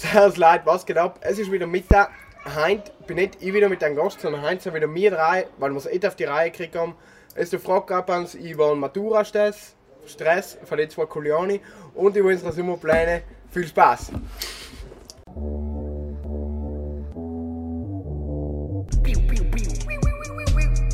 Servus 0.00 0.38
Leute, 0.38 0.64
was 0.64 0.86
geht 0.86 0.96
ab? 0.96 1.18
Es 1.20 1.38
ist 1.38 1.52
wieder 1.52 1.66
Mittag. 1.66 2.10
Heute 2.56 2.90
bin 3.06 3.16
nicht 3.16 3.36
ich 3.40 3.52
wieder 3.52 3.68
mit 3.68 3.84
einem 3.84 3.96
Gast, 3.96 4.18
sondern 4.18 4.40
heute 4.40 4.62
sind 4.62 4.74
wieder 4.74 4.88
wir 4.94 5.10
drei, 5.10 5.46
weil 5.58 5.72
wir 5.72 5.76
es 5.76 5.84
nicht 5.84 6.06
auf 6.06 6.16
die 6.16 6.24
Reihe 6.24 6.50
gekriegt 6.50 6.74
haben. 6.74 6.94
Es 7.34 7.44
ist 7.44 7.52
die 7.52 7.58
Frage 7.58 7.84
gab 7.84 8.08
uns 8.08 8.34
über 8.34 8.70
den 8.70 8.78
Matura-Stress, 8.78 9.74
Stress 10.06 10.56
von 10.64 10.78
den 10.78 10.88
zwei 10.88 11.04
Kuliani 11.04 11.60
und 11.92 12.16
über 12.16 12.30
unsere 12.30 12.50
Sommerpläne. 12.50 13.24
Viel 13.50 13.66
Spaß! 13.66 14.12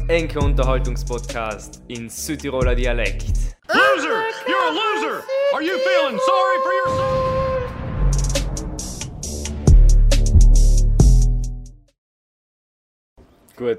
Enke 0.09 0.41
Unterhaltungspodcast 0.41 1.81
in 1.87 2.09
Südtiroler 2.09 2.75
Dialekt. 2.75 3.55
Loser! 3.69 4.25
You're 4.49 4.67
a 4.67 4.73
loser! 4.73 5.23
Are 5.55 5.63
you 5.63 5.79
feeling 5.79 6.19
sorry 6.19 6.59
for 6.65 6.73
yourself? 6.73 7.26
Gut. 13.57 13.79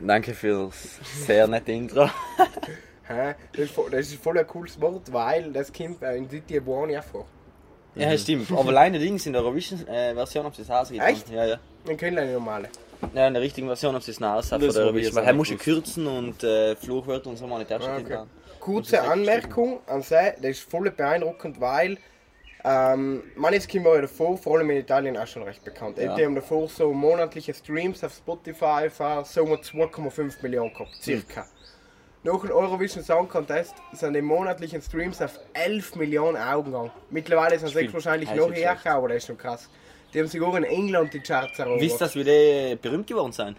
Danke 0.00 0.32
fürs 0.32 0.98
sehr 1.26 1.46
nette 1.46 1.72
Intro. 1.72 2.06
Hä? 3.08 3.34
Das, 3.52 3.64
ist 3.64 3.74
voll, 3.74 3.90
das 3.90 4.06
ist 4.06 4.22
voll 4.22 4.38
ein 4.38 4.46
cooles 4.46 4.80
Wort, 4.80 5.12
weil 5.12 5.52
das 5.52 5.72
kommt 5.72 6.02
äh, 6.02 6.16
in 6.16 6.28
Diti 6.28 6.60
Buoni 6.60 6.96
einfach. 6.96 7.24
Ja, 7.94 8.16
stimmt. 8.16 8.50
Aber 8.52 8.68
alleine 8.68 8.98
Dings 8.98 9.26
in 9.26 9.32
der 9.32 9.42
Eurovision-Version 9.42 10.44
haben 10.44 10.54
sie 10.54 10.62
es 10.62 10.70
ausgetan. 10.70 11.08
Echt? 11.08 11.28
Ja, 11.30 11.44
ja. 11.46 11.58
Dann 11.84 11.96
können 11.96 12.16
wir 12.16 12.22
eine 12.22 12.32
normale. 12.34 12.68
Ja, 13.14 13.26
in 13.26 13.34
der 13.34 13.42
richtigen 13.42 13.66
Version 13.66 13.94
haben 13.94 14.02
sie 14.02 14.12
es 14.12 14.22
ausgetan 14.22 14.60
Das 14.60 14.68
von 14.68 14.74
der 14.74 14.84
Eurovision. 14.84 15.14
Weil 15.16 15.22
auch 15.24 15.26
er 15.26 15.34
muss 15.34 15.48
kürzen 15.58 16.06
und 16.06 16.44
äh, 16.44 16.76
Fluchwörter 16.76 17.30
und 17.30 17.36
so 17.36 17.46
mal 17.46 17.58
nicht 17.58 17.72
auch 17.72 17.80
schon 17.80 17.90
Ah, 17.90 17.98
okay. 17.98 18.18
Kurze 18.60 19.02
Anmerkung 19.02 19.80
an 19.86 20.02
Sie, 20.02 20.14
das 20.14 20.50
ist 20.50 20.70
voll 20.70 20.90
beeindruckend, 20.90 21.60
weil 21.60 21.96
ähm, 22.64 23.22
Maneskin 23.36 23.84
war 23.84 23.94
ja 23.96 24.02
davor, 24.02 24.36
vor 24.36 24.58
allem 24.58 24.70
in 24.70 24.78
Italien 24.78 25.16
auch 25.16 25.26
schon 25.26 25.42
recht 25.44 25.64
bekannt. 25.64 25.98
Ja. 25.98 26.14
Die 26.14 26.24
haben 26.24 26.34
davor 26.34 26.68
so 26.68 26.92
monatliche 26.92 27.54
Streams 27.54 28.02
auf 28.02 28.12
Spotify 28.14 28.90
von 28.90 29.24
so 29.24 29.44
um 29.44 29.52
2,5 29.52 30.42
Millionen 30.42 30.72
gehabt, 30.72 30.90
circa. 31.00 31.46
Nach 32.24 32.40
dem 32.40 32.50
Eurovision 32.50 33.04
Song 33.04 33.28
Contest 33.28 33.76
sind 33.92 34.14
die 34.14 34.22
monatlichen 34.22 34.82
Streams 34.82 35.22
auf 35.22 35.38
11 35.54 35.94
Millionen 35.94 36.36
Augen 36.36 36.72
gegangen. 36.72 36.90
Mittlerweile 37.10 37.58
sind 37.58 37.68
sie 37.68 37.92
wahrscheinlich 37.92 38.34
noch 38.34 38.52
höher, 38.52 38.76
aber 38.86 39.08
das 39.08 39.18
ist 39.18 39.26
schon 39.28 39.38
krass. 39.38 39.70
Die 40.12 40.18
haben 40.18 40.26
sogar 40.26 40.56
in 40.56 40.64
England 40.64 41.14
die 41.14 41.20
Charts 41.20 41.58
erobert. 41.58 41.80
Wisst 41.80 41.96
ihr, 41.96 41.98
dass 41.98 42.14
wir 42.16 42.24
die 42.24 42.76
berühmt 42.76 43.06
geworden 43.06 43.32
sind? 43.32 43.58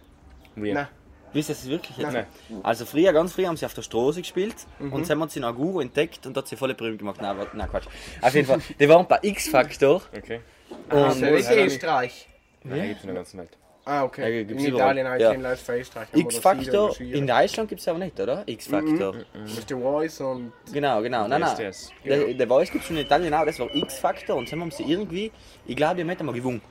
Nein. 0.56 0.88
Wisst 1.34 1.50
ihr 1.50 1.56
das 1.56 1.68
wirklich 1.68 1.98
jetzt? 1.98 2.12
Nein. 2.14 2.26
Also 2.64 2.86
früher, 2.86 3.14
ganz 3.14 3.34
früher 3.34 3.48
haben 3.48 3.58
sie 3.58 3.66
auf 3.66 3.74
der 3.74 3.82
Straße 3.84 4.22
gespielt 4.22 4.56
Mhm. 4.80 4.94
und 4.94 5.10
dann 5.10 5.22
haben 5.22 5.30
sie 5.30 5.40
in 5.40 5.46
Aguro 5.46 5.80
entdeckt 5.82 6.26
und 6.26 6.36
hat 6.36 6.48
sie 6.48 6.56
voll 6.56 6.74
berühmt 6.74 7.00
gemacht. 7.00 7.22
Nein, 7.22 7.38
warte, 7.38 7.56
nein, 7.58 7.70
Quatsch. 7.70 7.86
Auf 8.22 8.34
jeden 8.34 8.48
Fall, 8.48 8.60
die 8.80 8.90
waren 8.90 9.08
bei 9.08 9.20
X-Factor. 9.22 10.02
Okay. 10.18 10.42
Ah, 10.90 10.96
Und 11.12 11.22
das 11.22 11.32
ist 11.32 11.50
Ja, 11.52 11.56
Österreich. 11.66 12.28
Nein, 12.64 12.88
gibt's 12.90 13.04
in 13.04 13.08
der 13.08 13.16
ganzen 13.16 13.38
Welt. 13.40 13.50
Ah, 13.86 14.04
okay. 14.04 14.22
Ja, 14.22 14.42
in. 14.42 14.60
Italien 14.60 15.08
auch 15.08 15.12
Ja. 15.16 15.34
ja. 15.34 15.40
Live 15.40 15.62
für 15.62 15.80
Österreich. 15.80 16.08
X-Factor, 16.14 17.00
in 17.00 17.26
Deutschland 17.26 17.70
gibt 17.70 17.82
es 17.82 17.88
aber 17.88 17.98
nicht, 17.98 18.20
oder? 18.20 18.44
X-Factor. 18.46 19.16
Das 19.34 19.52
ist 19.58 19.70
The 19.70 19.74
Voice 19.76 20.22
und 20.22 20.52
Genau, 20.72 21.02
genau. 21.02 21.28
Nein, 21.28 21.42
nein. 21.42 21.74
Der, 22.06 22.34
der 22.34 22.48
Voice 22.48 22.70
gibt 22.72 22.84
es 22.84 22.90
in 22.92 22.98
Italien 22.98 23.34
auch, 23.34 23.46
das 23.46 23.58
war 23.60 23.74
X-Factor 23.74 24.36
und 24.36 24.52
dann 24.52 24.62
haben 24.62 24.72
sie 24.72 24.84
irgendwie, 24.84 25.32
ich 25.66 25.76
glaube, 25.76 25.96
die 25.96 26.02
haben 26.02 26.08
nicht 26.08 26.20
einmal 26.20 26.36
gewonnen. 26.36 26.62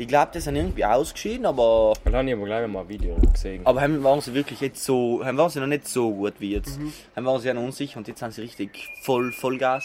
Ich 0.00 0.08
glaube, 0.08 0.30
die 0.32 0.40
sind 0.40 0.56
irgendwie 0.56 0.82
ausgeschieden, 0.82 1.44
aber, 1.44 1.92
Dann 2.04 2.14
habe 2.14 2.26
ich 2.26 2.34
aber 2.34 2.46
gleich 2.46 2.66
mal 2.66 2.80
ein 2.80 2.88
Video 2.88 3.16
gesehen. 3.16 3.66
aber 3.66 3.82
haben, 3.82 4.02
waren 4.02 4.18
sie 4.22 4.32
wirklich 4.32 4.58
jetzt 4.62 4.82
so, 4.82 5.22
haben, 5.22 5.36
waren 5.36 5.50
sie 5.50 5.60
noch 5.60 5.66
nicht 5.66 5.86
so 5.86 6.10
gut 6.10 6.32
wie 6.38 6.52
jetzt. 6.52 6.80
Mhm. 6.80 6.90
Haben 7.14 7.26
waren 7.26 7.38
sie 7.38 7.48
ja 7.48 7.52
noch 7.52 7.64
unsicher 7.64 7.98
und 7.98 8.08
jetzt 8.08 8.20
sind 8.20 8.32
sie 8.32 8.40
richtig 8.40 8.88
voll, 9.02 9.30
Vollgas. 9.30 9.84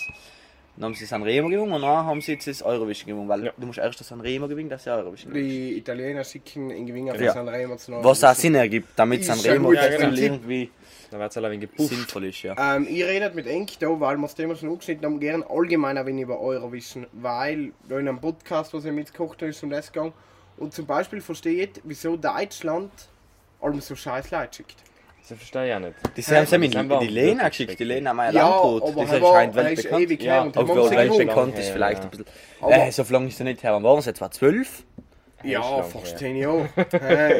Dann 0.78 0.86
haben 0.86 0.94
sie 0.96 1.06
Sanremo 1.06 1.48
gewonnen 1.48 1.72
und 1.72 1.82
dann 1.84 2.06
haben 2.06 2.20
sie 2.22 2.34
jetzt 2.34 2.48
das 2.48 2.62
Eurovision 2.62 3.08
gewonnen, 3.08 3.30
weil 3.30 3.46
Ja. 3.46 3.54
du 3.58 3.66
musst 3.66 3.80
erst 3.80 4.00
das 4.00 4.08
Sanremo 4.10 4.48
gewinnen, 4.48 4.70
das 4.70 4.84
ja 4.86 4.98
Eurovision 4.98 5.32
gewinnt. 5.32 5.50
die 5.50 5.78
Italiener 5.78 6.24
schicken 6.24 6.70
in 6.70 6.86
Gewinner 6.86 7.16
Ja. 7.20 7.32
von 7.34 7.46
Sanremo 7.46 7.76
zu 7.78 7.92
Was 8.04 8.24
auch 8.26 8.34
Sinn 8.36 8.56
ergibt, 8.56 8.90
damit 8.98 9.22
Ist 9.22 9.28
Sanremo 9.28 9.72
ja, 9.72 9.88
genau. 9.88 10.14
irgendwie 10.16 10.70
Da 11.12 11.20
wird 11.20 11.32
es 11.32 11.38
ein 11.38 11.52
wenig 11.52 11.70
sinnvoll 11.78 12.26
ist, 12.26 12.44
ja. 12.44 12.76
Ähm, 12.76 12.88
ich 12.90 13.04
rede 13.04 13.32
mit 13.34 13.48
Enk 13.48 13.80
da, 13.80 13.88
weil 14.00 14.18
wir 14.18 14.24
das 14.24 14.36
Thema 14.36 14.56
schon 14.56 14.70
angeschnitten 14.70 15.06
haben, 15.06 15.20
gerne 15.20 15.50
allgemein 15.50 15.98
ein 15.98 16.06
wenig 16.08 16.24
über 16.24 16.40
Eurovision, 16.40 17.06
weil 17.14 17.72
da 17.88 17.98
in 18.00 18.10
einem 18.10 18.20
Podcast, 18.20 18.74
was 18.74 18.84
ich 18.86 18.92
mitgekocht 18.92 19.42
habe, 19.42 19.52
ist 19.52 19.64
um 19.64 19.70
das 19.70 19.92
gegangen. 19.94 20.14
Und 20.58 20.74
zum 20.74 20.86
Beispiel 20.86 21.22
versteht, 21.22 21.80
wieso 21.86 22.18
Deutschland 22.18 22.92
allem 23.62 23.80
so 23.82 23.96
scheiß 23.96 24.32
Leute 24.32 24.56
schickt. 24.58 24.76
Das 25.28 25.38
verstehe 25.40 25.68
ich 25.70 25.74
auch 25.74 25.80
nicht. 25.80 25.94
Das 26.16 26.32
haben 26.32 26.46
sie 26.46 26.58
mir 26.60 26.70
die, 26.70 27.00
die 27.08 27.08
Lena 27.14 27.50
geschickt, 27.50 27.80
die. 27.80 27.84
Lena 27.84 28.14
Meyer 28.14 28.32
Ja, 28.32 28.48
Landrut. 28.50 28.84
aber 28.84 29.02
Das 29.06 29.12
ist 29.14 29.24
anscheinend 29.24 29.56
ist 29.56 29.64
weltbekannt. 29.66 30.02
ewig 30.04 30.24
Ja, 30.24 30.46
Obwohl 30.56 30.92
weltbekannt 30.92 31.58
ist 31.60 31.68
Ja, 31.68 31.74
vielleicht 31.74 31.98
ja. 31.98 32.04
ein 32.04 32.10
bisschen. 32.12 32.26
Aber- 32.62 32.74
Äh, 32.78 32.92
so 32.92 33.04
lange 33.10 33.28
ist 33.28 33.40
er 33.40 33.44
nicht 33.46 33.64
her. 33.64 33.74
Wann 33.74 33.84
waren 33.84 33.98
es 34.00 34.08
etwa? 34.08 34.30
Zwölf? 34.30 34.84
Ja, 35.44 35.82
fast. 35.84 36.18
10 36.20 36.36
Jahre. 36.38 36.70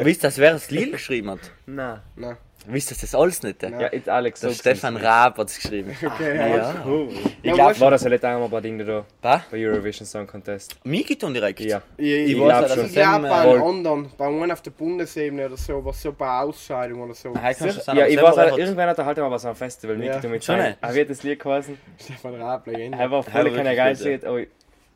Wisst 0.02 0.24
ihr, 0.24 0.32
wer 0.36 0.52
das 0.52 0.70
Lied 0.70 0.92
geschrieben 0.92 1.30
hat? 1.30 1.40
Nein. 1.66 2.00
Nein. 2.16 2.36
Wisst 2.68 2.90
ihr 2.90 2.96
das 3.00 3.14
alles 3.14 3.42
nicht? 3.42 3.62
Ja, 3.62 3.92
jetzt 3.92 4.08
Alex. 4.08 4.40
Der 4.40 4.50
Stefan. 4.50 4.96
Raab 4.96 5.38
hat 5.38 5.48
es 5.48 5.56
geschrieben. 5.60 5.96
Okay, 6.02 6.36
Ja. 6.56 6.74
Oh. 6.86 7.08
Ich 7.08 7.48
Ja, 7.50 7.54
glaube, 7.54 7.78
War 7.80 7.90
das 7.92 8.02
ja 8.04 8.10
nicht 8.10 8.24
einmal 8.24 8.48
bei 8.48 8.60
Dingen 8.60 8.86
da? 8.86 9.04
was? 9.22 9.42
Bei 9.50 9.56
Eurovision 9.68 10.06
Song 10.06 10.26
Contest? 10.26 10.76
Mikiton 10.84 11.32
direkt? 11.34 11.60
Ja. 11.60 11.82
Ich, 11.96 12.06
Ich 12.06 12.32
ich, 12.32 12.40
weiß 12.40 12.70
ja, 12.70 12.84
ich, 12.84 12.92
glaube 12.92 13.28
bei 13.28 13.34
einem 13.52 13.62
anderen, 13.62 14.10
bei 14.16 14.26
einem 14.26 14.50
auf 14.50 14.62
der 14.62 14.70
Bundesebene 14.72 15.46
oder 15.46 15.56
so, 15.56 15.84
was 15.84 16.00
so 16.02 16.12
bei 16.12 16.40
Ausscheidung 16.40 17.02
oder 17.02 17.14
so. 17.14 17.30
Nein, 17.30 17.54
kannst 17.58 17.86
du 17.88 17.92
Ja, 17.92 18.06
ich 18.06 18.14
selber 18.14 18.28
weiß, 18.30 18.36
halt, 18.36 18.52
hat- 18.52 18.58
irgendwann 18.58 18.88
hat 18.88 18.98
er 18.98 19.04
halt 19.06 19.18
mal 19.18 19.28
bei 19.28 19.38
so 19.38 19.48
einem 19.48 19.56
Festival 19.56 20.02
Ja. 20.02 20.14
Niki 20.16 20.28
mit 20.28 20.44
Schon? 20.44 20.58
Er 20.58 20.94
wird 20.94 21.10
das 21.10 21.22
Lied 21.22 21.38
geheißen. 21.40 21.78
Stefan 22.02 22.34
Raab, 22.34 22.66
Legende. 22.66 22.98
Er 22.98 23.10
war 23.10 23.18
Er 23.18 23.22
voll 23.22 23.32
war 23.32 23.42
kein 23.44 23.54
wirklich 23.54 23.76
geiles 23.76 23.98
gut, 23.98 24.06
ja. 24.06 24.12
Lied. 24.12 24.24
aber 24.24 24.40
ich- 24.40 24.48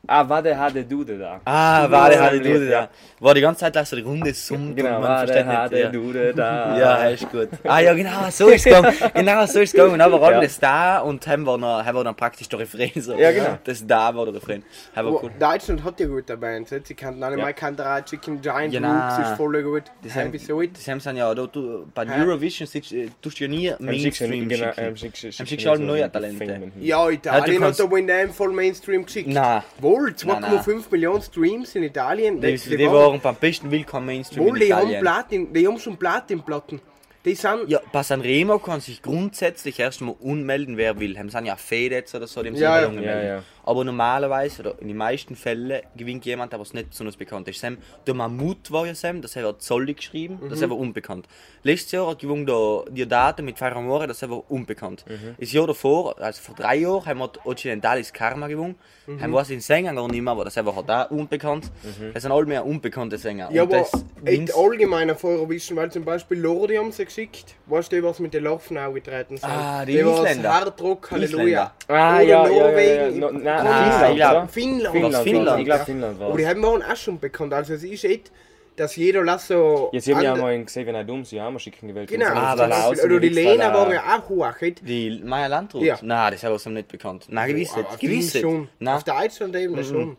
Ah, 0.07 0.27
warte, 0.27 0.57
hatte 0.57 0.83
Dude 0.83 1.17
da. 1.19 1.39
Ah, 1.45 1.87
hatte 1.89 2.19
am 2.19 2.37
Dude, 2.37 2.69
ja. 2.69 2.89
War 3.19 3.35
die 3.35 3.41
ganze 3.41 3.59
Zeit 3.61 3.75
lang 3.75 3.85
so 3.85 3.95
die 3.95 4.01
Runde 4.01 4.33
summt 4.33 4.75
Genau, 4.75 4.95
und 4.95 5.01
man 5.01 5.09
warte, 5.09 5.33
versteht. 5.43 5.79
Ja. 5.83 5.89
Dude 5.89 6.33
da. 6.33 6.77
Ja, 6.81 6.95
ist 7.09 7.29
gut. 7.31 7.49
Ah 7.63 7.79
ja, 7.79 7.93
genau, 7.93 8.29
so 8.31 8.47
ist 8.47 8.65
es 8.65 8.73
gegangen. 8.75 8.93
Genau, 9.13 9.45
so 9.45 9.59
ist 9.59 9.69
es 9.69 9.71
gegangen. 9.73 9.93
Und 9.93 9.99
dann 9.99 10.11
war 10.11 10.23
alles 10.23 10.59
da 10.59 10.99
und 10.99 11.25
haben 11.27 11.43
wir 11.43 11.57
noch, 11.57 11.85
haben 11.85 11.95
wir 11.95 12.03
dann 12.03 12.15
praktisch 12.15 12.49
der 12.49 12.59
Refrain. 12.59 12.91
So. 12.95 13.13
Ja, 13.15 13.31
genau. 13.31 13.59
Das 13.63 13.85
da 13.85 14.13
war 14.15 14.25
der 14.25 14.33
Refrain. 14.35 14.63
War 14.95 15.05
cool. 15.23 15.31
Deutschland 15.39 15.83
hat 15.83 15.99
ja 15.99 16.07
gute 16.07 16.35
Bands. 16.35 16.73
Sie 16.83 16.93
kannten 16.95 17.21
alle 17.23 17.37
Ja. 17.37 17.43
mal 17.43 17.53
Kanterei, 17.53 18.01
Chicken 18.01 18.41
Giant 18.41 18.73
Genau. 18.73 18.91
Rooks 18.91 19.29
ist 19.29 19.37
voll 19.37 19.61
gut. 19.63 19.83
Das 20.03 20.15
haben, 20.15 20.33
wieso? 20.33 20.61
das 20.63 20.87
haben 20.87 20.99
sie 20.99 21.11
ja, 21.11 21.33
du, 21.35 21.85
bei? 21.93 22.07
Eurovision 22.07 22.67
äh, 22.73 23.07
tust 23.21 23.39
du 23.39 23.43
ja 23.43 23.49
nie 23.49 23.73
Mainstream 23.79 24.49
genau, 24.49 24.65
schicken. 24.73 24.87
am 24.87 25.45
schickst 25.45 25.65
du- 25.65 25.69
alle 25.69 25.77
so 25.79 25.83
neue 25.83 26.11
Talente. 26.11 26.45
Ja, 26.79 27.05
Ja, 27.05 27.09
Italien 27.09 27.61
du 27.61 27.67
hat 27.67 27.79
aber 27.79 27.97
in 27.99 28.07
dem 28.07 28.31
voll 28.31 28.51
Mainstream 28.51 29.05
geschickt. 29.05 29.29
Nein. 29.29 29.61
Wohl, 29.91 30.15
Nein, 30.25 30.43
2,5 30.43 30.83
Millionen 30.89 31.21
Streams 31.21 31.75
in 31.75 31.83
Italien. 31.83 32.39
Die, 32.39 32.55
die 32.55 32.87
waren 32.87 33.19
beim 33.19 33.35
besten 33.35 33.69
Willkommen 33.69 34.05
Mainstream 34.05 34.45
Wohl, 34.45 34.61
in 34.61 34.67
die 34.67 34.73
haben. 34.73 34.99
Platin, 35.01 35.53
die 35.53 35.67
haben 35.67 35.79
schon 35.79 35.97
Platinplatten. 35.97 36.79
Die 37.25 37.35
sind. 37.35 37.67
Ja, 37.67 37.79
bei 37.91 38.01
Sanremo 38.01 38.57
kann 38.57 38.79
sich 38.81 39.01
grundsätzlich 39.01 39.79
erstmal 39.79 40.15
unmelden, 40.19 40.77
wer 40.77 40.99
will. 40.99 41.19
Haben 41.19 41.29
sie 41.29 41.39
ja 41.45 41.55
jetzt 41.91 42.15
oder 42.15 42.25
so, 42.25 42.41
die 42.41 42.49
haben 42.49 42.55
Ja, 42.55 42.81
ja, 42.81 43.01
ja. 43.01 43.23
ja. 43.23 43.43
Aber 43.63 43.83
normalerweise, 43.83 44.61
oder 44.61 44.75
in 44.81 44.87
den 44.87 44.97
meisten 44.97 45.35
Fällen, 45.35 45.81
gewinnt 45.95 46.25
jemand, 46.25 46.51
der 46.53 46.59
was 46.59 46.73
nicht 46.73 46.89
besonders 46.89 47.15
bekannt 47.17 47.47
ist. 47.47 47.59
Sam, 47.59 47.77
der 48.07 48.13
Mammut 48.13 48.71
war 48.71 48.85
ja 48.87 48.95
Sam, 48.95 49.21
das 49.21 49.35
hat 49.35 49.61
Zolli 49.61 49.93
geschrieben, 49.93 50.39
das 50.49 50.61
Mhm. 50.61 50.69
war 50.71 50.77
unbekannt. 50.77 51.27
Letztes 51.63 51.91
Jahr 51.91 52.07
hat 52.07 52.19
gewonnen 52.19 52.45
der 52.45 52.83
Diodate 52.89 53.43
mit 53.43 53.57
Fire 53.57 53.75
Amore, 53.75 54.07
das 54.07 54.21
war 54.29 54.49
unbekannt. 54.49 55.05
Mhm. 55.07 55.35
Das 55.39 55.51
Jahr 55.51 55.67
davor, 55.67 56.19
also 56.19 56.41
vor 56.41 56.55
drei 56.55 56.77
Jahren, 56.77 57.05
haben 57.05 57.19
wir 57.19 57.27
die 57.27 57.39
Occidentalis 57.45 58.11
Karma 58.11 58.47
gewonnen. 58.47 58.75
Mhm. 59.07 59.21
Haben 59.21 59.31
wir 59.31 59.43
den 59.43 59.59
Sänger 59.59 59.93
gar 59.93 60.07
nicht 60.07 60.21
mehr, 60.21 60.31
aber 60.31 60.45
das 60.45 60.55
war 60.57 60.75
halt 60.75 60.89
auch 60.89 61.11
unbekannt. 61.11 61.71
Das 62.13 62.23
sind 62.23 62.31
alle 62.31 62.45
mehr 62.45 62.65
unbekannte 62.65 63.17
Sänger. 63.17 63.49
Ja, 63.51 63.63
Und 63.63 63.73
aber 63.73 63.83
das 63.91 64.05
echt 64.25 64.55
allgemein 64.55 65.09
auf 65.11 65.23
Eurovision, 65.23 65.77
weil 65.77 65.91
zum 65.91 66.03
Beispiel 66.05 66.39
Lordi 66.39 66.75
haben 66.75 66.91
sie 66.91 67.05
geschickt. 67.05 67.55
Weißt 67.67 67.91
du, 67.91 68.01
was 68.03 68.19
mit 68.19 68.33
den 68.33 68.43
Larven 68.43 68.77
aufgetreten 68.77 69.37
sind? 69.37 69.49
Ah, 69.49 69.85
die 69.85 70.03
war's 70.05 70.19
Isländer. 70.19 70.53
Hardrock, 70.53 71.11
Halleluja. 71.11 71.73
Ah, 71.87 72.15
Oder 72.15 72.23
ja, 72.23 72.47
ja, 72.47 72.49
ja, 72.49 72.49
ja. 72.49 72.63
Norwegen. 73.11 73.19
No, 73.19 73.31
nein, 73.55 73.65
Nein, 73.65 73.91
Finnland, 73.91 74.11
ich 74.11 74.15
glaub, 74.17 74.31
oder? 74.31 74.47
Finnland. 74.47 74.93
Finnland, 74.93 75.23
Finnland? 75.23 75.59
Ich 75.59 75.65
glaube, 75.65 75.85
Finnland 75.85 76.19
war 76.19 76.27
Aber 76.29 76.37
die 76.37 76.47
haben 76.47 76.63
waren 76.63 76.83
auch 76.83 76.95
schon 76.95 77.19
bekannt. 77.19 77.53
Also 77.53 77.73
es 77.73 77.83
ist 77.83 78.03
echt, 78.03 78.31
dass 78.75 78.95
jeder 78.95 79.23
lass 79.23 79.47
so. 79.47 79.89
Jetzt 79.91 80.07
haben 80.09 80.17
wir 80.17 80.23
ja 80.23 80.35
mal 80.35 80.63
gesehen, 80.63 80.87
wenn 80.87 80.95
er 80.95 81.03
dumm 81.03 81.25
sie 81.25 81.39
haben 81.41 81.53
wir 81.55 81.59
schicken 81.59 81.87
gewählt. 81.87 82.09
Genau, 82.09 82.27
Ah, 82.27 82.55
das- 82.55 82.69
Beispiel, 82.89 83.11
oder 83.11 83.19
die 83.19 83.29
Lena 83.29 83.73
war 83.73 83.93
ja 83.93 84.01
auch 84.17 84.29
hoch. 84.29 84.53
Die 84.81 85.21
Maya 85.23 85.47
Landrut? 85.47 85.83
Ja. 85.83 85.97
Nein, 86.01 86.31
das 86.31 86.43
ist 86.43 86.45
nicht 86.73 86.87
bekannt. 86.87 87.25
Nein, 87.29 87.49
gewiss 87.49 87.75
nicht. 87.75 87.87
auf 87.87 87.99
Gewiss 87.99 88.33
nicht. 88.33 88.45
Auf 88.87 89.03
Deutschland 89.03 89.55
eben 89.55 89.75
das 89.75 89.87
schon. 89.87 90.17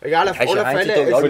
Egal, 0.00 0.28
auf 0.28 0.40
ist 0.40 0.48
alle 0.48 0.78
Fälle, 0.78 1.14
alle 1.14 1.28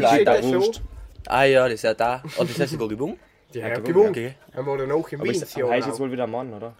ist. 0.56 0.82
Ah 1.26 1.44
ja, 1.44 1.64
das 1.64 1.74
ist 1.74 1.82
ja 1.82 1.94
da. 1.94 2.22
Oh, 2.38 2.42
das 2.44 2.58
ist 2.58 2.70
sogar 2.70 2.88
gewonnen. 2.88 3.18
Die 3.52 3.62
Hat 3.62 3.72
haben. 3.84 4.10
Okay. 4.10 4.34
Haben 4.54 4.66
wir 4.66 4.78
dann 4.78 4.92
auch 4.92 5.08
ist, 5.32 5.42
das 5.42 5.54
aber 5.54 5.64
Jahr. 5.64 5.70
heißt 5.72 5.88
jetzt 5.88 6.00
wohl 6.00 6.12
wieder 6.12 6.26
Mann, 6.26 6.54
oder? 6.54 6.72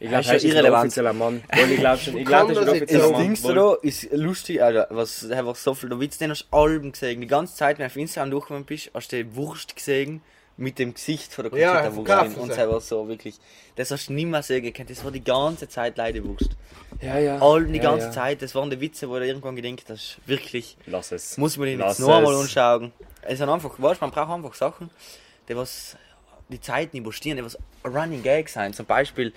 Ich 0.00 0.08
glaube, 0.08 0.24
ja 0.24 0.32
jetzt 0.32 0.44
ein 0.44 0.50
irrelevant. 0.50 0.82
offizieller 0.84 1.12
Mann. 1.12 1.42
Weil 1.48 1.70
ich 1.72 1.78
glaube 1.80 1.98
schon, 1.98 2.16
ich 2.18 2.24
glaube, 2.26 2.54
das 2.54 2.64
das 2.66 2.74
ist 2.76 2.82
ein 2.82 2.86
Das 2.86 2.92
Ja, 2.96 3.04
offizieller 3.08 3.18
Ding 3.18 3.42
Mann. 3.42 3.54
da 3.56 3.74
ist 3.88 4.12
lustig, 4.12 4.62
Alter. 4.62 4.86
Was 4.90 5.30
einfach 5.30 5.56
so 5.56 5.74
viel, 5.74 5.88
da 5.88 5.98
Witz, 6.00 6.18
den 6.18 6.30
hast 6.30 6.46
du 6.50 6.56
Alben 6.56 6.92
gesehen. 6.92 7.20
Die 7.20 7.26
ganze 7.26 7.56
Zeit, 7.56 7.78
wenn 7.78 7.84
du 7.84 7.90
auf 7.90 7.96
Instagram 7.96 8.30
durchgekommen 8.30 8.64
bist, 8.64 8.90
hast 8.94 9.10
du 9.12 9.16
die 9.24 9.34
Wurst 9.34 9.74
gesehen, 9.74 10.20
mit 10.56 10.78
dem 10.80 10.92
Gesicht 10.94 11.32
von 11.32 11.48
der 11.48 11.58
Ja, 11.58 11.72
Conchita 11.82 11.96
Wurst 11.96 12.06
verkaufen 12.08 12.32
drin. 12.34 12.42
Und 12.42 12.52
sie. 12.52 12.56
das 12.58 12.68
war 12.68 12.80
so 12.80 13.08
wirklich, 13.08 13.36
das 13.76 13.90
hast 13.92 14.08
du 14.08 14.12
nicht 14.12 14.26
mehr 14.26 14.42
sehen 14.42 14.72
können, 14.72 14.88
das 14.88 15.04
war 15.04 15.10
die 15.12 15.22
ganze 15.22 15.68
Zeit 15.68 15.96
Leidewurst. 15.96 16.50
Ja, 17.00 17.16
ja. 17.18 17.40
All 17.40 17.64
die 17.64 17.76
ja, 17.76 17.82
ganze 17.82 18.06
ja. 18.06 18.12
Zeit, 18.12 18.42
das 18.42 18.54
waren 18.56 18.68
die 18.70 18.80
Witze, 18.80 19.08
wo 19.08 19.18
du 19.18 19.26
irgendwann 19.26 19.54
gedacht 19.54 19.84
hast, 19.88 20.18
wirklich, 20.26 20.76
Lass 20.86 21.12
es. 21.12 21.36
muss 21.38 21.56
man 21.58 21.76
Lass 21.78 21.98
jetzt 21.98 22.06
noch 22.06 22.16
einmal 22.16 22.34
es. 22.34 22.40
anschauen. 22.40 22.92
Es 23.22 23.38
sind 23.38 23.48
einfach, 23.48 23.70
weißt, 23.78 24.00
man 24.00 24.10
braucht 24.10 24.30
einfach 24.30 24.54
Sachen, 24.54 24.90
die 25.48 25.56
was 25.56 25.96
die 26.48 26.60
Zeit 26.60 26.92
nicht 26.94 27.02
überstehen, 27.02 27.36
die 27.36 27.44
was 27.44 27.56
Running 27.84 28.22
Gag 28.24 28.48
sein. 28.48 28.72
Zum 28.72 28.86
Beispiel 28.86 29.32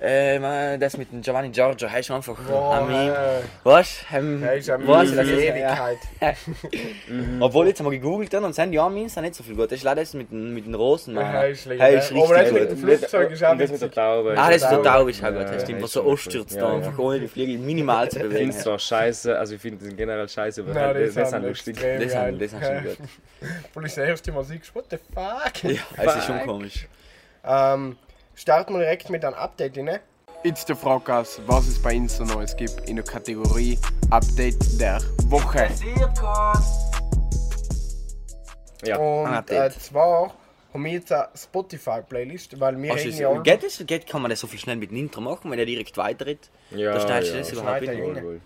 äh, 0.00 0.38
man, 0.38 0.78
das 0.80 0.96
mit 0.96 1.10
dem 1.12 1.22
Giovanni 1.22 1.50
Giorgio, 1.50 1.88
hast 1.90 2.08
du 2.10 2.14
einfach 2.14 2.34
Boah, 2.36 2.74
an 2.74 2.90
äh, 2.90 3.12
weißt, 3.62 4.04
ähm, 4.14 4.42
Das 4.42 4.56
ist 4.58 4.70
eine 4.70 4.86
weißt 4.86 5.12
du, 5.12 5.16
das 5.16 5.28
ist- 5.28 5.38
Ewigkeit. 5.40 5.98
Obwohl 7.40 7.68
jetzt 7.68 7.78
haben 7.80 7.86
wir 7.86 7.98
gegoogelt 7.98 8.32
dann 8.32 8.44
und 8.44 8.54
sind 8.54 8.72
die 8.72 8.78
Armin 8.78 9.08
sind 9.08 9.22
nicht 9.22 9.34
so 9.34 9.42
viel 9.42 9.54
gut. 9.54 9.66
Das 9.70 9.78
ist 9.78 9.84
leider 9.84 10.00
das 10.02 10.14
mit, 10.14 10.30
den- 10.30 10.52
mit 10.52 10.66
den 10.66 10.74
Rosen. 10.74 11.14
Ja, 11.16 11.42
ist. 11.44 11.66
Hey, 11.66 11.98
ist 11.98 12.12
Aber 12.12 12.34
das 12.42 12.52
mit 12.52 12.70
dem 12.70 12.78
Flugzeug 12.78 13.30
ist 13.30 13.44
auch 13.44 13.56
das 13.56 13.70
mit 13.70 13.80
der. 13.80 13.90
Taube. 13.90 14.34
Ah, 14.36 14.46
das 14.50 14.56
ist 14.56 14.62
so 14.70 14.76
Taube. 14.76 14.88
taub, 14.88 15.08
ist 15.08 15.24
auch 15.24 15.28
gut. 15.32 15.42
Das 15.48 15.62
stimmt, 15.62 15.82
was 15.82 15.92
so 15.92 16.12
ist 16.12 16.34
cool. 16.34 16.44
da, 16.58 16.74
einfach 16.76 16.98
ohne 16.98 17.20
die 17.20 17.28
Flügel 17.28 17.58
minimal 17.58 18.08
zu 18.10 18.16
Ich 18.18 18.22
bewegen. 18.24 18.38
finde 18.38 18.56
es 18.56 18.62
zwar 18.62 18.78
scheiße, 18.78 19.38
also 19.38 19.54
ich 19.54 19.60
finde 19.60 19.84
den 19.86 19.96
generell 19.96 20.28
scheiße, 20.28 20.62
aber 20.62 20.74
das, 20.94 21.30
sind 21.30 21.42
lustig. 21.42 21.76
Das 21.76 22.12
geil. 22.12 22.30
sind, 22.30 22.42
das 22.42 22.50
sind 22.50 22.64
schon 22.64 22.82
gut. 22.84 22.98
Obwohl 23.68 23.86
ich 23.86 23.94
das 23.94 24.08
erste 24.08 24.32
Mal 24.32 24.44
sehe, 24.44 24.60
what 24.74 24.84
the 24.90 24.96
fuck? 24.96 25.62
Ja, 25.70 25.80
es 25.96 26.16
ist 26.16 26.24
schon 26.26 26.40
komisch. 26.42 26.88
Ähm, 27.46 27.96
starten 28.34 28.74
wir 28.74 28.80
direkt 28.80 29.10
mit 29.10 29.24
einem 29.24 29.34
Update, 29.34 29.76
ne? 29.76 30.00
Jetzt 30.42 30.68
der 30.68 30.76
Fraggas, 30.76 31.40
was 31.46 31.66
es 31.68 31.80
bei 31.80 31.96
uns 31.96 32.16
so 32.16 32.24
Neues 32.24 32.54
gibt 32.56 32.88
in 32.88 32.96
der 32.96 33.04
Kategorie 33.04 33.78
Update 34.10 34.78
der 34.78 35.00
Woche. 35.28 35.68
Ja. 38.84 38.98
Und 38.98 39.50
äh, 39.50 39.70
zwar 39.70 40.34
haben 40.74 40.84
wir 40.84 40.92
jetzt 40.92 41.10
eine 41.12 41.28
Spotify-Playlist, 41.34 42.60
weil 42.60 42.82
wir 42.82 42.92
Was 42.92 43.04
reden 43.04 43.18
ja 43.18 43.40
geht, 43.40 43.62
das, 43.62 43.82
geht, 43.86 44.06
kann 44.06 44.20
man 44.20 44.30
das 44.30 44.40
so 44.40 44.46
viel 44.46 44.58
schnell 44.58 44.76
mit 44.76 44.90
dem 44.90 44.98
Intro 44.98 45.22
machen, 45.22 45.50
wenn 45.50 45.58
er 45.58 45.64
direkt 45.64 45.96
weiterredet? 45.96 46.50
Ja, 46.70 46.92
da 46.92 47.00
schneidest 47.00 47.32
du 47.32 47.36
ja. 47.36 47.42
das 47.42 47.52
überhaupt 47.52 47.80
nicht. 47.80 48.42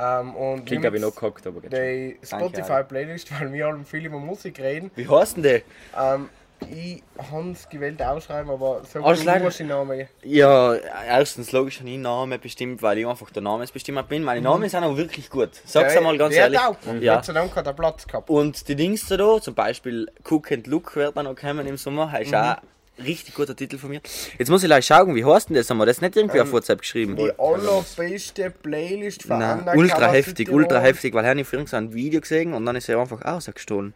Ähm, 0.00 0.34
und 0.36 0.64
Klingt 0.64 0.82
wir 0.82 0.88
aber 0.88 0.98
noch 0.98 1.14
haben 1.14 1.14
gehackt, 1.14 1.46
aber 1.46 1.60
geht 1.60 1.72
die 1.72 2.18
Spotify-Playlist, 2.24 3.38
weil 3.38 3.52
wir 3.52 3.66
alle 3.66 3.84
viel 3.84 4.06
über 4.06 4.18
Musik 4.18 4.58
reden. 4.58 4.90
Wie 4.96 5.08
heißt 5.08 5.36
denn 5.36 5.42
der? 5.42 5.62
Ähm, 5.96 6.28
ich 6.70 7.02
habe 7.30 7.50
es 7.50 7.68
gewählt 7.68 8.02
ausschreiben, 8.02 8.50
aber 8.50 8.82
so 8.84 9.00
Ausschreiben? 9.00 9.44
muss 9.44 9.60
ich 9.60 9.66
Namen. 9.66 10.08
Ja, 10.22 10.74
erstens 10.74 11.52
logisch 11.52 11.78
habe 11.78 11.88
ich 11.88 11.94
einen 11.94 12.02
Namen 12.02 12.40
bestimmt, 12.40 12.82
weil 12.82 12.98
ich 12.98 13.06
einfach 13.06 13.30
der 13.30 13.42
Namensbestimmer 13.42 14.02
bin. 14.02 14.24
Meine 14.24 14.40
Namen 14.40 14.68
sind 14.68 14.82
auch 14.84 14.96
wirklich 14.96 15.30
gut. 15.30 15.50
Sag's 15.64 15.94
Ja, 15.94 15.98
einmal 15.98 16.18
ganz 16.18 16.34
der 16.34 16.44
ehrlich. 16.44 16.60
Hat 16.60 16.76
auch. 16.86 16.94
Ja. 17.00 17.16
Gott 17.16 17.24
sei 17.24 17.32
Dank 17.32 17.54
hat 17.54 17.66
er 17.66 17.72
Platz 17.72 18.06
gehabt. 18.06 18.28
Und 18.28 18.68
die 18.68 18.76
Dings 18.76 19.06
da, 19.06 19.16
da 19.16 19.40
zum 19.40 19.54
Beispiel 19.54 20.10
Cook 20.28 20.52
and 20.52 20.66
Look 20.66 20.96
wird 20.96 21.16
dann 21.16 21.24
noch 21.24 21.36
kommen 21.36 21.66
im 21.66 21.76
Sommer, 21.76 22.10
heißt 22.10 22.34
auch 22.34 22.56
ein 22.98 23.04
richtig 23.04 23.34
guter 23.34 23.54
Titel 23.54 23.78
von 23.78 23.90
mir. 23.90 24.00
Jetzt 24.38 24.48
muss 24.48 24.62
ich 24.62 24.68
gleich 24.68 24.86
schauen, 24.86 25.14
wie 25.14 25.24
heißt 25.24 25.48
denn 25.48 25.56
das? 25.56 25.70
Haben 25.70 25.78
wir 25.78 25.86
das 25.86 26.00
nicht 26.00 26.16
irgendwie 26.16 26.40
auf 26.40 26.52
WhatsApp 26.52 26.80
geschrieben? 26.80 27.16
Die 27.16 27.32
allerbeste 27.38 28.50
Playlist 28.50 29.22
von 29.22 29.38
Nein, 29.38 29.68
ultra 29.74 30.10
heftig, 30.10 30.50
ultra 30.50 30.80
heftig, 30.80 31.14
weil 31.14 31.24
er 31.24 31.44
vorhin 31.44 31.66
so 31.66 31.76
ein 31.76 31.94
Video 31.94 32.20
gesehen 32.20 32.52
und 32.54 32.66
dann 32.66 32.76
ist 32.76 32.88
er 32.88 32.98
einfach 32.98 33.24
rausgestohlen. 33.24 33.94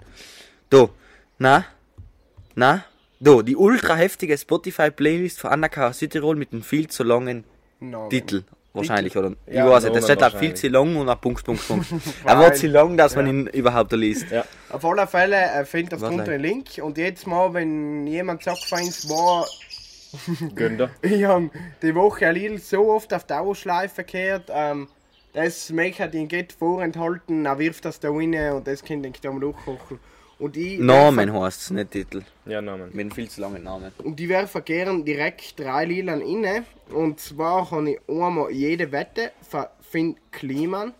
Da, 0.70 0.88
na, 1.38 1.64
na, 2.54 2.84
da, 3.20 3.42
die 3.42 3.56
ultra 3.56 3.94
heftige 3.94 4.36
Spotify-Playlist 4.36 5.40
von 5.40 5.52
Undercover 5.52 5.92
Südtirol 5.92 6.36
mit 6.36 6.52
einem 6.52 6.62
viel 6.62 6.88
zu 6.88 7.04
langen 7.04 7.44
Namen. 7.80 8.10
Titel. 8.10 8.44
Wahrscheinlich, 8.74 9.16
oder? 9.16 9.32
Ich 9.46 9.54
Ja, 9.54 9.68
weiß 9.68 9.84
nicht, 9.84 9.96
das 9.96 10.04
steht 10.04 10.22
da 10.22 10.30
viel 10.30 10.54
zu 10.54 10.68
lang 10.68 10.96
und 10.96 11.08
ein 11.08 11.20
Punkt, 11.20 11.44
Punkt, 11.44 11.66
Punkt. 11.68 11.86
er 12.24 12.38
war 12.38 12.54
zu 12.54 12.68
lang, 12.68 12.96
dass 12.96 13.14
man 13.16 13.26
ihn 13.26 13.46
überhaupt 13.48 13.92
liest. 13.92 14.30
Ja. 14.30 14.44
Auf 14.70 14.84
alle 14.84 15.06
Fälle 15.06 15.36
äh, 15.36 15.64
findet 15.66 16.00
Warte. 16.00 16.16
drunter 16.16 16.32
einen 16.32 16.42
Link 16.42 16.80
und 16.80 16.96
jedes 16.96 17.26
Mal, 17.26 17.52
wenn 17.52 18.06
jemand 18.06 18.42
sagt, 18.42 18.64
feins 18.64 19.08
war, 19.10 19.46
Gönnt 20.54 20.90
ich 21.02 21.24
habe 21.24 21.50
die 21.82 21.94
Woche 21.94 22.26
ein 22.26 22.34
Lidl 22.34 22.58
so 22.58 22.90
oft 22.90 23.12
auf 23.14 23.24
Dauerschleife 23.24 24.04
gehört, 24.04 24.50
ähm, 24.50 24.88
das 25.32 25.70
Make 25.70 26.02
hat 26.02 26.14
ihn 26.14 26.28
geht 26.28 26.52
vorenthalten, 26.52 27.46
er 27.46 27.58
wirft 27.58 27.84
das 27.84 28.00
da 28.00 28.10
rein 28.10 28.34
und 28.52 28.66
das 28.66 28.82
Kind 28.82 29.04
denkt, 29.04 29.24
da 29.24 29.32
mal 29.32 29.40
durchkochen. 29.40 29.98
Und 30.42 30.56
ich 30.56 30.80
Namen 30.80 31.32
heißt 31.32 31.62
es, 31.62 31.70
nicht 31.70 31.92
Titel. 31.92 32.22
Ja, 32.46 32.60
Namen. 32.60 32.88
Mit 32.92 32.98
einem 32.98 33.10
viel 33.12 33.30
zu 33.30 33.40
langen 33.40 33.62
Namen. 33.62 33.92
Und 34.02 34.18
die 34.18 34.28
werfen 34.28 34.64
gern 34.64 35.04
direkt 35.04 35.56
drei 35.60 35.84
Lilan 35.84 36.20
inne. 36.20 36.64
Und 36.90 37.20
zwar 37.20 37.70
habe 37.70 37.92
ich 37.92 38.00
einmal 38.08 38.50
jede 38.50 38.90
Wette 38.90 39.30
von 39.48 39.66
Finn 39.80 40.16
Kliman. 40.32 40.94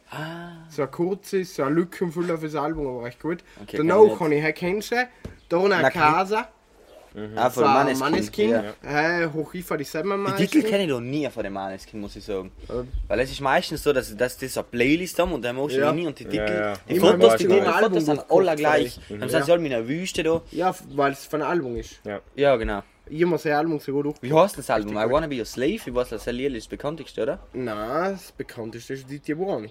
So 0.69 0.83
ein 0.83 0.91
kurzes, 0.93 1.57
so 1.57 1.65
ein 1.65 1.75
Lückenfüller 1.75 2.39
fürs 2.39 2.55
Album, 2.55 2.87
aber 2.87 3.03
recht 3.03 3.21
gut. 3.21 3.39
Okay, 3.61 3.79
Danach 3.79 4.17
kann 4.17 4.21
habe 4.21 4.35
ich 4.37 4.43
Herr 4.43 4.53
Kensche, 4.53 5.09
Dona 5.49 5.83
Na, 5.83 5.91
Casa, 7.15 7.31
Ah, 7.37 7.51
so 7.51 7.61
von 7.61 7.71
ein 7.71 7.99
Maneskin. 7.99 8.51
Maneskin, 8.51 8.51
Ja. 8.83 9.23
äh, 9.25 9.29
Hochifa 9.33 9.77
die 9.77 9.85
Die. 9.85 10.47
Titel 10.47 10.63
kenne 10.69 10.85
ich 10.85 10.89
doch 10.91 11.01
nie 11.01 11.29
von 11.31 11.43
dem 11.43 11.53
Maneskin, 11.53 12.01
muss 12.01 12.17
ich 12.17 12.25
sagen. 12.25 12.51
Weil 13.09 13.21
es 13.21 13.31
ist 13.31 13.41
meistens 13.41 13.83
so, 13.83 13.93
dass, 13.93 14.17
dass 14.17 14.37
die 14.37 14.49
so 14.49 14.61
eine 14.61 14.69
Playlist 14.71 15.19
haben 15.19 15.33
und 15.33 15.43
dann 15.45 15.57
machst 15.57 15.77
du 15.77 15.81
Ja. 15.81 15.93
nie 15.93 16.07
und 16.07 16.19
die 16.19 16.25
Titel, 16.25 16.37
Ja, 16.37 16.55
ja. 16.71 16.73
die 16.89 16.97
Immer 16.97 17.13
Fotos, 17.13 17.37
die, 17.37 17.47
die 17.49 17.61
Fotos 17.61 18.05
sind 18.05 18.25
alle 18.31 18.57
gleich. 18.57 18.99
vielleicht. 19.07 19.23
Dann 19.23 19.29
sind 19.29 19.45
sie 19.45 19.53
alle 19.53 19.67
in 19.67 19.73
einer 19.75 19.89
Wüste 19.89 20.23
da. 20.23 20.41
Ja, 20.51 20.75
weil 20.95 21.13
es 21.13 21.25
von 21.27 21.43
einem 21.43 21.51
Album 21.51 21.77
ist. 21.77 22.01
Ja. 22.05 22.21
Ja, 22.35 22.57
genau. 22.57 22.83
Ich 23.09 23.27
muss 23.27 23.45
ein 23.45 23.53
Album 23.53 23.79
so 23.81 23.93
gut 23.93 24.07
durch. 24.07 24.17
Wie 24.23 24.33
heißt 24.33 24.57
das 24.57 24.71
Album? 24.71 24.97
I 24.97 25.11
Wanna 25.11 25.27
Be 25.27 25.37
Your 25.37 25.45
Slave? 25.45 25.73
Ich 25.85 25.95
weiß, 25.95 26.11
das 26.11 26.25
Lied 26.27 26.55
ist 26.55 26.65
das 26.67 26.69
bekannteste, 26.71 27.23
oder? 27.25 27.41
Nein, 27.53 28.13
das 28.13 28.33
bekannteste 28.33 28.95
ist 28.95 29.11
Diti 29.11 29.35
Buoni. 29.35 29.71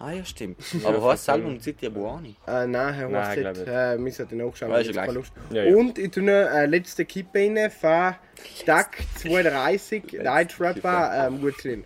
Ah 0.00 0.12
ja, 0.12 0.24
stimmt. 0.24 0.58
Aber 0.84 1.02
heißt 1.10 1.26
das 1.26 1.34
Album 1.34 1.60
Zitya 1.60 1.90
Buani? 1.90 2.36
Äh, 2.46 2.66
nein, 2.66 2.94
Herr 2.94 3.08
Nein, 3.08 3.26
Horst, 3.26 3.38
glaub 3.38 3.56
ich 3.56 3.66
äh, 3.66 4.04
wir 4.04 4.12
sollten 4.12 4.36
nachschauen. 4.36 4.70
Ja, 4.70 4.78
ist 4.78 4.94
ja. 4.94 5.04
Lust. 5.06 5.32
Ja, 5.50 5.64
ja. 5.64 5.76
Und 5.76 5.98
ich 5.98 6.10
tue 6.10 6.22
noch 6.22 6.32
eine 6.50 6.66
letzte 6.66 7.04
Kippe 7.04 7.38
rein 7.38 7.70
von 7.70 8.14
Duck 8.64 8.90
32, 9.16 10.12
Night 10.22 10.60
Rapper, 10.60 11.26
ähm, 11.26 11.40
Gutzlin. 11.40 11.84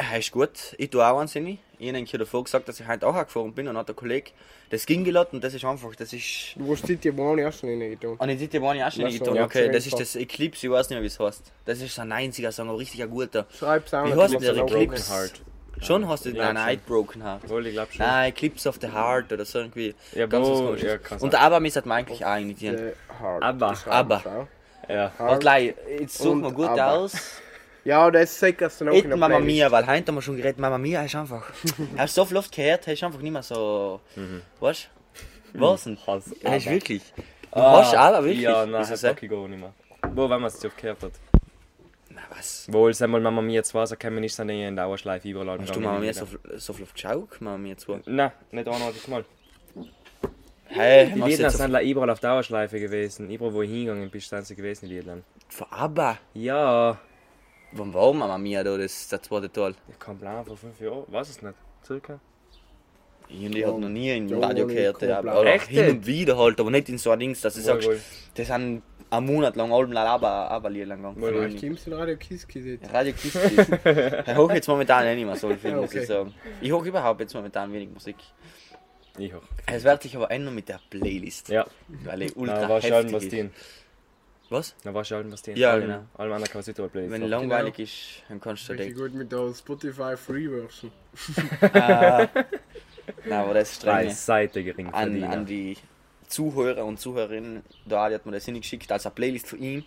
Ja, 0.00 0.16
ist 0.16 0.32
gut. 0.32 0.74
Ich 0.78 0.88
tue 0.88 1.06
auch 1.06 1.18
eins 1.20 1.36
rein. 1.36 1.58
Ich 1.78 1.88
habe 1.88 1.98
hier 2.04 2.18
davor 2.18 2.44
gesagt, 2.44 2.68
dass 2.68 2.80
ich 2.80 2.88
heute 2.88 3.06
auch 3.06 3.18
gefahren 3.18 3.52
bin 3.52 3.68
und 3.68 3.76
hat 3.76 3.88
der 3.88 3.94
Kollege 3.94 4.30
das 4.70 4.86
ging 4.86 5.02
gelassen 5.02 5.36
und 5.36 5.44
das 5.44 5.52
ist 5.52 5.64
einfach, 5.64 5.94
das 5.96 6.12
ist... 6.12 6.54
Du 6.54 6.72
hast 6.72 6.88
Diti 6.88 7.10
Buoni 7.10 7.44
auch 7.44 7.52
schon 7.52 7.70
reingetan. 7.70 8.12
Und 8.16 8.28
ich 8.28 8.38
Zitya 8.38 8.60
Buani 8.60 8.84
auch 8.84 8.92
schon 8.92 9.02
Was 9.02 9.12
nicht 9.12 9.18
so, 9.18 9.32
getan. 9.32 9.36
ja, 9.36 9.44
Okay, 9.44 9.68
das 9.68 9.84
ist 9.84 9.98
das 9.98 10.14
Eclipse, 10.14 10.66
ich 10.66 10.72
weiß 10.72 10.88
nicht 10.88 10.96
mehr, 10.96 11.02
wie 11.02 11.08
es 11.08 11.18
heißt. 11.18 11.52
Das 11.64 11.80
ist 11.80 11.98
ein 11.98 12.12
90er 12.12 12.52
Song, 12.52 12.68
ein 12.70 12.76
richtig 12.76 13.02
ein 13.02 13.10
guter. 13.10 13.46
Schreib's 13.58 13.92
auch 13.92 14.04
Wie 14.06 14.10
noch, 14.10 14.22
heißt 14.22 14.34
ich 14.34 14.40
der 14.40 14.56
Eclipse? 14.56 15.32
Schon 15.82 16.06
hast 16.08 16.24
du 16.26 16.30
nein, 16.30 16.54
nein, 16.54 16.80
Broken 16.86 17.22
Heart. 17.24 17.48
Wohl, 17.48 17.66
ich 17.66 17.72
glaube 17.72 17.92
schon. 17.92 18.04
Nein, 18.06 18.28
Eclipse 18.30 18.68
of 18.68 18.78
the 18.80 18.88
Heart 18.92 19.32
oder 19.32 19.44
so 19.44 19.60
irgendwie. 19.60 19.94
Ja, 20.14 20.26
Ganz 20.26 20.46
was 20.46 20.58
wo- 20.58 20.66
Komisches. 20.66 20.88
ja, 20.88 20.98
kann 20.98 21.18
Und 21.20 21.34
mir 21.60 21.76
hat 21.76 21.86
man 21.86 21.98
eigentlich 21.98 22.24
auch 22.24 22.36
hard. 23.20 23.42
Aber. 23.42 23.68
Schreib's 23.76 23.86
Aber. 23.88 24.16
auch. 24.26 24.90
Ja. 24.90 25.12
Warte, 25.18 25.44
lei, 25.46 25.74
jetzt 25.98 26.18
suchen 26.18 26.40
wir 26.42 26.48
Und 26.48 26.54
gut 26.54 26.68
aber. 26.68 26.92
aus. 26.92 27.12
Ja, 27.84 28.10
das 28.10 28.38
sagst 28.38 28.80
du 28.80 28.84
noch 28.84 28.92
in 28.92 28.98
Eten 28.98 29.08
Mama 29.10 29.36
Playlist. 29.36 29.46
Mia, 29.46 29.70
weil 29.72 29.86
heute 29.86 30.06
haben 30.08 30.14
wir 30.16 30.22
schon 30.22 30.36
geredet, 30.36 30.58
Mama 30.58 30.76
Mia 30.76 31.02
ist 31.02 31.14
einfach. 31.14 31.44
hast 31.96 32.16
du 32.16 32.20
so 32.20 32.24
viel 32.26 32.36
oft 32.36 32.52
gehört, 32.54 32.86
hast 32.86 33.00
du 33.00 33.06
einfach 33.06 33.20
nicht 33.20 33.32
mehr 33.32 33.42
so. 33.42 34.00
Weißt 34.60 34.90
du? 35.54 35.60
Was 35.60 35.84
denn? 35.84 35.96
Ist 36.56 36.66
wirklich. 36.66 37.02
Du 37.52 37.58
Ah, 37.58 37.80
hast 37.82 37.94
aber 37.96 38.22
wirklich. 38.24 38.42
Ja, 38.42 38.64
nein, 38.66 38.82
Ist 38.82 38.90
das 38.90 39.02
ich 39.24 39.30
gar 39.30 39.48
nicht 39.48 39.58
mehr. 39.58 39.72
Wo, 40.14 40.22
wenn 40.30 40.40
man 40.40 40.44
es 40.44 40.64
oft 40.64 40.76
gehört 40.76 41.02
hat. 41.02 41.12
Was? 42.40 42.72
Wohl, 42.72 42.94
sag 42.94 43.10
mal, 43.10 43.20
Mama 43.20 43.42
Mia 43.42 43.62
zwar, 43.62 43.86
so 43.86 43.96
können 43.96 44.16
wir 44.16 44.20
nicht 44.20 44.34
so 44.34 44.42
in 44.42 44.74
Dauerschleife 44.74 45.28
überall 45.28 45.60
Hast 45.60 45.76
du 45.76 45.80
Mama 45.80 45.98
Mia 45.98 46.14
so, 46.14 46.26
so 46.56 46.72
viel 46.72 46.86
geschaut? 46.86 47.38
Mama 47.40 47.58
Mia 47.58 47.76
zwar. 47.76 48.00
Nein, 48.06 48.32
nicht 48.50 48.66
einmal 48.66 48.92
Mal. 49.08 49.24
Hey, 50.64 51.12
Die 51.12 51.20
Lieder 51.20 51.44
jetzt 51.44 51.58
sind 51.58 51.70
like 51.70 51.86
überall 51.86 52.08
auf 52.10 52.20
Dauerschleife 52.20 52.80
gewesen. 52.80 53.28
Überall, 53.28 53.52
wo 53.52 53.60
ich 53.62 53.70
hingegangen 53.70 54.08
bin, 54.10 54.20
sind 54.20 54.46
sie 54.46 54.54
gewesen, 54.56 54.88
die 54.88 54.94
Lieder. 54.94 55.18
Von 55.48 55.66
ABBA. 55.70 56.18
Ja. 56.34 56.98
Wann 57.72 57.92
war 57.92 58.12
Mama 58.14 58.38
Mia 58.38 58.64
da, 58.64 58.78
das, 58.78 59.08
das 59.08 59.20
zweite 59.22 59.52
Teil? 59.52 59.74
Ich 59.88 59.98
kann 59.98 60.18
Plan 60.18 60.44
vor 60.44 60.56
fünf 60.56 60.80
Jahren, 60.80 61.04
weiß 61.08 61.28
es 61.28 61.42
nicht. 61.42 61.54
Circa. 61.84 62.20
Ich 63.28 63.44
und 63.46 63.54
ich 63.54 63.66
habe 63.66 63.80
noch 63.80 63.88
nie 63.88 64.16
in 64.16 64.28
Ja, 64.28 64.38
Radio 64.38 64.66
ich 64.66 64.74
gehört. 64.74 65.02
Ja, 65.02 65.42
Echt 65.44 65.66
hin 65.66 65.78
jetzt? 65.78 65.92
und 65.92 66.06
wieder 66.06 66.38
halt, 66.38 66.58
aber 66.58 66.70
nicht 66.70 66.88
in 66.88 66.98
so 66.98 67.10
ein 67.10 67.18
Dings, 67.20 67.40
dass 67.42 67.54
Wohl, 67.56 67.62
sagst, 67.82 67.88
das 68.34 68.46
sind 68.46 68.82
einen 69.10 69.26
Monat 69.26 69.56
lang 69.56 69.70
aber 69.72 70.28
aber 70.50 70.70
Lied 70.70 70.86
lang 70.86 71.02
gegangen. 71.14 71.54
Ich 71.54 71.60
kommst 71.62 71.86
in 71.86 71.92
Radio 71.92 72.16
Kiss 72.16 72.46
gesehen. 72.46 72.80
Radio 72.92 73.12
Kiss. 73.12 73.34
Ich 74.26 74.36
hoch 74.36 74.52
jetzt 74.52 74.68
momentan 74.68 75.04
eh 75.06 75.14
nicht 75.16 75.26
mehr 75.26 75.36
so 75.36 75.48
viel, 75.54 75.70
Ja, 75.70 75.76
muss 75.76 75.94
ich 75.94 76.06
sagen. 76.06 76.34
Ich 76.60 76.72
hoch 76.72 76.84
überhaupt 76.84 77.20
jetzt 77.20 77.34
momentan 77.34 77.72
wenig 77.72 77.90
Musik. 77.90 78.16
Ich 79.18 79.34
auch. 79.34 79.42
Es 79.66 79.84
wird 79.84 80.02
sich 80.02 80.16
aber 80.16 80.30
ändern 80.30 80.54
mit 80.54 80.68
der 80.68 80.80
Playlist. 80.88 81.48
Ja, 81.48 81.66
Weil 82.04 82.22
ich 82.22 82.36
ultra 82.36 82.60
na, 82.62 82.68
war 82.68 82.80
heftig 82.80 83.12
was 83.12 83.24
ist. 83.24 83.50
Was? 84.48 84.74
Na, 84.84 84.92
war 84.94 85.04
schon 85.04 85.30
was 85.30 85.42
denen. 85.42 85.58
Ja, 85.58 85.72
Allem- 85.72 85.82
genau. 85.82 86.02
Allem 86.16 86.32
anderen 86.32 86.44
kann 86.44 86.58
man 86.58 86.62
sich 86.64 86.74
da 86.74 86.88
Playlist 86.88 87.12
Wenn 87.12 87.28
langweilig 87.28 87.78
ist, 87.78 88.22
dann 88.28 88.40
kannst 88.40 88.68
du 88.68 88.74
da 88.74 88.88
gut 88.90 89.14
mit 89.14 89.30
der 89.30 89.52
Spotify 89.54 90.16
Free 90.16 90.48
Version. 90.48 90.90
Nein, 93.24 93.40
aber 93.40 93.54
das 93.54 93.72
ist 93.72 93.84
Drei 93.84 94.02
streng. 94.04 94.14
Seiten 94.14 94.64
gering 94.64 94.86
An, 94.92 95.22
an 95.24 95.46
die 95.46 95.76
Zuhörer 96.30 96.84
und 96.84 96.98
Zuhörerinnen, 96.98 97.62
da 97.84 98.10
hat 98.10 98.24
mir 98.26 98.32
das 98.32 98.44
hingeschickt 98.44 98.90
als 98.90 99.06
eine 99.06 99.14
Playlist 99.14 99.48
für 99.48 99.56
ihn. 99.56 99.80
Und 99.80 99.84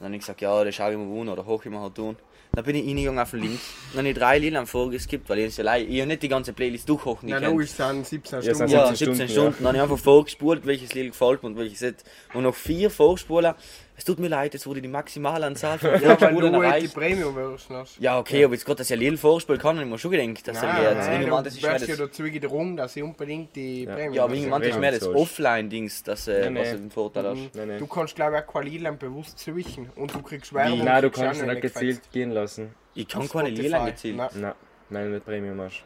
dann 0.00 0.06
habe 0.06 0.16
ich 0.16 0.20
gesagt, 0.20 0.40
ja, 0.40 0.64
das 0.64 0.74
schaue 0.74 0.92
ich 0.92 0.98
mir 0.98 1.20
an 1.20 1.28
oder 1.28 1.46
hoch 1.46 1.64
ich 1.64 1.70
mir 1.70 1.80
halt 1.80 1.94
tun. 1.94 2.16
Dann 2.52 2.64
bin 2.64 2.76
ich 2.76 2.86
reingegangen 2.86 3.18
auf 3.18 3.30
den 3.32 3.40
Link. 3.40 3.60
Dann 3.92 4.00
habe 4.00 4.08
ich 4.10 4.16
drei 4.16 4.38
Lieder 4.38 4.60
am 4.60 4.66
vorgeskippt, 4.66 5.28
weil 5.28 5.40
ich 5.40 5.46
es 5.46 5.58
allein, 5.58 5.90
ich 5.90 5.98
habe 5.98 6.06
nicht 6.06 6.22
die 6.22 6.28
ganze 6.28 6.52
Playlist 6.52 6.88
durchhochen 6.88 7.28
gekannt. 7.28 7.46
logisch, 7.46 7.70
es 7.70 7.76
sind 7.76 8.06
17 8.06 8.42
Ja, 8.42 8.50
es 8.50 8.56
Stunden. 8.56 8.72
Ja, 8.72 8.86
17 8.86 8.96
17 8.96 9.14
Stunden, 9.14 9.32
Stunden. 9.32 9.56
Dann 9.58 9.66
habe 9.66 9.76
ich 9.76 9.82
einfach 9.82 9.98
vorgespult, 9.98 10.66
welches 10.66 10.94
Lied 10.94 11.12
gefällt 11.12 11.42
mir 11.42 11.48
und 11.48 11.56
welches 11.56 11.80
nicht. 11.80 12.04
Und 12.32 12.44
noch 12.44 12.54
vier 12.54 12.90
Vorspulen. 12.90 13.54
Es 13.96 14.04
tut 14.04 14.18
mir 14.18 14.26
leid, 14.26 14.54
es 14.56 14.66
wurde 14.66 14.82
die 14.82 14.88
maximale 14.88 15.46
Anzahl 15.46 15.78
von 15.78 15.90
Ja, 16.02 16.20
weil 16.20 16.34
du 16.34 16.62
halt 16.64 16.82
die. 16.82 16.88
Premium-Version 16.88 17.78
hast. 17.78 18.00
Ja, 18.00 18.18
okay, 18.18 18.44
aber 18.44 18.54
jetzt 18.54 18.64
gerade, 18.64 18.78
dass 18.78 18.90
ich 18.90 18.94
ein 18.94 18.98
Lied 18.98 19.18
vorspielen 19.20 19.60
kann, 19.60 19.76
habe 19.76 19.84
ich 19.86 19.90
mir 19.92 19.98
schon 19.98 20.10
gedacht, 20.10 20.48
dass 20.48 20.62
er 20.62 20.72
Nein, 20.72 20.82
wird. 20.82 20.96
nein, 20.96 21.20
Irgendwann, 21.20 21.44
du 21.44 21.50
das 21.50 21.54
ist 21.82 21.88
ja 21.88 21.96
dazu 21.96 22.28
darum, 22.28 22.76
dass 22.76 22.96
ich 22.96 23.02
unbedingt 23.04 23.54
die 23.54 23.84
Ja. 23.84 23.94
Premium 23.94 24.14
Ja, 24.14 24.24
aber 24.24 24.34
irgendwann 24.34 24.62
ist 24.62 24.80
mehr 24.80 24.90
das 24.90 25.00
so 25.00 25.12
ist. 25.12 25.16
Offline-Dings, 25.16 26.02
das, 26.02 26.26
äh, 26.26 26.50
Nee, 26.50 26.60
was 26.60 26.72
nee. 26.72 26.78
den 26.78 26.90
Vorteil 26.90 27.24
hast. 27.28 27.54
Nein, 27.54 27.68
nein. 27.68 27.78
Du 27.78 27.86
kannst 27.86 28.16
glaube 28.16 28.36
ich 28.36 28.42
auch 28.42 28.46
Qualilen 28.48 28.98
bewusst 28.98 29.38
switchen 29.38 29.90
und 29.94 30.12
du 30.12 30.22
kriegst 30.22 30.52
Werbung. 30.52 30.84
Nein, 30.84 31.02
du 31.02 31.08
auch 31.08 31.12
kannst 31.12 31.40
noch 31.40 31.48
nicht 31.48 31.62
gezielt 31.62 32.00
gehen 32.12 32.32
lassen. 32.32 32.74
Ich 32.94 33.06
kann 33.06 33.28
keine. 33.28 33.50
Lieder 33.50 33.84
gezielt. 33.86 34.16
Nein. 34.16 34.28
Nein, 34.34 34.54
wenn 34.90 35.04
du 35.04 35.10
nicht 35.14 35.24
Premium 35.24 35.60
hast. 35.60 35.84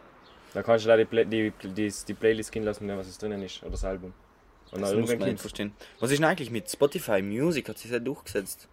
Dann 0.54 0.64
kannst 0.64 0.86
du 0.86 0.88
da 0.88 0.96
die, 0.96 1.04
Play 1.04 1.24
die, 1.26 1.52
die, 1.62 1.92
die 2.08 2.14
Playlist 2.14 2.50
gehen 2.50 2.62
lassen, 2.64 2.88
was 2.96 3.06
es 3.06 3.18
drinnen 3.18 3.42
ist, 3.42 3.60
oder 3.62 3.72
das 3.72 3.84
Album. 3.84 4.14
Und 4.72 4.82
Das 4.82 4.94
muss 4.94 5.08
man 5.16 5.28
nicht 5.30 5.40
verstehen. 5.40 5.72
Was 6.00 6.10
ist 6.10 6.18
denn 6.18 6.24
eigentlich 6.24 6.50
mit 6.50 6.70
Spotify 6.70 7.22
Music? 7.22 7.68
Hat 7.68 7.78
sich 7.78 7.90
das 7.90 8.02
durchgesetzt? 8.02 8.68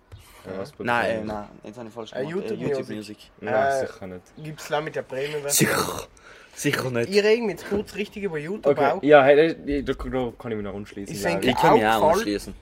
Ja, 0.45 0.59
was 0.59 0.73
Nein, 0.77 1.09
äh, 1.09 1.23
nein, 1.23 1.47
jetzt 1.63 1.77
habe 1.77 1.87
ich 1.87 1.93
falsch 1.93 2.13
Äh, 2.13 2.19
gemacht. 2.19 2.35
YouTube 2.35 2.59
YouTube 2.59 2.77
Music. 2.89 2.95
Music. 2.95 3.17
Nein, 3.41 3.53
Äh, 3.53 3.87
sicher 3.87 4.07
nicht. 4.07 4.21
Gibt 4.43 4.61
es 4.61 4.69
mit 4.81 4.95
der 4.95 5.01
Premium-Version? 5.01 5.69
Sicher. 5.71 6.07
Sicher 6.53 6.91
nicht. 6.91 7.09
Ich 7.09 7.23
reg 7.23 7.41
mich 7.41 7.49
jetzt 7.51 7.67
kurz 7.69 7.95
richtig 7.95 8.23
über 8.23 8.37
YouTube 8.37 8.65
Okay, 8.77 8.85
auch. 8.91 9.03
ja, 9.03 9.23
hey, 9.23 9.55
da, 9.55 9.81
da, 9.81 9.93
da 9.93 10.33
kann 10.37 10.51
ich 10.51 10.57
mich 10.57 10.63
noch 10.63 10.75
anschließen. 10.75 11.15
Ich 11.15 11.21
denke- 11.21 11.47
Ich 11.49 11.55
kann 11.55 11.73
mich 11.73 11.85
Auch 11.85 12.13
anschließen. 12.13 12.53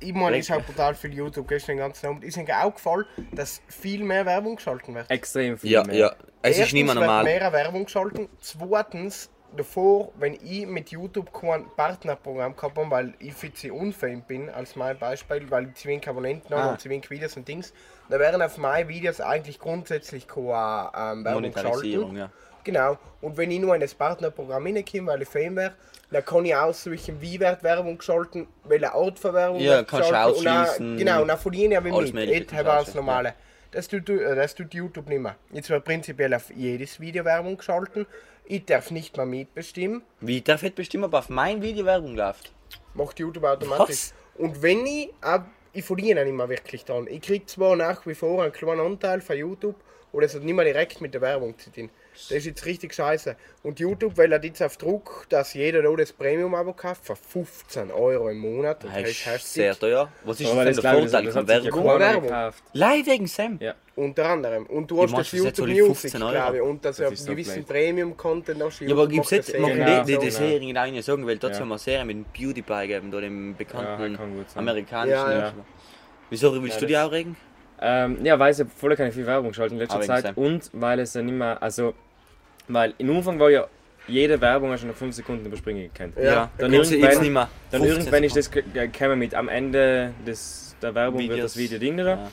Ich 0.00 0.12
meine, 0.12 0.36
ich 0.36 0.46
schaue 0.46 0.60
brutal 0.60 0.94
viel 0.94 1.14
YouTube 1.14 1.48
gestern 1.48 1.76
den 1.76 1.78
ganzen 1.78 2.06
Abend. 2.06 2.24
Ist 2.24 2.36
mir 2.36 2.46
auch 2.62 2.74
gefallen, 2.74 3.06
dass 3.32 3.62
viel 3.68 4.04
mehr 4.04 4.26
Werbung 4.26 4.56
geschalten 4.56 4.94
wird. 4.94 5.10
Extrem 5.10 5.56
viel 5.56 5.70
Ja, 5.70 5.82
mehr. 5.84 5.96
ja. 5.96 6.14
Es 6.42 6.50
ist 6.52 6.58
Erstens 6.58 6.72
nicht 6.74 6.84
mehr 6.84 6.94
wird 6.94 7.06
normal. 7.06 7.24
mehr 7.24 7.52
Werbung 7.52 7.84
geschalten. 7.86 8.28
Zweitens, 8.40 9.30
davor, 9.56 10.12
wenn 10.18 10.34
ich 10.34 10.66
mit 10.66 10.90
YouTube 10.90 11.32
kein 11.32 11.66
Partnerprogramm 11.76 12.54
gehabt 12.56 12.76
habe, 12.76 12.90
weil 12.90 13.14
ich 13.18 13.32
für 13.34 13.50
sie 13.54 13.70
unfame 13.70 14.22
bin, 14.26 14.48
als 14.50 14.76
mein 14.76 14.98
Beispiel, 14.98 15.50
weil 15.50 15.68
ich 15.68 15.74
zu 15.74 15.88
wenig 15.88 16.08
Abonnenten 16.08 16.54
habe 16.54 16.68
Ah. 16.68 16.70
und 16.72 16.80
zu 16.80 16.88
wenig 16.90 17.08
Videos 17.10 17.36
und 17.36 17.46
Dings, 17.48 17.72
da 18.08 18.18
wären 18.18 18.42
auf 18.42 18.58
meine 18.58 18.88
Videos 18.88 19.20
eigentlich 19.20 19.58
grundsätzlich 19.58 20.28
keine 20.28 20.90
ähm, 20.96 21.24
Werbung 21.24 21.52
geschalten. 21.52 22.16
ja. 22.16 22.30
Genau. 22.64 22.96
Und 23.20 23.36
wenn 23.36 23.50
ich 23.50 23.60
nur 23.60 23.74
in 23.74 23.82
das 23.82 23.94
Partnerprogramm 23.94 24.64
hineinkomme, 24.64 25.08
weil 25.12 25.20
ich 25.22 25.28
Fame 25.28 25.56
wäre, 25.56 25.74
dann 26.10 26.24
kann 26.24 26.46
ich 26.46 26.56
aussuchen, 26.56 27.20
wie 27.20 27.38
wird 27.38 27.62
Werbung 27.62 27.98
geschalten, 27.98 28.46
welche 28.64 28.90
Art 28.94 29.18
von 29.18 29.34
Werbung 29.34 29.60
Ja, 29.60 29.78
wird 29.78 29.88
kannst 29.88 30.08
du 30.08 30.12
geschalten. 30.12 30.40
Und 30.40 30.48
ausschließen. 30.48 30.96
Genau, 30.96 31.22
und 31.22 31.28
dann 31.28 31.38
verdiene 31.38 31.78
ich 31.78 31.84
ja 31.84 31.94
Alles 31.94 32.12
mit. 32.14 32.50
Das 32.52 32.66
ausschließen, 32.66 32.94
Normale. 32.94 33.34
Das 33.70 33.86
tut, 33.88 34.08
äh, 34.08 34.34
das 34.34 34.54
tut 34.54 34.72
YouTube 34.72 35.08
nicht 35.08 35.18
mehr. 35.20 35.34
Jetzt 35.50 35.68
wird 35.68 35.84
prinzipiell 35.84 36.32
auf 36.32 36.50
jedes 36.54 36.98
Video 37.00 37.22
Werbung 37.26 37.56
geschalten. 37.58 38.06
Ich 38.46 38.66
darf 38.66 38.90
nicht 38.90 39.16
mehr 39.16 39.24
mitbestimmen. 39.24 40.02
Wie 40.20 40.42
darf 40.42 40.62
ich 40.62 40.74
bestimmen, 40.74 41.04
ob 41.04 41.14
auf 41.14 41.30
mein 41.30 41.62
Video 41.62 41.86
Werbung 41.86 42.14
läuft? 42.14 42.52
Macht 42.92 43.18
YouTube 43.18 43.44
automatisch. 43.44 43.88
Was? 43.88 44.14
Und 44.36 44.60
wenn 44.60 44.84
ich, 44.84 45.10
auch, 45.22 45.40
ich 45.72 45.82
verdiene 45.82 46.22
nicht 46.24 46.34
mehr 46.34 46.48
wirklich 46.50 46.84
dran. 46.84 47.06
Ich 47.08 47.22
kriege 47.22 47.46
zwar 47.46 47.74
nach 47.74 48.06
wie 48.06 48.14
vor 48.14 48.42
einen 48.42 48.52
kleinen 48.52 48.80
Anteil 48.80 49.22
von 49.22 49.36
YouTube, 49.36 49.76
aber 50.12 50.22
das 50.22 50.34
hat 50.34 50.42
nicht 50.42 50.54
mehr 50.54 50.66
direkt 50.66 51.00
mit 51.00 51.14
der 51.14 51.22
Werbung 51.22 51.58
zu 51.58 51.72
tun. 51.72 51.88
Das 52.14 52.30
ist 52.30 52.46
jetzt 52.46 52.64
richtig 52.64 52.94
scheiße. 52.94 53.34
Und 53.64 53.80
YouTube 53.80 54.16
will 54.16 54.30
halt 54.30 54.44
jetzt 54.44 54.62
auf 54.62 54.76
Druck, 54.76 55.26
dass 55.30 55.52
jeder 55.54 55.82
da 55.82 55.90
das 55.96 56.12
Premium-Abo 56.12 56.72
kauft 56.72 57.04
für 57.04 57.16
15 57.16 57.90
Euro 57.90 58.28
im 58.30 58.38
Monat. 58.38 58.84
Und 58.84 58.94
Das 58.94 59.10
ist 59.10 59.26
heftig. 59.26 59.44
sehr 59.50 59.76
teuer. 59.78 60.08
Was 60.24 60.40
ist 60.40 60.48
denn 60.52 60.64
das, 60.64 60.76
der 60.80 60.92
Vorteil 60.94 61.32
von 61.32 61.48
Werbung? 61.48 61.98
Werbung. 61.98 62.52
Live 62.72 63.06
wegen 63.06 63.26
Sam. 63.26 63.58
Ja. 63.60 63.74
Unter 63.96 64.26
anderem. 64.28 64.66
Und 64.66 64.90
du 64.90 65.02
hast 65.02 65.16
das 65.16 65.30
YouTube 65.32 65.66
Music, 65.68 65.86
15 66.12 66.22
Euro? 66.22 66.32
glaube 66.32 66.56
ich. 66.56 66.62
Und 66.62 66.84
das 66.84 66.96
Das 66.96 67.06
ja 67.06 67.12
ist 67.12 67.24
so 67.24 67.30
gewissen. 67.32 67.64
Premium-Content 67.64 68.62
hast. 68.62 68.80
Ja, 68.80 68.92
aber 68.92 69.08
gibt 69.08 69.24
es 69.24 69.30
jetzt, 69.30 69.58
machen 69.58 69.74
Genau, 69.74 70.00
die, 70.04 70.12
die, 70.12 70.18
genau. 70.18 70.30
Serien 70.30 70.78
auch 70.78 70.86
nicht 70.86 71.04
sagen, 71.04 71.26
weil 71.26 71.38
dort 71.38 71.54
Ja. 71.54 71.60
haben 71.60 71.68
wir 71.68 71.74
eine 71.74 71.78
Serie 71.80 72.04
mit 72.04 72.16
dem 72.16 72.24
PewDiePie 72.24 72.80
gegeben, 72.88 73.10
da 73.10 73.20
dem 73.20 73.56
bekannten 73.56 74.18
amerikanischen. 74.54 75.10
Ja, 75.16 75.32
ja. 75.32 75.52
Wieso 76.30 76.52
willst 76.62 76.76
Ja, 76.76 76.80
du 76.80 76.86
die 76.86 76.92
das- 76.94 77.06
auch 77.06 77.12
regen? 77.12 77.36
Ähm, 77.80 78.24
ja, 78.24 78.38
weil 78.38 78.54
sie 78.54 78.64
voll 78.66 78.94
keine 78.96 79.12
viel 79.12 79.26
Werbung 79.26 79.52
schalten 79.52 79.74
in 79.74 79.80
letzter 79.80 79.96
wegen 79.98 80.06
Zeit 80.06 80.22
Sam. 80.24 80.34
und 80.36 80.70
weil 80.72 81.00
es 81.00 81.12
dann 81.12 81.26
nicht 81.26 81.34
mehr, 81.34 81.60
also, 81.62 81.92
weil 82.68 82.94
im 82.98 83.14
Anfang 83.16 83.38
war 83.38 83.50
ja 83.50 83.66
jede 84.06 84.38
Werbung 84.40 84.70
hast 84.70 84.82
du 84.82 84.86
nach 84.88 84.94
5 84.94 85.14
Sekunden 85.14 85.46
überspringen 85.46 85.84
gekannt. 85.92 86.14
Ja. 86.22 86.50
Dann 86.58 86.72
jetzt 86.72 86.92
irgendwann- 86.92 87.22
nicht 87.22 87.32
mehr. 87.32 87.48
Dann 87.70 87.80
15 87.80 88.00
irgendwann 88.02 88.24
ist 88.24 88.36
das 88.36 88.50
ge- 88.50 88.62
ge- 88.72 88.88
gekommen 88.88 89.18
mit 89.18 89.34
am 89.34 89.48
Ende 89.48 90.12
des, 90.26 90.76
der 90.82 90.94
Werbung 90.94 91.20
wird 91.20 91.30
Videos. 91.32 91.52
das 91.52 91.56
Video 91.56 91.78
Ding 91.78 91.96
da. 91.96 92.04
Ja. 92.04 92.30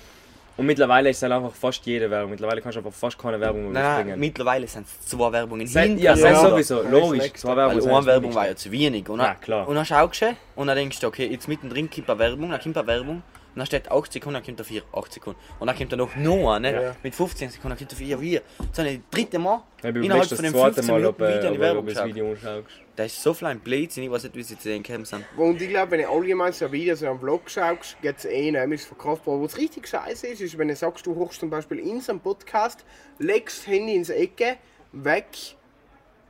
Und 0.57 0.65
mittlerweile 0.65 1.09
ist 1.09 1.17
es 1.17 1.23
halt 1.23 1.31
einfach 1.31 1.53
fast 1.55 1.85
jede 1.85 2.11
Werbung. 2.11 2.31
Mittlerweile 2.31 2.61
kannst 2.61 2.75
du 2.75 2.81
einfach 2.81 2.91
fast 2.93 3.17
keine 3.17 3.39
Werbung 3.39 3.63
mehr 3.63 3.71
Nein, 3.71 3.81
nein, 3.83 3.91
überspringen. 3.93 4.19
mittlerweile 4.19 4.67
sind 4.67 4.85
es 4.85 5.07
zwei 5.07 5.31
Werbungen 5.31 5.65
Seit, 5.65 5.97
ja, 5.97 6.15
sei 6.15 6.35
sowieso, 6.35 6.81
logisch. 6.83 7.31
Zwei 7.33 7.49
Weil 7.55 7.57
Werbung 7.57 7.89
eine 7.95 8.05
Werbung 8.05 8.35
war 8.35 8.47
ja 8.47 8.55
zu 8.55 8.69
wenig. 8.69 9.07
Und 9.07 9.19
dann, 9.19 9.27
Ja, 9.27 9.33
klar. 9.35 9.67
Und 9.67 9.75
dann 9.75 9.85
schaust 9.85 10.21
du 10.21 10.35
und 10.57 10.67
dann 10.67 10.75
denkst 10.75 10.99
du, 10.99 11.07
okay, 11.07 11.27
jetzt 11.27 11.47
mittendrin 11.47 11.89
kommt 11.89 12.09
eine 12.09 12.19
Werbung, 12.19 12.51
dann 12.51 12.59
kommt 12.61 12.77
eine 12.77 12.85
Werbung. 12.87 13.23
Und 13.53 13.57
dann 13.59 13.65
steht 13.65 13.91
8 13.91 14.13
Sekunden, 14.13 14.35
dann 14.35 14.43
kommt 14.45 14.59
da 14.61 14.63
4, 14.63 14.81
8 14.93 15.13
Sekunden. 15.13 15.39
Und 15.59 15.67
dann 15.67 15.77
kommt 15.77 15.91
da 15.91 15.97
noch 15.97 16.15
noch 16.15 16.53
eine 16.53 16.71
Ja. 16.71 16.95
mit 17.03 17.13
15 17.13 17.49
Sekunden, 17.49 17.69
dann 17.69 17.77
kommt 17.79 17.91
da 17.91 17.95
4, 17.97 18.21
wie. 18.21 18.35
Das 18.57 18.67
ist 18.69 18.77
das 18.77 18.85
dritte 19.11 19.39
Mal 19.39 19.61
Ja, 19.83 19.89
innerhalb 19.89 20.25
von 20.25 20.37
zweite 20.37 20.51
15 20.83 20.85
Mal, 20.87 21.05
ob, 21.05 21.19
Minuten 21.19 21.23
äh, 21.23 21.27
wieder 21.37 21.47
eine 21.47 21.51
ob, 21.55 21.59
Werbung 21.59 21.79
ob 21.81 21.85
das 21.87 21.93
geschaut. 21.95 22.09
Video 22.09 22.31
anschaust. 22.31 22.67
Das 22.95 23.05
ist 23.07 23.21
so 23.23 23.33
viel 23.33 23.47
ein 23.47 23.59
Blödsinn, 23.59 24.03
ich 24.03 24.11
weiß 24.11 24.23
nicht, 24.23 24.35
wie 24.35 24.43
sie 24.43 24.57
zu 24.57 24.69
denen 24.69 24.83
gekommen 24.83 25.05
sind. 25.05 25.25
Und 25.35 25.61
ich 25.61 25.69
glaube, 25.69 25.91
wenn 25.91 26.01
du 26.01 26.09
allgemein 26.09 26.53
so 26.53 26.65
ein 26.65 26.71
Video, 26.71 26.95
so 26.95 27.07
einen 27.09 27.19
Vlog 27.19 27.49
schaust, 27.49 28.01
geht 28.01 28.17
es 28.17 28.25
eh 28.25 28.51
nämlich 28.51 28.81
verkraftbar. 28.83 29.41
Was 29.41 29.57
richtig 29.57 29.87
scheiße 29.87 30.27
ist, 30.27 30.39
ist, 30.41 30.57
wenn 30.57 30.67
du 30.69 30.75
sagst, 30.75 31.05
du 31.05 31.13
hochst 31.15 31.39
zum 31.41 31.49
Beispiel 31.49 31.79
in 31.79 31.99
so 31.99 32.11
einem 32.13 32.21
Podcast, 32.21 32.85
legst 33.19 33.59
das 33.59 33.67
Handy 33.67 33.95
ins 33.95 34.09
Ecke, 34.09 34.55
weg 34.93 35.25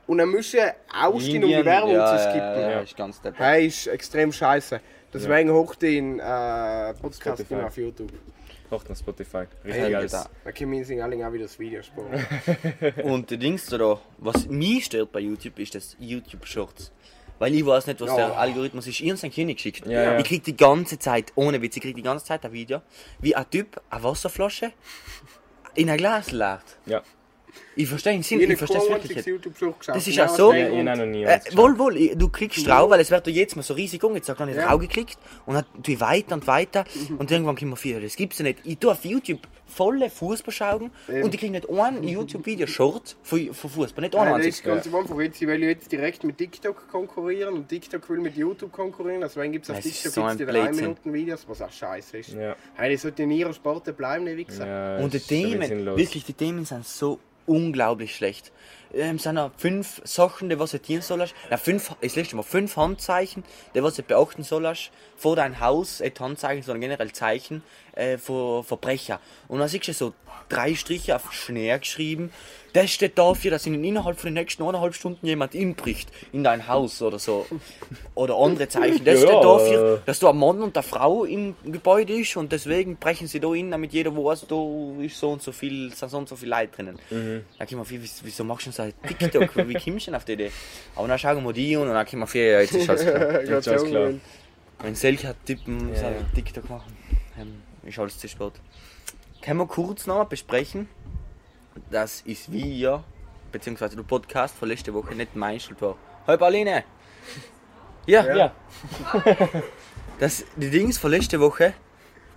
und 0.06 0.18
dann 0.18 0.28
musst 0.30 0.54
du 0.54 0.74
ausstehen, 1.00 1.44
um 1.44 1.50
die 1.50 1.64
Werbung 1.64 1.92
ja, 1.92 2.06
zu 2.06 2.14
Ja, 2.24 2.30
skippen. 2.30 2.60
ja, 2.62 2.70
Ja. 2.70 2.80
ist 2.80 2.96
ganz 2.96 3.20
deppert. 3.20 3.38
Hey, 3.40 3.66
ist 3.66 3.86
extrem 3.86 4.32
scheiße. 4.32 4.80
Deswegen 5.12 5.50
hoch 5.52 5.74
den 5.74 6.18
äh, 6.18 6.94
Podcast 6.94 7.40
Spotify. 7.40 7.54
immer 7.54 7.66
auf 7.66 7.76
YouTube. 7.76 8.12
Macht 8.70 8.88
nach 8.88 8.96
Spotify. 8.96 9.44
Ja, 9.64 9.74
Richtig 9.74 9.96
als. 9.96 10.12
da. 10.12 10.26
Da 10.44 10.52
können 10.52 10.72
wir 10.72 10.84
sich 10.84 11.02
alle 11.02 11.26
auch 11.26 11.32
wieder 11.32 11.44
das 11.44 11.58
Video 11.58 11.82
sparen. 11.82 12.24
Und 13.04 13.30
die 13.30 13.36
Dings 13.36 13.66
da, 13.66 14.00
was 14.18 14.46
mich 14.48 14.86
stört 14.86 15.12
bei 15.12 15.20
YouTube, 15.20 15.58
ist 15.58 15.74
das 15.74 15.94
YouTube 15.98 16.46
Shorts. 16.46 16.90
Weil 17.38 17.54
ich 17.54 17.66
weiß 17.66 17.86
nicht, 17.88 18.00
was 18.00 18.08
Ja. 18.10 18.16
der 18.16 18.38
Algorithmus 18.38 18.86
ist. 18.86 19.00
Ihr 19.00 19.16
seid 19.16 19.32
Kind 19.32 19.54
geschickt. 19.54 19.84
Ja, 19.86 20.02
ja. 20.02 20.18
Ich 20.18 20.24
krieg 20.24 20.44
die 20.44 20.56
ganze 20.56 20.98
Zeit, 20.98 21.32
ohne 21.34 21.60
Witz, 21.60 21.76
ich 21.76 21.82
krieg 21.82 21.96
die 21.96 22.02
ganze 22.02 22.24
Zeit 22.24 22.44
ein 22.44 22.52
Video, 22.52 22.80
wie 23.20 23.34
ein 23.36 23.44
Typ 23.50 23.80
eine 23.90 24.02
Wasserflasche 24.04 24.72
in 25.74 25.90
ein 25.90 25.98
Glas 25.98 26.30
leert. 26.32 26.78
Ja. 26.86 27.02
Ich 27.74 27.88
verstehe 27.88 28.12
den 28.12 28.22
Sinn, 28.22 28.40
Ich 28.40 28.50
ich 28.50 28.58
verstehe 28.58 28.80
es 28.80 28.88
wirklich 28.88 29.16
nicht. 29.26 29.28
Das 29.86 30.06
ist 30.06 30.14
Genau 30.14 30.16
ja 30.16 30.24
aus 30.30 30.36
so- 30.36 30.52
Ja, 30.52 30.68
ich 30.68 30.84
noch 30.98 31.06
nie 31.06 31.24
Äh, 31.24 31.40
wohl, 31.54 31.78
wohl, 31.78 32.14
du 32.16 32.28
klickst 32.28 32.66
drauf, 32.66 32.90
weil 32.90 33.00
es 33.00 33.10
wird 33.10 33.26
dir 33.26 33.30
jetzt 33.32 33.56
mal 33.56 33.62
so 33.62 33.74
riesig 33.74 34.02
angezeigt. 34.04 34.40
Dann 34.40 34.48
habe 34.48 34.58
ich 34.58 34.62
Ja. 34.62 34.68
drauf 34.70 34.80
geklickt 34.80 35.18
und 35.46 35.54
dann 35.54 35.64
tue 35.82 35.94
ich 35.94 36.00
weiter 36.00 36.34
und 36.34 36.46
weiter 36.46 36.84
und 37.18 37.30
irgendwann 37.30 37.56
kommt 37.56 37.70
mir 37.70 37.76
vier. 37.76 38.00
Das 38.00 38.16
gibt's 38.16 38.38
ja 38.38 38.44
nicht. 38.44 38.58
Ich 38.64 38.78
tue 38.78 38.92
auf 38.92 39.04
YouTube 39.04 39.40
volle 39.66 40.10
Fußball 40.10 40.52
schauen 40.52 40.90
und 41.08 41.32
ich 41.32 41.40
kriege 41.40 41.50
nicht 41.52 41.66
ein 41.70 42.06
YouTube-Video 42.06 42.66
Short 42.66 43.16
von, 43.22 43.54
von 43.54 43.70
Fußball, 43.70 44.02
nicht 44.02 44.14
ein 44.14 44.24
Nein, 44.28 44.38
das 44.38 44.46
ist 44.48 44.62
ganz 44.64 44.86
einfach. 44.86 45.18
Jetzt, 45.18 45.40
ich 45.40 45.48
will 45.48 45.62
jetzt 45.62 45.90
direkt 45.90 46.24
mit 46.24 46.36
TikTok 46.36 46.88
konkurrieren 46.90 47.54
und 47.54 47.68
TikTok 47.70 48.06
will 48.10 48.18
mit 48.20 48.36
YouTube 48.36 48.70
konkurrieren. 48.70 49.22
Deswegen 49.22 49.50
gibt 49.52 49.64
es 49.64 49.70
auf 49.70 49.80
TikTok 49.80 50.12
so 50.12 50.28
jetzt 50.28 50.40
die 50.40 50.44
3 50.44 50.52
Blödsinn. 50.52 50.76
Minuten 50.84 51.12
Videos, 51.14 51.46
was 51.48 51.62
auch 51.62 51.72
scheiße 51.72 52.18
ist. 52.18 52.34
Ja. 52.34 52.54
Hey, 52.74 52.90
die 52.90 52.96
sollten 52.98 53.22
in 53.22 53.30
ihrer 53.30 53.54
Sparte 53.54 53.94
bleiben, 53.94 54.26
die 54.26 54.36
Wichser. 54.36 54.66
Ja, 54.66 54.98
Und 55.02 55.14
die 55.14 55.20
Themen, 55.20 55.86
wirklich, 55.96 56.24
die 56.26 56.34
Themen 56.34 56.66
sind 56.66 56.84
so 56.86 57.18
unglaublich 57.66 58.16
schlecht. 58.16 58.52
Ähm, 58.94 59.18
sind 59.18 59.36
noch 59.36 59.52
fünf 59.56 60.02
Sachen, 60.04 60.50
die 60.50 60.58
was 60.58 60.72
du 60.72 60.82
tun 60.82 61.00
sollst. 61.00 61.34
Na, 61.50 61.56
fünf, 61.56 61.94
das 62.00 62.16
letzte 62.16 62.36
Mal 62.36 62.42
fünf 62.42 62.76
Handzeichen, 62.76 63.42
die 63.74 63.82
was 63.82 63.94
du 63.94 64.02
beachten 64.02 64.42
sollst. 64.42 64.90
Vor 65.16 65.36
dein 65.36 65.60
Haus, 65.60 66.00
nicht 66.00 66.20
Handzeichen, 66.20 66.62
sondern 66.62 66.82
generell 66.82 67.12
Zeichen 67.12 67.62
äh, 67.92 68.18
für 68.18 68.62
Verbrecher. 68.62 69.20
Und 69.48 69.60
dann 69.60 69.68
siehst 69.68 69.88
du 69.88 69.94
so 69.94 70.12
drei 70.48 70.74
Striche 70.74 71.16
auf 71.16 71.32
Schnee 71.32 71.76
geschrieben. 71.78 72.30
Das 72.74 72.90
steht 72.90 73.18
dafür, 73.18 73.50
dass 73.50 73.66
in 73.66 73.84
innerhalb 73.84 74.18
von 74.18 74.28
den 74.28 74.34
nächsten 74.42 74.62
eineinhalb 74.62 74.94
Stunden 74.94 75.26
jemand 75.26 75.54
inbricht 75.54 76.08
in 76.32 76.42
dein 76.42 76.68
Haus 76.68 77.02
oder 77.02 77.18
so. 77.18 77.44
Oder 78.14 78.34
andere 78.36 78.66
Zeichen. 78.66 79.04
Das 79.04 79.20
Ja, 79.20 79.26
steht 79.28 79.44
dafür, 79.44 79.96
äh. 79.96 80.06
dass 80.06 80.20
da 80.20 80.30
ein 80.30 80.38
Mann 80.38 80.62
und 80.62 80.74
eine 80.74 80.82
Frau 80.82 81.24
im 81.24 81.54
Gebäude 81.64 82.14
ist 82.14 82.34
und 82.38 82.50
deswegen 82.50 82.96
brechen 82.96 83.26
sie 83.26 83.40
da 83.40 83.52
in, 83.52 83.70
damit 83.70 83.92
jeder 83.92 84.16
weiß, 84.16 84.46
da 84.48 85.02
ist 85.04 85.18
so 85.18 85.32
und 85.32 85.42
so 85.42 85.52
viel, 85.52 85.92
sind 85.94 86.10
so 86.10 86.16
und 86.16 86.28
so 86.30 86.34
viele 86.34 86.50
Leute 86.56 86.68
drinnen. 86.76 86.98
Mhm. 87.10 87.44
Dann 87.58 87.68
kann 87.68 87.76
man 87.76 87.86
viel, 87.86 88.00
wieso 88.22 88.44
machst 88.44 88.66
du 88.66 88.72
so 88.72 88.82
ein 88.84 88.94
TikTok? 89.06 89.54
Wie 89.68 89.74
kommst 89.74 89.86
du 89.86 90.10
denn 90.10 90.14
auf 90.14 90.24
die 90.24 90.32
Idee? 90.32 90.50
Aber 90.96 91.08
dann 91.08 91.18
schauen 91.18 91.44
wir 91.44 91.52
die 91.52 91.76
und 91.76 91.88
dann 91.88 92.06
kann 92.06 92.20
man 92.20 92.28
viel, 92.28 92.42
ja, 92.44 92.60
jetzt 92.62 92.74
ist 92.74 92.88
alles 92.88 93.02
klar. 93.02 93.42
Jetzt 93.44 93.66
ist 93.66 93.68
alles 93.68 93.84
klar. 93.84 94.10
Wenn 94.80 94.94
solche 94.94 95.34
Typen 95.44 95.94
so 95.94 96.02
Ja, 96.02 96.10
ja. 96.10 96.16
TikTok 96.34 96.70
machen, 96.70 96.96
ist 97.86 97.98
alles 97.98 98.16
zu 98.18 98.28
spät. 98.28 98.52
Können 99.42 99.58
wir 99.58 99.66
kurz 99.66 100.06
noch 100.06 100.24
besprechen, 100.26 100.88
dass 101.90 102.20
ist 102.22 102.52
wir, 102.52 103.02
beziehungsweise 103.50 103.96
der 103.96 104.04
Podcast 104.04 104.56
von 104.56 104.68
letzter 104.68 104.94
Woche 104.94 105.14
nicht 105.14 105.34
meißelt 105.34 105.80
war. 105.82 105.96
Hallo 106.26 106.38
Pauline! 106.38 106.84
Ja, 108.06 108.24
Ja. 108.24 108.36
Ja. 108.36 108.52
das, 110.20 110.44
die 110.56 110.70
Dings 110.70 110.98
von 110.98 111.10
letzter 111.10 111.40
Woche 111.40 111.74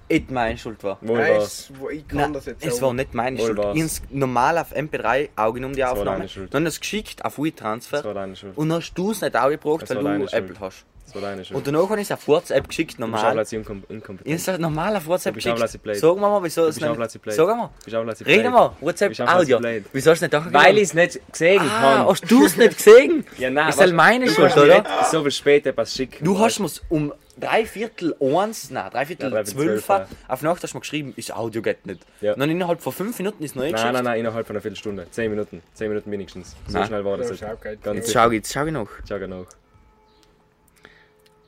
nicht 0.10 0.30
meine 0.32 0.58
Schuld 0.58 0.84
war. 0.84 0.98
Wohl 1.02 1.18
Nein, 1.18 1.38
war's. 1.38 1.72
ich 1.92 2.08
kann 2.08 2.18
Nein, 2.20 2.34
das 2.34 2.46
jetzt 2.46 2.64
es 2.66 2.74
sagen. 2.74 2.86
war 2.86 2.94
nicht 2.94 3.14
meine 3.14 3.40
Wohl 3.40 3.46
Schuld. 3.48 3.58
war's. 3.58 3.78
Ich 3.78 4.02
normal 4.12 4.58
auf 4.58 4.76
MP3 4.76 5.30
Augen 5.36 5.64
um 5.66 5.74
die 5.74 5.84
Aufnahme. 5.84 6.28
Schuld. 6.28 6.54
Dann 6.54 6.66
hast 6.66 6.74
du 6.74 6.78
es 6.78 6.80
geschickt 6.82 7.26
auf 7.26 7.38
WeTransfer. 7.40 7.98
Das 7.98 8.06
war 8.06 8.14
deine 8.14 8.36
Schuld. 8.36 8.58
Und 8.58 8.70
dann 8.70 8.80
hast 8.80 8.94
du 8.94 9.12
es 9.12 9.22
nicht 9.22 9.36
angebracht, 9.36 9.84
Das 9.84 9.90
weil 9.96 10.04
du 10.20 10.28
Schuld. 10.28 10.34
Apple 10.34 10.60
hast. 10.60 10.86
Das 11.06 11.14
war 11.16 11.22
deine 11.22 11.46
Schuld. 11.46 11.58
Und 11.58 11.68
danach 11.68 11.90
habe 11.90 12.02
ich 12.02 12.08
es 12.08 12.12
auf 12.12 12.28
WhatsApp 12.28 12.68
geschickt, 12.68 12.94
du 12.94 12.96
bist 12.98 13.04
auch 13.14 13.18
normal. 13.22 13.34
plötzlich 13.34 13.60
inkom 13.60 13.84
Ich 13.88 13.90
inkompetent. 13.96 14.42
habe 14.48 14.52
es 14.54 14.60
normal 14.60 14.96
auf 14.98 15.08
WhatsApp 15.08 15.34
Du 15.34 15.36
bist 15.36 15.48
auch 15.48 15.52
geschickt. 15.52 15.60
plötzlich 15.62 15.82
blöd. 15.82 15.96
Sag 15.98 16.18
mal, 16.18 16.44
wieso 16.44 16.62
Du 16.64 16.68
es 16.68 16.76
nicht... 16.76 16.86
Du 16.86 16.90
bist 16.90 17.96
auch 17.96 18.04
plötzlich 18.04 18.28
Rede 18.28 18.42
blöd. 18.42 18.52
mal, 18.54 18.72
Du 18.80 18.86
WhatsApp 18.86 19.20
Audio. 19.30 19.60
Wieso 19.94 20.12
hast 20.12 20.22
du 20.22 20.26
nicht 20.26 20.54
Weil 20.54 20.78
ich 20.78 20.84
es 20.84 20.94
nicht 20.94 21.20
gesehen 21.32 21.62
Ah, 21.62 21.82
habe. 22.00 22.10
hast 22.12 22.30
du 22.32 22.46
es 22.46 22.58
nicht 22.58 22.78
gesehen? 22.78 23.26
Ja, 23.38 23.50
nein. 23.50 23.70
Ist 23.70 23.80
halt 23.80 23.94
meine 23.94 24.30
Schuld, 24.30 24.58
oder? 24.58 24.84
So 25.12 25.22
viel 25.22 25.32
später 25.32 25.70
etwas 25.70 25.94
schicken. 25.94 26.26
Du 26.26 26.40
hast 26.40 26.60
mir 26.60 26.70
um 26.90 27.14
drei 27.38 27.66
Viertel 27.66 28.16
eins, 28.20 28.72
nein, 28.72 28.90
drei 28.92 29.06
Viertel 29.06 29.26
Ja, 29.26 29.30
drei 29.30 29.46
Viertel 29.46 29.82
zwölf, 29.82 29.86
zwölf, 29.86 30.08
auf 30.28 30.42
Nacht 30.42 30.64
hast 30.64 30.72
du 30.74 30.78
mir 30.78 30.82
geschrieben, 30.82 31.14
ist 31.18 31.34
Audio 31.36 31.62
geht 31.62 31.86
nicht. 31.86 32.00
Ja. 32.22 32.34
Und 32.34 32.40
dann 32.40 32.50
innerhalb 32.50 32.82
von 32.82 32.94
fünf 32.94 33.18
Minuten 33.20 33.44
ist 33.44 33.56
neu 33.56 33.64
Nein, 33.64 33.74
geschickt. 33.74 33.94
nein, 33.94 34.04
nein, 34.06 34.20
innerhalb 34.22 34.48
von 34.48 34.56
einer 34.56 34.62
Viertelstunde. 34.62 35.06
Zehn 35.12 35.30
Minuten. 35.30 35.62
Zehn 35.74 35.90
Minuten 35.90 36.10
wenigstens. 36.12 36.56
So 36.68 36.78
Nein. 36.78 36.88
schnell 36.88 37.04
war 37.06 37.18
das 37.18 37.30
Ja, 37.40 37.56
schau, 37.62 37.70
Jetzt 37.94 38.08
sicher. 38.08 38.20
schau 38.24 38.30
ich, 38.30 38.34
jetzt 38.36 38.54
schau 38.54 38.66
ich 38.66 38.72
noch. 38.72 39.46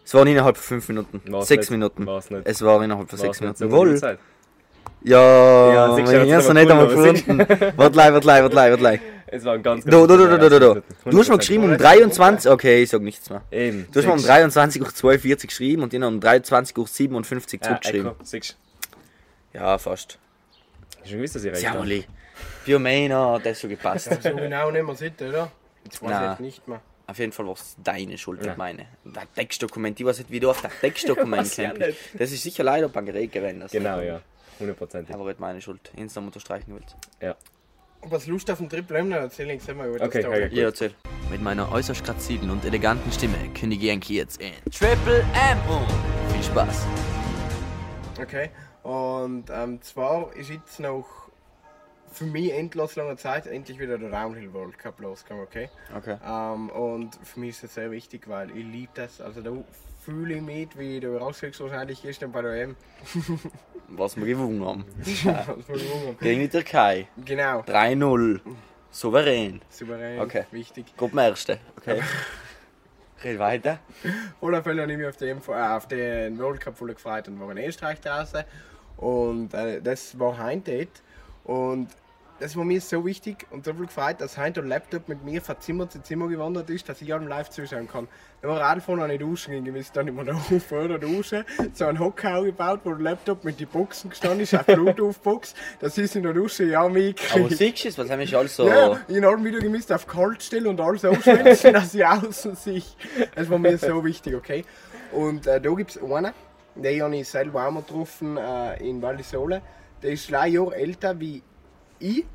Es 0.08 0.14
waren 0.14 0.26
innerhalb 0.28 0.56
von 0.56 0.64
fünf 0.80 0.88
Minuten. 0.88 1.22
War's 1.34 1.50
sechs 1.50 1.70
nicht. 1.70 1.72
Minuten. 1.72 2.06
War's 2.06 2.32
nicht. 2.32 2.48
Es 2.48 2.62
war 2.62 2.82
innerhalb 2.82 3.10
von 3.10 3.20
War's 3.20 3.26
sechs 3.26 3.42
nicht. 3.42 3.60
Minuten. 3.60 3.72
So 3.74 3.78
Wohl. 3.78 4.18
Ja, 5.04 5.74
Ja, 5.74 5.98
ich 5.98 6.06
noch 6.06 6.46
aber 6.46 6.54
nicht 6.54 6.72
einmal 6.72 6.88
gefunden. 6.88 7.40
Warte, 7.76 7.96
warte, 7.98 8.26
warte, 8.26 8.26
warte, 8.26 8.56
warte. 8.56 9.00
Es 9.28 9.44
war 9.44 9.56
ein 9.56 9.64
ganz, 9.64 9.84
ganz 9.84 9.94
da, 9.94 10.08
kurzer 10.08 10.38
da, 10.38 10.50
da, 10.50 10.60
da. 10.60 10.60
Minuten. 10.60 10.84
Du 11.12 11.20
hast 11.20 11.28
mir 11.28 11.36
100%. 11.36 11.38
geschrieben 11.40 11.64
um 11.66 11.78
23, 11.78 12.50
okay, 12.52 12.84
ich 12.84 12.90
sag 12.90 13.02
nichts 13.02 13.30
mehr. 13.30 13.42
Eben. 13.52 13.86
Du 13.92 14.00
hast 14.00 14.06
mir 14.06 14.14
um 14.14 14.20
siehst 14.20 14.32
23.42 14.58 15.30
Uhr 15.30 15.36
geschrieben 15.36 15.84
und 15.84 15.94
ich 15.94 16.02
habe 16.02 16.08
um 16.08 16.22
23.57 16.22 16.78
Uhr 16.78 17.60
Ja, 17.62 17.68
zurückgeschrieben. 17.68 18.12
Siehst 18.24 18.58
Ja, 19.54 19.78
fast. 19.78 20.18
Hast 21.02 21.10
schon 21.10 21.18
gewusst, 21.18 21.36
dass 21.36 21.44
ich 21.44 21.52
recht 21.52 21.64
Ja, 21.64 21.72
habe? 21.72 21.82
Oli. 21.82 22.06
Für 22.64 22.80
mich 22.80 23.12
hat 23.12 23.46
das 23.46 23.60
schon 23.60 23.72
gepasst. 23.72 24.10
So 24.24 24.36
genau 24.36 24.72
nicht 24.72 24.86
mehr 24.86 24.96
sitzen, 24.96 25.28
oder? 25.30 25.52
Jetzt 25.84 26.02
weiß 26.02 26.34
ich 26.36 26.40
nicht 26.40 26.66
mehr. 26.68 26.80
Auf 27.10 27.20
jeden 27.20 27.32
Fall 27.32 27.46
war 27.48 27.54
es 27.54 27.76
deine 27.82 28.18
Schuld, 28.18 28.42
Ja. 28.42 28.48
nicht 28.50 28.58
meine. 28.58 28.86
Das 29.06 29.24
Textdokument, 29.34 29.98
ich 30.00 30.06
weiß 30.06 30.18
nicht, 30.20 30.30
wie 30.32 30.42
du 30.42 30.50
auf 30.50 30.62
das 30.62 30.74
Textdokument 30.82 31.56
ja 31.58 31.70
kommst. 31.72 31.98
Das 32.20 32.32
ist 32.32 32.44
sicher 32.44 32.64
leider 32.64 32.90
beim 32.90 33.06
Gerät 33.06 33.32
gewesen. 33.32 33.62
das 33.62 33.72
Genau, 33.72 34.00
ja. 34.02 34.22
Hundertprozentig. 34.60 35.14
Aber 35.16 35.26
nicht 35.26 35.40
meine 35.40 35.62
Schuld. 35.62 35.92
Instant 35.96 36.28
unterstreichen 36.28 36.74
willst. 36.76 36.96
Ja. 37.22 37.36
Was 38.02 38.28
Lust 38.28 38.52
auf 38.52 38.58
den 38.58 38.70
Triple 38.70 38.98
M, 39.00 39.10
dann 39.10 39.24
erzähl 39.24 39.50
ich 39.50 39.66
mal 39.74 39.88
über 39.88 40.00
das 40.00 40.08
Okay, 40.10 40.22
Story. 40.22 40.46
okay. 40.46 40.56
Ja, 40.56 40.64
erzähl. 40.66 40.94
Mit 41.32 41.42
meiner 41.42 41.72
äußerst 41.72 42.04
grazilen 42.04 42.50
und 42.50 42.64
eleganten 42.66 43.12
Stimme 43.12 43.38
kündige 43.58 43.86
ich 43.86 43.88
Yankee 43.88 44.14
jetzt 44.16 44.40
in 44.42 44.52
Triple 44.72 45.20
M 45.22 45.58
und 45.70 46.34
viel 46.34 46.44
Spaß. 46.44 46.86
Okay. 48.22 48.50
Und 48.84 49.46
ähm, 49.52 49.82
zwar 49.82 50.34
ist 50.36 50.50
jetzt 50.50 50.80
noch 50.80 51.06
für 52.18 52.26
mich 52.26 52.52
endlos 52.54 52.96
lange 52.96 53.16
Zeit 53.18 53.48
endlich 53.48 53.80
wieder 53.80 53.98
der 53.98 54.10
Downhill 54.10 54.54
World 54.54 54.78
Cup 54.78 55.00
losgegangen, 55.00 55.44
okay? 55.46 55.70
Okay. 55.96 56.18
Ähm, 56.26 56.70
und 56.70 57.16
für 57.24 57.40
mich 57.40 57.50
ist 57.52 57.64
das 57.64 57.74
sehr 57.76 57.92
wichtig, 57.92 58.28
weil 58.28 58.50
ich 58.50 58.66
liebe 58.66 58.92
das. 58.96 59.22
Also 59.22 59.42
da 59.42 59.52
fühle 60.04 60.36
ich 60.36 60.42
mit, 60.42 60.78
wie 60.78 61.00
du 61.00 61.18
rauskriegst 61.18 61.60
wahrscheinlich 61.62 62.02
gestern 62.02 62.32
bei 62.32 62.42
der 62.42 62.54
EM. 62.64 62.76
Was 63.90 64.18
wir 64.18 64.26
gewonnen 64.26 64.66
haben. 64.66 64.86
Was 64.98 65.82
Junge. 65.82 66.16
Gegen 66.20 66.42
die 66.42 66.50
Türkei. 66.50 67.08
genau, 67.24 67.62
3-0. 67.62 68.42
Souverän. 68.90 69.62
souverän, 69.70 70.20
Okay. 70.20 70.46
wichtig. 70.52 70.86
Gruppenerste. 70.98 71.60
Okay. 71.78 72.02
Red 73.24 73.40
weiter. 73.40 73.80
Auf 74.40 74.48
alle 74.48 74.64
Fälle 74.64 74.82
habe 74.82 74.92
ich 74.92 74.98
mich 74.98 75.08
auf 75.08 75.18
den, 75.18 75.38
äh, 75.38 75.52
auf 75.52 75.88
den 75.88 76.38
World 76.40 76.62
Cup 76.62 76.78
voll 76.78 76.94
gefreut 76.94 77.28
und 77.28 77.40
war 77.40 77.52
in 77.52 77.58
Österreich 77.58 78.00
draußen. 78.02 78.44
Und 78.98 79.54
äh, 79.54 79.82
das 79.82 80.18
war 80.20 80.36
dort. 80.38 81.04
Und 81.44 81.90
das 82.40 82.56
war 82.56 82.64
mir 82.64 82.80
so 82.82 83.06
wichtig 83.06 83.48
und 83.50 83.66
so 83.66 83.74
viel 83.74 83.88
gefreut, 83.88 84.18
dass 84.20 84.38
heute 84.38 84.62
der 84.62 84.64
Laptop 84.64 85.08
mit 85.08 85.24
mir 85.24 85.42
von 85.42 85.60
Zimmer 85.60 85.90
zu 85.90 86.02
Zimmer 86.02 86.28
gewandert 86.28 86.70
ist, 86.70 86.88
dass 86.88 87.02
ich 87.02 87.14
allem 87.14 87.28
live 87.28 87.50
zuschauen 87.50 87.88
kann. 87.88 88.08
Wenn 88.42 88.52
wir 88.52 88.58
Radfahren 88.58 89.02
an 89.02 89.10
die 89.10 89.18
Duschen 89.18 89.64
ging, 89.64 89.76
ist 89.76 89.96
dann 89.96 90.08
immer 90.08 90.24
noch 90.24 90.40
vor 90.62 90.88
der 90.88 91.00
Dusche 91.00 91.46
so 91.74 91.86
ein 91.86 92.00
Hocker 92.00 92.44
gebaut, 92.44 92.82
wo 92.84 92.92
der 92.92 93.00
Laptop 93.00 93.44
mit 93.44 93.60
den 93.60 93.68
Boxen 93.68 94.12
gestanden 94.12 94.42
ist, 94.42 94.54
eine 94.54 94.64
Bluetooth-Box. 94.66 95.56
Das 95.80 95.98
ist 95.98 96.16
in 96.16 96.24
der 96.24 96.34
Dusche 96.34 96.66
ja 96.66 96.88
mich. 96.88 97.16
Aber 97.34 97.50
siehst 97.50 97.84
du 97.84 97.90
es? 97.90 97.98
Was 97.98 98.10
haben 98.10 98.20
wir 98.20 98.28
schon 98.28 98.40
alles 98.40 98.56
so. 98.56 98.68
Ja, 98.68 99.00
ich 99.08 99.24
habe 99.24 99.44
wieder 99.44 99.60
gemisst 99.60 99.92
auf 99.92 100.06
kalt 100.06 100.44
stellen 100.44 100.68
und 100.68 100.80
alles 100.80 101.06
ausschwänzen, 101.06 101.74
dass 101.74 101.94
ich 101.94 102.06
außen 102.06 102.56
sehe. 102.56 102.84
Das 103.36 103.50
war 103.50 103.58
mir 103.58 103.78
so 103.78 104.04
wichtig, 104.06 104.36
okay? 104.36 104.64
Und 105.12 105.48
äh, 105.48 105.60
da 105.60 105.72
gibt 105.72 105.92
es 105.92 106.02
einen, 106.02 106.34
den 106.76 107.02
habe 107.02 107.16
ich 107.18 107.28
selber 107.28 107.68
auch 107.68 107.72
mal 107.72 107.82
getroffen 107.82 108.38
äh, 108.38 108.88
in 108.88 109.02
Val 109.02 109.18
di 109.18 109.24
Sole. 109.24 109.62
Der 110.04 110.12
ist 110.12 110.32
drei 110.32 110.50
Jahre 110.50 110.76
älter 110.76 111.20
wie 111.20 111.42
ich, 112.00 112.26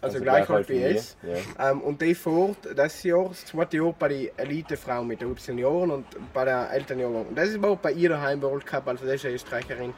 also, 0.00 0.18
Also 0.18 0.24
gleich 0.24 0.46
gleich 0.46 0.56
alt 0.56 0.68
wie 0.68 0.82
es. 0.82 1.16
mir, 1.22 1.70
Ähm, 1.70 1.80
und 1.80 2.00
der 2.00 2.14
fährt 2.14 2.58
das 2.76 3.02
Jahr, 3.02 3.28
das 3.28 3.46
zweite 3.46 3.78
Jahr 3.78 3.92
bei 3.98 4.08
den 4.08 4.28
Elitefrauen 4.36 5.08
mit 5.08 5.20
den 5.20 5.36
Senioren 5.36 5.90
und 5.90 6.06
bei 6.32 6.44
der 6.44 6.70
Elternjahrgang. 6.70 7.26
Und 7.26 7.36
das 7.36 7.60
war 7.60 7.74
bei 7.76 7.92
ihr 7.92 8.10
daheim 8.10 8.40
World 8.42 8.64
Cup, 8.64 8.86
also 8.86 9.04
das 9.04 9.16
ist 9.16 9.24
eine 9.24 9.34
Österreicherin. 9.34 9.92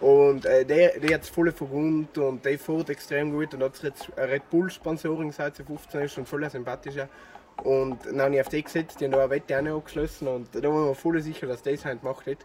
Und 0.00 0.44
äh, 0.44 0.64
der, 0.64 1.00
der 1.00 1.14
hat 1.14 1.22
es 1.22 1.28
voll 1.28 1.50
verwundet 1.50 2.18
und 2.18 2.44
der 2.44 2.58
fährt 2.58 2.90
extrem 2.90 3.32
gut 3.32 3.54
und 3.54 3.62
hat 3.62 3.82
jetzt 3.82 4.10
Red 4.16 4.48
Bull 4.50 4.70
Sponsoring 4.70 5.32
seit 5.32 5.56
sie 5.56 5.64
15 5.64 6.02
ist 6.02 6.18
und 6.18 6.28
voll 6.28 6.48
sympathischer. 6.48 7.08
Und 7.64 8.04
dann 8.06 8.20
habe 8.20 8.34
ich 8.34 8.40
auf 8.40 8.48
die 8.48 8.62
gesetzt, 8.62 9.00
die 9.00 9.06
haben 9.06 9.12
da 9.12 9.22
eine 9.22 9.30
Wette 9.30 9.58
auch 9.58 9.62
noch 9.62 9.78
abgeschlossen 9.78 10.28
und 10.28 10.54
da 10.54 10.62
war 10.62 10.82
ich 10.82 10.88
mir 10.90 10.94
voll 10.94 11.20
sicher, 11.20 11.46
dass 11.48 11.62
das 11.62 11.84
heute 11.84 11.96
gemacht 11.96 12.26
hat. 12.26 12.38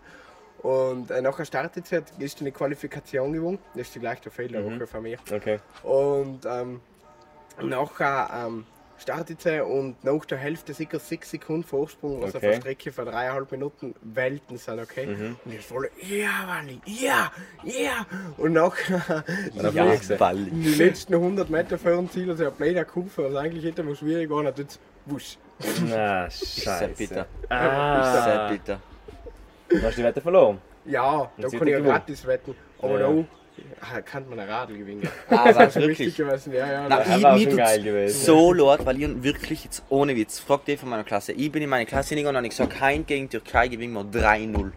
Und 0.64 1.12
äh, 1.12 1.22
nachher 1.22 1.46
startet 1.46 1.88
sie, 1.88 1.98
hat 1.98 2.12
gestern 2.18 2.46
eine 2.46 2.52
Qualifikation 2.54 3.34
gewonnen. 3.34 3.60
Das 3.76 3.88
ist 3.88 3.96
die 3.96 4.00
gleiche 4.00 4.32
Fehlerwoche 4.32 4.88
von 4.88 5.04
mir. 5.04 5.18
Okay. 5.32 5.60
Und 5.84 6.46
ähm, 6.46 6.80
nachher 7.62 8.30
ähm, 8.48 8.66
startet 8.98 9.42
sie 9.42 9.60
und 9.62 10.02
nach 10.06 10.24
der 10.24 10.38
Hälfte 10.38 10.74
sicher 10.74 11.00
6 11.00 11.32
Sekunden 11.32 11.64
Vorsprung, 11.66 12.22
was 12.22 12.30
auf 12.30 12.36
Okay. 12.42 12.52
der 12.52 12.60
Strecke 12.62 12.92
von 12.94 13.06
dreieinhalb 13.06 13.52
Minuten 13.52 13.94
Welten 14.02 14.56
sind, 14.58 14.80
okay? 14.80 15.36
Und 15.44 15.54
ich 15.54 15.66
voll, 15.66 15.90
ja, 16.02 16.48
Wally, 16.48 16.80
ja, 16.86 17.30
ja! 17.64 18.06
Und 18.38 18.54
nachher, 18.54 19.26
Und 19.54 19.66
auf 19.66 19.74
Ja, 19.76 19.94
die 19.94 20.76
letzten 20.76 21.16
100 21.16 21.50
Meter 21.50 21.78
vor 21.78 21.92
dem 21.92 22.10
Ziel, 22.10 22.30
also 22.30 22.44
eine 22.44 22.52
blöde 22.54 22.86
Kurve, 22.86 23.34
was 23.34 23.36
eigentlich 23.36 23.66
hätte 23.66 23.84
mal 23.84 23.96
schwierig 23.98 24.30
war, 24.30 24.46
hat 24.46 24.58
jetzt 24.60 24.80
wusch. 25.06 25.38
Na, 25.90 26.30
scheiße. 26.30 26.88
bitter. 26.98 27.26
Ah, 27.50 28.24
Sehr 28.24 28.50
bitter. 28.50 28.80
Du 29.70 29.82
hast 29.82 29.98
die 29.98 30.04
Wette 30.04 30.22
verloren. 30.22 30.60
Ja, 30.86 31.32
da 31.38 31.48
kann 31.50 31.68
ich 31.68 31.74
ja 31.74 31.80
gratis 31.80 32.26
wetten, 32.28 32.56
aber 32.82 33.00
Ja. 33.00 33.08
da 33.10 33.26
ah, 33.82 34.02
kann 34.02 34.28
man 34.30 34.40
ein 34.40 34.50
Radl 34.50 34.78
gewinnen. 34.78 35.08
Ah, 35.30 35.52
das 35.52 35.76
ist 35.76 35.82
wirklich? 35.88 36.16
gewesen, 36.16 36.54
ja, 36.54 36.72
ja. 36.72 36.86
Na, 36.90 36.98
das- 36.98 37.42
ich, 37.42 37.56
geil 37.56 37.82
gewesen. 37.84 38.26
so 38.26 38.52
leid, 38.54 38.86
weil 38.86 39.02
ich 39.02 39.24
wirklich 39.24 39.64
jetzt 39.64 39.84
ohne 39.90 40.16
Witz, 40.16 40.40
fragt 40.40 40.68
ihr 40.68 40.78
von 40.78 40.90
meiner 40.90 41.04
Klasse, 41.04 41.32
ich 41.32 41.52
bin 41.52 41.64
in 41.64 41.70
meine 41.70 41.86
Klasse 41.86 42.10
hingegangen 42.10 42.36
und 42.38 42.44
habe 42.44 42.50
gesagt, 42.50 42.74
kein 42.78 43.06
gegen 43.06 43.30
Türkei 43.30 43.68
gewinnen 43.70 43.94
wir 43.94 44.04
3-0. 44.04 44.72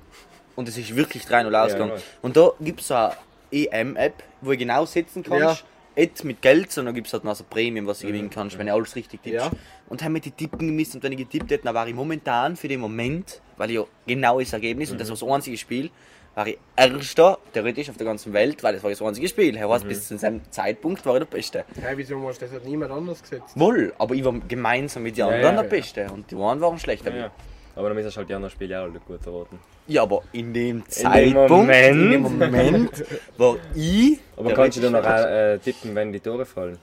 Und 0.54 0.68
es 0.68 0.78
ist 0.78 0.94
wirklich 0.94 1.24
3-0 1.24 1.54
ausgegangen. 1.54 1.92
weiß. 1.92 2.02
und 2.22 2.36
da 2.36 2.50
gibt 2.60 2.80
es 2.80 2.90
eine 2.90 3.12
EM-App, 3.50 4.22
wo 4.40 4.52
ich 4.52 4.58
genau 4.58 4.84
setzen 4.86 5.22
kannst. 5.22 5.64
Nicht 5.96 6.24
mit 6.24 6.42
Geld, 6.42 6.70
sondern 6.70 6.94
gibt 6.94 7.06
es 7.06 7.12
halt 7.12 7.24
noch 7.24 7.34
so 7.34 7.44
Prämien, 7.44 7.86
was 7.86 8.00
du 8.00 8.06
gewinnen 8.06 8.30
kannst, 8.30 8.58
wenn 8.58 8.66
du 8.66 8.74
alles 8.74 8.94
richtig 8.96 9.22
tippst. 9.22 9.46
Ja. 9.46 9.50
Und 9.88 10.02
haben 10.02 10.12
mir 10.12 10.20
die 10.20 10.30
Tippen 10.30 10.66
gemisst 10.66 10.94
und 10.94 11.02
wenn 11.02 11.12
ich 11.12 11.18
getippt 11.18 11.50
hätte, 11.50 11.64
dann 11.64 11.74
war 11.74 11.88
ich 11.88 11.94
momentan 11.94 12.56
für 12.56 12.68
den 12.68 12.80
Moment, 12.80 13.40
weil 13.56 13.70
ich 13.70 13.76
ja 13.76 13.84
genau 14.06 14.38
das 14.38 14.52
Ergebnis 14.52 14.90
und 14.90 15.00
das 15.00 15.08
war 15.08 15.16
das 15.16 15.28
einzige 15.28 15.56
Spiel, 15.56 15.90
war 16.34 16.46
ich 16.46 16.58
Erster, 16.76 17.38
theoretisch 17.54 17.88
auf 17.88 17.96
der 17.96 18.04
ganzen 18.04 18.34
Welt, 18.34 18.62
weil 18.62 18.74
das 18.74 18.82
war 18.82 18.90
das 18.90 19.00
einzige 19.00 19.26
Spiel. 19.26 19.56
Er 19.56 19.70
heißt, 19.70 19.88
bis 19.88 20.06
zu 20.06 20.18
seinem 20.18 20.42
Zeitpunkt 20.50 21.06
war 21.06 21.14
ich 21.14 21.20
der 21.20 21.26
Beste. 21.26 21.64
Hey, 21.80 21.96
wieso 21.96 22.20
hast 22.28 22.42
du 22.42 22.46
das 22.46 22.54
hat 22.54 22.64
niemand 22.66 22.92
anders 22.92 23.22
gesetzt? 23.22 23.58
Wohl, 23.58 23.94
aber 23.96 24.14
ich 24.14 24.22
war 24.22 24.34
gemeinsam 24.46 25.02
mit 25.02 25.16
den 25.16 25.24
anderen 25.24 25.42
ja, 25.42 25.62
der 25.62 25.62
ja. 25.62 25.68
Beste 25.68 26.06
und 26.12 26.30
die 26.30 26.36
einen 26.36 26.60
waren 26.60 26.78
schlechter. 26.78 27.30
Ja, 27.76 27.82
Ja, 27.82 27.82
ja. 27.82 27.82
Aber 27.82 27.88
dann 27.90 27.96
müssen 27.96 28.16
halt 28.16 28.28
die 28.28 28.34
anderen 28.34 28.50
Spiele 28.50 28.78
auch 28.80 28.84
alle 28.84 28.98
gut 29.00 29.26
erraten. 29.26 29.58
aber 30.02 30.22
in 30.32 30.52
dem 30.54 30.88
Zeitpunkt, 30.88 31.50
Moment. 31.50 31.96
in 31.96 32.10
dem 32.10 32.22
Moment 32.22 33.04
war 33.36 33.56
ich. 33.74 34.18
Aber 34.36 34.52
kannst 34.54 34.78
du 34.78 34.82
dann 34.82 34.92
noch 34.92 35.02
Beste. 35.02 35.28
äh, 35.28 35.58
tippen, 35.58 35.94
wenn 35.94 36.12
die 36.12 36.20
Tore 36.20 36.44
fallen? 36.46 36.78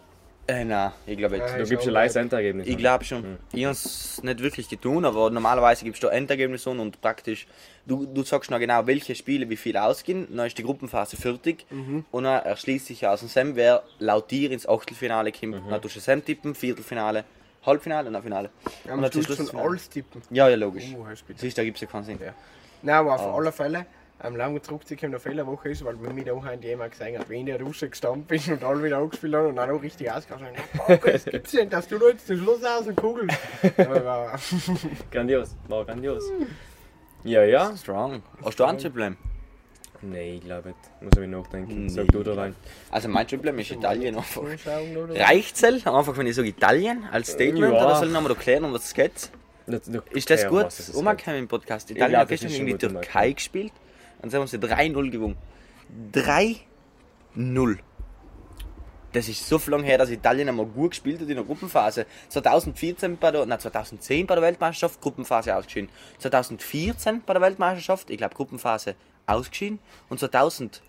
Äh, 0.46 0.66
nein, 0.66 0.92
ich 1.06 1.18
glaube 1.18 1.38
nicht. 1.38 1.48
Ja, 1.48 1.56
Du 1.56 1.64
ist 1.64 1.70
gibst 1.70 1.88
ein 1.88 1.94
leises. 1.94 2.18
Endergebnis. 2.18 2.68
Ich 2.68 2.78
glaube 2.78 3.06
schon. 3.06 3.38
Ich 3.54 3.64
habe 3.64 3.72
es 3.72 4.22
nicht 4.22 4.44
wirklich 4.44 4.68
getan, 4.68 5.06
aber 5.06 5.30
normalerweise 5.30 5.86
gibst 5.86 6.04
du 6.04 6.08
Endergebnisse 6.08 6.70
an 6.70 6.80
und 6.80 7.00
praktisch, 7.00 7.48
du, 7.86 8.06
du 8.06 8.24
sagst 8.24 8.52
noch 8.52 8.60
genau, 8.60 8.86
welche 8.86 9.16
Spiele 9.16 9.50
wie 9.50 9.56
viel 9.56 9.78
ausgehen, 9.78 10.28
dann 10.36 10.46
ist 10.48 10.58
die 10.58 10.64
Gruppenphase 10.64 11.16
fertig 11.16 11.66
und 12.12 12.24
dann 12.26 12.44
erschließt 12.44 12.88
sich 12.88 13.08
aus 13.08 13.22
dem 13.22 13.30
Sem, 13.30 13.56
wer 13.56 13.84
laut 14.00 14.30
dir 14.32 14.52
ins 14.52 14.68
Achtelfinale 14.68 15.32
kommt. 15.32 15.56
Dann 15.72 15.82
tust 15.82 15.96
du 15.96 16.00
Sem 16.02 16.24
tippen, 16.26 16.56
Viertelfinale, 16.56 17.24
Halbfinale 17.66 18.08
und 18.08 18.14
dann 18.14 18.24
Finale. 18.24 18.50
Ja, 18.86 18.94
und 18.94 19.12
tut 19.12 19.24
Schluss 19.26 19.50
schon 19.50 19.60
alles 19.60 19.90
tippen. 19.90 20.22
Ja, 20.30 20.50
ja, 20.50 20.56
logisch. 20.56 20.86
Uh. 20.96 21.06
Siehst 21.36 21.58
du, 21.58 21.62
da 21.62 21.66
gibt 21.66 21.78
es 21.78 21.82
ja 21.82 21.88
keinen 21.88 22.04
Sinn. 22.04 22.20
Ja. 22.24 22.34
Nein, 22.82 22.96
aber 22.96 23.16
auf 23.16 23.22
Ah. 23.22 23.36
alle 23.36 23.52
Fälle, 23.52 23.86
ähm, 24.24 24.36
lange 24.36 24.62
zurückzukommen, 24.62 25.12
der 25.12 25.20
Fehlerwoche 25.20 25.70
ist, 25.70 25.84
weil 25.86 25.96
bei 25.96 26.12
mir 26.14 26.34
auch 26.34 26.46
jemand 26.62 26.92
gesehen 26.92 27.18
hat, 27.20 27.30
wie 27.30 27.40
in 27.40 27.46
der 27.46 27.58
Dusche 27.58 27.90
gestanden 27.90 28.24
bin 28.26 28.42
und 28.52 28.64
alle 28.64 28.84
wieder 28.84 28.98
angespielt 28.98 29.34
haben 29.36 29.48
und 29.48 29.56
dann 29.56 29.70
auch 29.72 29.82
richtig 29.82 30.12
ausgegangen 30.12 30.48
haben. 30.88 31.00
Das 31.06 31.26
gibt's 31.26 31.52
denn, 31.52 31.70
dass 31.70 31.88
du 31.88 31.98
jetzt 32.08 32.28
zum 32.28 32.38
Schluss 32.38 32.64
aus 32.64 32.86
dem 32.86 32.96
Kugel. 32.96 33.28
Aber, 33.78 34.38
Grandios, 35.12 35.56
war 35.68 35.86
grandios. 35.86 36.24
Ja, 37.24 37.44
ja. 37.44 37.76
Strong. 37.78 38.22
Hast 38.44 38.60
du 38.60 38.66
ein 38.66 38.78
Problem? 38.78 39.18
Nein, 40.06 40.36
ich 40.36 40.42
glaube 40.42 40.70
nicht. 40.70 40.80
Muss 41.02 41.24
ich 41.24 41.30
nachdenken. 41.30 41.90
Sag 41.90 42.08
du 42.10 42.24
da 42.24 42.34
rein. 42.34 42.56
Also 42.92 43.08
mein 43.08 43.26
Problem 43.26 43.58
ist 43.60 43.72
Italien 43.72 44.16
einfach. 44.18 44.42
Oder? 44.42 45.20
Reicht's 45.20 45.64
einfach, 45.64 46.18
wenn 46.18 46.28
ich 46.28 46.36
sage 46.36 46.50
Italien 46.50 47.06
als 47.12 47.32
Statement 47.32 47.74
Ja. 47.74 47.86
oder 47.86 47.96
soll 47.96 48.08
ich 48.08 48.14
nochmal 48.14 48.32
erklären, 48.32 48.66
um 48.66 48.74
was 48.74 48.86
es 48.86 48.94
geht? 48.94 49.30
Das- 49.66 49.84
du- 49.84 50.02
Ist 50.12 50.30
das 50.30 50.46
gut? 50.48 50.66
das 50.66 50.90
Umgekommen 50.90 51.40
im 51.40 51.48
Podcast. 51.48 51.90
Italien 51.90 52.18
hat 52.18 52.24
das 52.30 52.42
gestern 52.42 52.50
gegen 52.52 52.66
die 52.66 52.72
schon 52.86 52.94
gut 52.96 53.02
Türkei 53.04 53.32
gespielt 53.32 53.72
und 54.22 54.30
sie 54.30 54.38
haben 54.38 54.48
sie 54.48 54.58
3-0 54.60 55.10
gewonnen. 55.10 55.38
3-0. 56.12 57.78
Das 59.14 59.28
ist 59.30 59.48
so 59.48 59.60
viel 59.60 59.72
lang 59.72 59.84
her, 59.84 60.00
dass 60.00 60.10
Italien 60.10 60.50
einmal 60.50 60.66
gut 60.66 60.92
gespielt 60.92 61.22
hat 61.22 61.30
in 61.30 61.36
der 61.36 61.44
Gruppenphase. 61.46 62.08
2014 62.30 63.18
bei 63.18 63.30
der, 63.30 63.46
nein, 63.46 63.60
2010 63.60 64.26
bei 64.26 64.34
der 64.34 64.44
Weltmeisterschaft 64.44 65.00
Gruppenphase 65.02 65.56
ausgeschieden. 65.56 65.90
2014 66.18 67.22
bei 67.24 67.34
der 67.34 67.42
Weltmeisterschaft, 67.44 68.10
ich 68.10 68.18
glaube 68.18 68.34
Gruppenphase 68.34 68.96
ausgeschieden. 69.26 69.80
Und 70.10 70.20
2018 70.20 70.82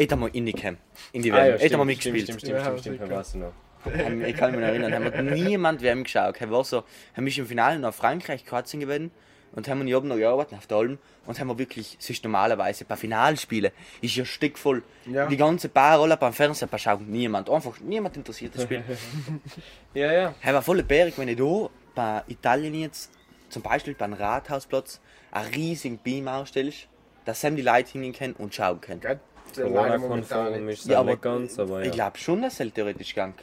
hat 0.00 0.10
er 0.10 0.16
mal 0.16 0.30
reingekommen. 0.30 0.78
In 1.12 1.22
die 1.22 1.32
Ah, 1.32 1.46
ja, 1.46 1.60
WM. 1.60 1.72
hat 1.72 1.78
mal 1.78 1.94
stimmt, 1.94 2.14
mitgespielt. 2.14 2.22
Stimmt, 2.24 2.40
stimmt, 2.40 2.56
Ja, 2.56 2.62
stimmt, 2.64 2.80
stimmt, 2.80 2.96
stimmt, 2.96 3.10
weißt 3.10 3.34
du 3.34 3.38
noch. 3.38 3.52
Ähm, 3.92 4.24
ich 4.24 4.36
kann 4.36 4.50
mich 4.50 4.60
noch 4.60 4.66
erinnern, 4.68 4.92
haben 4.92 5.04
wir 5.04 5.22
niemand 5.48 5.82
WM 5.82 6.04
geschaut. 6.04 6.40
Er 6.40 6.50
war 6.50 6.64
so, 6.64 6.84
haben 7.16 7.24
mich 7.24 7.38
im 7.38 7.46
Finale 7.46 7.78
noch 7.78 7.94
Frankreich, 7.94 8.44
Kroatien 8.44 8.80
gewonnen 8.80 9.10
und 9.52 9.68
haben 9.68 9.86
wir 9.86 9.96
oben 9.96 10.08
noch 10.08 10.16
gearbeitet 10.16 10.58
auf 10.58 10.66
der 10.66 10.76
Alm 10.78 10.98
und 11.26 11.38
haben 11.40 11.46
wir 11.48 11.58
wirklich, 11.58 11.96
es 11.98 12.10
ist 12.10 12.22
normalerweise 12.24 12.84
bei 12.84 12.96
Finalspielen, 12.96 13.70
ist 14.02 14.16
ja 14.16 14.24
stickvoll. 14.24 14.82
Ja. 15.06 15.26
Die 15.26 15.36
ganze 15.36 15.68
paar 15.68 15.98
Rolle 15.98 16.16
beim 16.16 16.32
Fernsehen 16.32 16.68
bei 16.68 16.76
schaut 16.76 17.00
niemand. 17.02 17.48
Einfach 17.48 17.78
niemand 17.80 18.16
interessiert 18.16 18.54
das 18.56 18.64
Spiel. 18.64 18.82
Ja, 19.94 20.12
ja. 20.12 20.34
Er 20.42 20.54
war 20.54 20.62
voll 20.62 20.82
bärig, 20.82 21.14
wenn 21.16 21.28
ich 21.28 21.36
da 21.36 21.70
bei 21.94 22.22
Italien 22.28 22.74
jetzt, 22.74 23.10
zum 23.48 23.62
Beispiel 23.62 23.94
beim 23.94 24.12
Rathausplatz, 24.12 25.00
einen 25.30 25.52
riesigen 25.54 25.98
Beam 25.98 26.28
ausstellst, 26.28 26.88
dass 27.24 27.40
dann 27.40 27.56
die 27.56 27.62
Leute 27.62 27.92
hingehen 27.92 28.12
können 28.12 28.34
und 28.34 28.54
schauen 28.54 28.80
können. 28.80 29.00
Gell? 29.00 29.20
Corona-konform 29.54 30.68
ist 30.68 30.80
es 30.80 30.86
ja, 30.86 31.02
nicht 31.02 31.22
ganz, 31.22 31.58
aber 31.58 31.80
ich 31.80 31.88
ja. 31.88 31.92
glaube 31.92 32.18
schon, 32.18 32.42
dass 32.42 32.60
es 32.60 32.72
theoretisch 32.72 33.14
gang. 33.14 33.34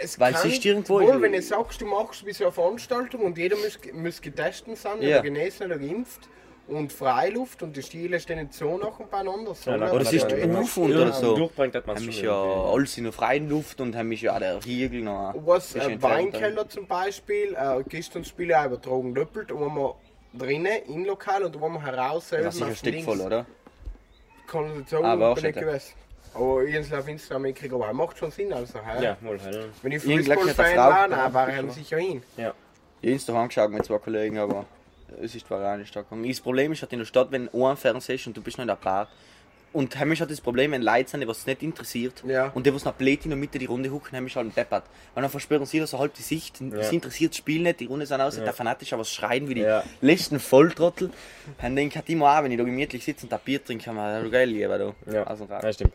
Es 0.00 0.18
Weil 0.20 0.32
kann 0.34 0.48
es 0.48 0.54
ist 0.56 0.64
irgendwo- 0.64 1.00
Wohl, 1.00 1.22
wenn 1.22 1.32
du 1.32 1.40
sagst, 1.40 1.80
du 1.80 1.86
machst 1.86 2.26
wie 2.26 2.32
so 2.32 2.44
eine 2.44 2.52
Veranstaltung 2.52 3.22
und 3.22 3.38
jeder 3.38 3.56
muss, 3.56 3.78
muss 3.94 4.20
getestet 4.20 4.76
sein, 4.76 5.00
Ja. 5.00 5.16
oder 5.16 5.22
genesen 5.22 5.66
oder 5.66 5.78
geimpft 5.78 6.28
und 6.68 6.92
Freiluft 6.92 7.62
und 7.62 7.74
die 7.76 7.82
Stile 7.82 8.20
stehen 8.20 8.40
nicht 8.40 8.52
so 8.52 8.76
nach 8.76 8.98
beieinander. 9.00 9.54
sondern- 9.54 9.90
Oder 9.92 10.02
es 10.02 10.12
ist 10.12 10.30
Ja, 10.30 10.58
auf- 10.58 10.76
und 10.76 10.90
ja. 10.90 10.96
oder 11.02 11.12
so. 11.12 11.36
Durchbringt 11.36 11.74
hat 11.76 11.86
man 11.86 11.96
Haben 11.96 12.06
mich 12.06 12.20
ja 12.20 12.34
alles 12.34 12.98
in 12.98 13.04
der 13.04 13.12
freien 13.12 13.48
Luft 13.48 13.80
und 13.80 13.96
haben 13.96 14.08
mich 14.08 14.20
ja 14.20 14.34
auch 14.34 14.38
der 14.40 14.62
Riegel 14.64 15.00
noch. 15.02 15.32
Was 15.46 15.74
entfernt 15.74 16.02
Weinkeller 16.02 16.68
zum 16.68 16.86
Beispiel, 16.86 17.54
äh, 17.58 17.82
gestern 17.88 18.24
Spiele 18.24 18.60
auch 18.60 18.66
übertragen 18.66 19.14
doppelt, 19.14 19.50
und 19.52 19.60
wenn 19.64 19.74
man 19.74 19.92
drinnen 20.32 20.82
im 20.88 21.04
Lokal 21.04 21.44
und 21.44 21.60
wenn 21.60 21.72
man 21.72 21.82
heraus 21.82 22.30
haben. 22.32 22.42
selber 22.42 22.44
Das 22.44 22.54
ist 22.54 22.58
sicher 22.60 22.70
nach 22.70 22.76
stickvoll, 22.76 23.16
links, 23.16 23.26
oder? 23.26 23.46
kann 24.46 24.70
ich 24.70 24.76
nicht 24.76 24.88
sagen, 24.88 25.04
Aber 25.04 25.28
auch 25.28 25.34
bin 25.34 25.44
ich 25.46 25.54
schon, 25.54 25.64
gewesen. 25.64 25.92
Aber 26.34 26.64
ich 26.64 26.94
auf 26.94 27.08
Instagram 27.08 27.42
gekriegt, 27.44 27.74
aber 27.74 27.92
macht 27.92 28.18
schon 28.18 28.30
Sinn, 28.30 28.52
also 28.52 28.78
hä? 28.78 29.02
Ja, 29.02 29.16
wohl, 29.22 29.40
halt. 29.40 29.68
Wenn 29.82 29.92
ich 29.92 30.02
Fußballfan 30.02 30.76
war, 30.76 31.08
dann 31.08 31.34
war 31.34 31.48
ich 31.48 31.72
sicher 31.72 31.98
hin. 31.98 32.22
Ja. 32.36 32.52
Ich 33.00 33.08
habe 33.08 33.12
Instagram 33.12 33.42
angeschaut 33.42 33.70
mit 33.70 33.84
zwei 33.84 33.98
Kollegen, 33.98 34.38
aber 34.38 34.66
es 35.22 35.34
ist 35.34 35.46
zwar 35.46 35.72
auch 35.72 35.76
nicht 35.76 35.88
stark 35.88 36.08
gegangen. 36.08 36.28
Das 36.28 36.40
Problem 36.40 36.72
ist 36.72 36.82
halt 36.82 36.92
in 36.92 36.98
der 36.98 37.06
Stadt, 37.06 37.30
wenn 37.30 37.48
ein 37.52 37.76
Fernseher 37.76 38.18
und 38.26 38.36
du 38.36 38.42
bist 38.42 38.58
noch 38.58 38.64
in 38.64 38.68
der 38.68 38.76
Bar. 38.76 39.08
Und 39.76 39.94
heimisch 39.98 40.22
hat 40.22 40.30
das 40.30 40.40
Problem, 40.40 40.72
wenn 40.72 40.80
Leute 40.80 41.10
sind, 41.10 41.20
die 41.20 41.28
was 41.28 41.44
nicht 41.44 41.62
interessiert 41.62 42.24
Ja. 42.26 42.48
und 42.54 42.64
die, 42.64 42.72
was 42.74 42.86
noch 42.86 42.94
blöd 42.94 43.22
in 43.24 43.30
der 43.30 43.36
Mitte 43.36 43.58
die 43.58 43.66
Runde 43.66 43.90
hucken, 43.90 44.16
heimisch 44.16 44.34
halt 44.36 44.56
deppert. 44.56 44.84
Weil 45.12 45.20
dann 45.20 45.30
versperren 45.30 45.66
sie 45.66 45.78
da 45.80 45.86
so 45.86 45.98
halb 45.98 46.14
die 46.14 46.22
Sicht, 46.22 46.56
sie 46.56 46.94
interessiert 46.94 47.32
das 47.32 47.36
Spiel 47.36 47.60
nicht, 47.60 47.80
die 47.80 47.84
Runde 47.84 48.06
sind 48.06 48.22
aus, 48.22 48.36
der 48.36 48.54
fanatisch 48.54 48.94
aber 48.94 49.04
schreien 49.04 49.50
wie 49.50 49.54
die 49.56 49.60
Ja. 49.60 49.84
letzten 50.00 50.40
Volltrottel. 50.40 51.10
Dann 51.60 51.76
denke 51.76 52.00
ich 52.02 52.08
immer 52.10 52.38
auch, 52.38 52.42
wenn 52.42 52.52
ich 52.52 52.56
da 52.58 52.64
gemütlich 52.64 53.04
sitze 53.04 53.26
und 53.26 53.32
ein 53.34 53.40
Bier 53.44 53.62
trinke, 53.62 53.84
kann 53.84 53.96
man 53.96 54.30
geil 54.30 54.48
lieber 54.48 54.78
da. 54.78 54.94
Ja, 55.12 55.24
Aus 55.26 55.38
dem 55.38 55.46
Rad. 55.48 55.62
ja 55.62 55.72
stimmt. 55.74 55.92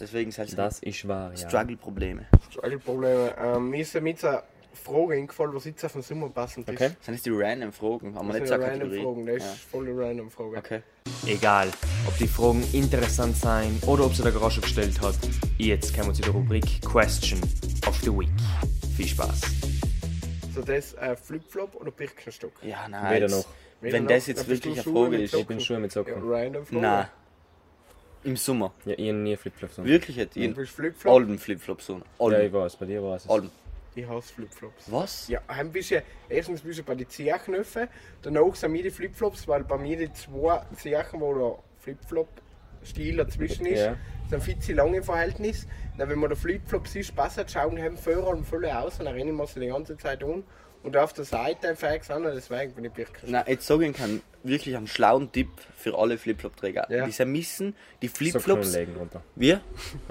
Deswegen 0.00 0.32
sind 0.32 0.48
es 0.48 0.56
Das 0.56 0.80
ist 0.80 1.06
wahr, 1.06 1.30
ja. 1.30 1.48
Struggle-Probleme. 1.48 2.26
Struggle-Probleme. 2.50 3.34
Ähm, 3.40 3.70
mir 3.70 3.82
ist 3.82 3.94
Frage 4.76 5.14
eingefallen, 5.14 5.54
was 5.54 5.64
jetzt 5.64 5.84
auf 5.84 5.92
den 5.92 6.02
Sommer 6.02 6.28
passend 6.28 6.68
ist. 6.68 6.74
Okay. 6.74 6.90
Sind 7.00 7.14
das 7.14 7.22
die 7.22 7.30
random 7.30 7.72
Fragen? 7.72 8.14
Haben 8.14 8.28
wir 8.28 8.32
Das 8.34 8.42
nicht 8.42 8.42
ist 8.44 8.48
so 8.48 8.54
random 8.54 8.88
Kategorie? 8.90 9.02
Frage, 9.24 9.32
das 9.38 9.42
Ja. 9.44 9.52
ist 9.52 9.60
voll 9.62 9.88
eine 9.88 10.00
random 10.00 10.30
Frage. 10.30 10.56
Okay. 10.58 10.82
Egal, 11.26 11.68
ob 12.06 12.16
die 12.18 12.28
Fragen 12.28 12.64
interessant 12.72 13.36
sein 13.36 13.78
oder 13.86 14.04
ob 14.06 14.14
sie 14.14 14.22
der 14.22 14.32
Garage 14.32 14.60
gestellt 14.60 15.00
hat, 15.00 15.14
jetzt 15.58 15.94
kommen 15.94 16.08
wir 16.08 16.14
zu 16.14 16.22
der 16.22 16.30
Rubrik 16.32 16.80
Question 16.82 17.40
of 17.86 17.96
the 18.02 18.10
Week. 18.16 18.28
Viel 18.96 19.08
Spaß. 19.08 19.40
So 20.54 20.62
das 20.62 20.94
äh, 20.94 21.16
Flipflop 21.16 21.74
oder 21.76 21.90
Birkenstock? 21.90 22.52
Ja, 22.62 22.88
nein. 22.88 23.14
Weder 23.14 23.26
jetzt- 23.26 23.36
noch. 23.36 23.46
Weder 23.82 23.92
Wenn 23.98 24.04
noch. 24.04 24.10
das 24.10 24.26
jetzt 24.26 24.48
wirklich 24.48 24.74
eine 24.74 24.82
Frage 24.96 25.16
ist. 25.18 25.34
Ich 25.34 25.46
bin 25.46 25.60
Schuhe 25.60 25.78
mit 25.78 25.94
Ja, 25.94 26.02
Socken. 26.02 26.14
random 26.24 26.64
Frage. 26.64 26.80
Nein. 26.80 27.06
Im 28.24 28.36
Sommer. 28.36 28.72
Ja, 28.86 28.94
ich 28.96 29.08
hab 29.10 29.16
nie 29.16 29.36
Flipflops. 29.36 29.78
an. 29.78 29.84
Wirklich 29.84 30.16
jetzt? 30.16 30.34
Du 30.34 30.40
In 30.40 30.54
bist 30.54 30.72
Flipflop? 30.72 31.14
Alben 31.14 31.38
Flipflops 31.38 31.86
so. 31.86 32.00
Ja, 32.18 32.40
ich 32.40 32.52
weiß, 32.52 32.76
bei 32.76 32.86
dir 32.86 33.02
war 33.02 33.16
es. 33.16 33.28
Alben. 33.28 33.50
Ich 33.96 34.06
hasse 34.06 34.32
Flipflops. 34.34 34.92
Was? 34.92 35.26
Ja, 35.28 35.40
ein 35.48 35.72
bisschen, 35.72 36.02
erstens 36.28 36.60
ein 36.62 36.66
bisschen 36.68 36.84
bei 36.84 36.94
den 36.94 37.08
Zehknöpfen, 37.08 37.88
danach 38.20 38.54
sind 38.54 38.72
mir 38.72 38.82
die 38.82 38.90
Flipflops, 38.90 39.48
weil 39.48 39.64
bei 39.64 39.78
mir 39.78 39.96
die 39.96 40.12
zwei 40.12 40.60
Zechen, 40.76 41.18
wo 41.20 41.32
der 41.34 41.58
Flipflop-Stil 41.78 43.16
dazwischen 43.16 43.64
ist, 43.64 43.80
Ja. 43.86 43.96
sind 44.28 44.42
viel 44.42 44.58
zu 44.58 44.74
lange 44.74 44.98
im 44.98 45.02
Verhältnis. 45.02 45.66
Dann, 45.96 46.10
wenn 46.10 46.18
man 46.18 46.28
der 46.28 46.36
Flipflops 46.36 46.94
ist, 46.94 47.16
passt, 47.16 47.50
schauen 47.50 47.76
die 47.76 47.96
Führer 47.96 48.28
und 48.28 48.44
voll 48.44 48.66
aus 48.66 48.98
und 48.98 49.06
dann 49.06 49.14
rennen 49.14 49.34
wir 49.34 49.46
sie 49.46 49.60
die 49.60 49.68
ganze 49.68 49.96
Zeit 49.96 50.22
um. 50.22 50.44
Und 50.86 50.96
auf 50.96 51.12
der 51.12 51.24
Seite 51.24 51.74
fähig 51.74 52.04
sind 52.04 52.24
und 52.24 52.32
deswegen 52.32 52.72
bin 52.74 52.84
ich 52.84 52.92
Birkenstock. 52.92 53.28
Na, 53.28 53.44
jetzt 53.48 53.66
sage 53.66 53.88
ich 53.88 53.92
kann 53.92 54.22
wirklich 54.44 54.76
einen 54.76 54.86
schlauen 54.86 55.32
Tipp 55.32 55.48
für 55.76 55.98
alle 55.98 56.16
Flipflop-Träger. 56.16 56.86
Ja. 56.88 57.08
Die 57.08 57.24
müssen 57.24 57.74
die 58.02 58.08
Flipflops. 58.08 58.76
runter. 58.96 59.20
Wir? 59.34 59.60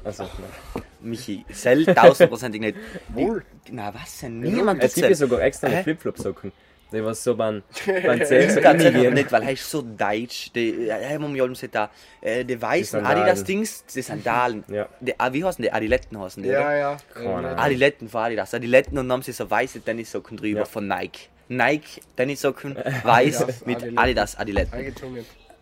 Also, 0.03 0.23
nein. 0.23 0.83
Michi, 0.99 1.45
sel 1.49 1.85
tausendprozentig 1.85 2.59
nicht. 2.59 2.77
Wohl. 3.07 3.45
Na, 3.71 3.93
was 3.93 4.19
denn? 4.19 4.41
Niemand 4.41 4.83
Es 4.83 4.95
gibt 4.95 5.07
ja 5.07 5.15
sogar 5.15 5.39
extra 5.43 5.69
Hä? 5.69 5.83
Flipflop-Socken. 5.83 6.51
Die 6.91 7.03
was 7.03 7.23
so 7.23 7.35
beim, 7.35 7.63
beim 7.85 8.23
Zehen 8.25 8.49
so 8.51 8.61
gehen. 8.61 9.13
nicht, 9.13 9.31
weil 9.31 9.43
er 9.43 9.51
ist 9.51 9.69
so 9.69 9.81
deutsch. 9.81 10.51
Die, 10.53 10.85
ja, 10.85 10.95
haben 10.95 11.33
wir 11.35 11.47
mal 11.47 11.57
da, 11.71 11.89
äh, 12.21 12.45
die 12.45 12.61
weißen 12.61 12.99
Sandalen. 13.01 13.17
Adidas-Dings, 13.23 13.85
die 13.85 14.01
Sandalen. 14.01 14.63
Ja. 14.67 14.87
Die, 15.01 15.19
ah, 15.19 15.33
wie 15.33 15.43
heißen 15.43 15.61
die? 15.63 15.71
Adiletten 15.71 16.19
heißen 16.19 16.43
die, 16.43 16.49
oder? 16.49 16.59
Ja, 16.59 16.77
ja. 16.77 16.97
Keine 17.13 17.57
Adiletten 17.57 18.07
von 18.07 18.21
Adidas. 18.21 18.53
Adiletten 18.53 18.97
und 18.97 19.07
dann 19.09 19.13
haben 19.13 19.21
sie 19.23 19.31
so 19.31 19.49
weiße 19.49 19.81
Tennissocken 19.81 20.37
drüber 20.37 20.59
Ja. 20.59 20.65
von 20.65 20.87
Nike. 20.87 21.29
Nike 21.47 22.01
Tennissocken, 22.15 22.75
weiß 22.75 23.41
Adidas, 23.41 23.65
mit. 23.65 23.97
Adidas 23.97 24.35
Adiletten. 24.37 24.95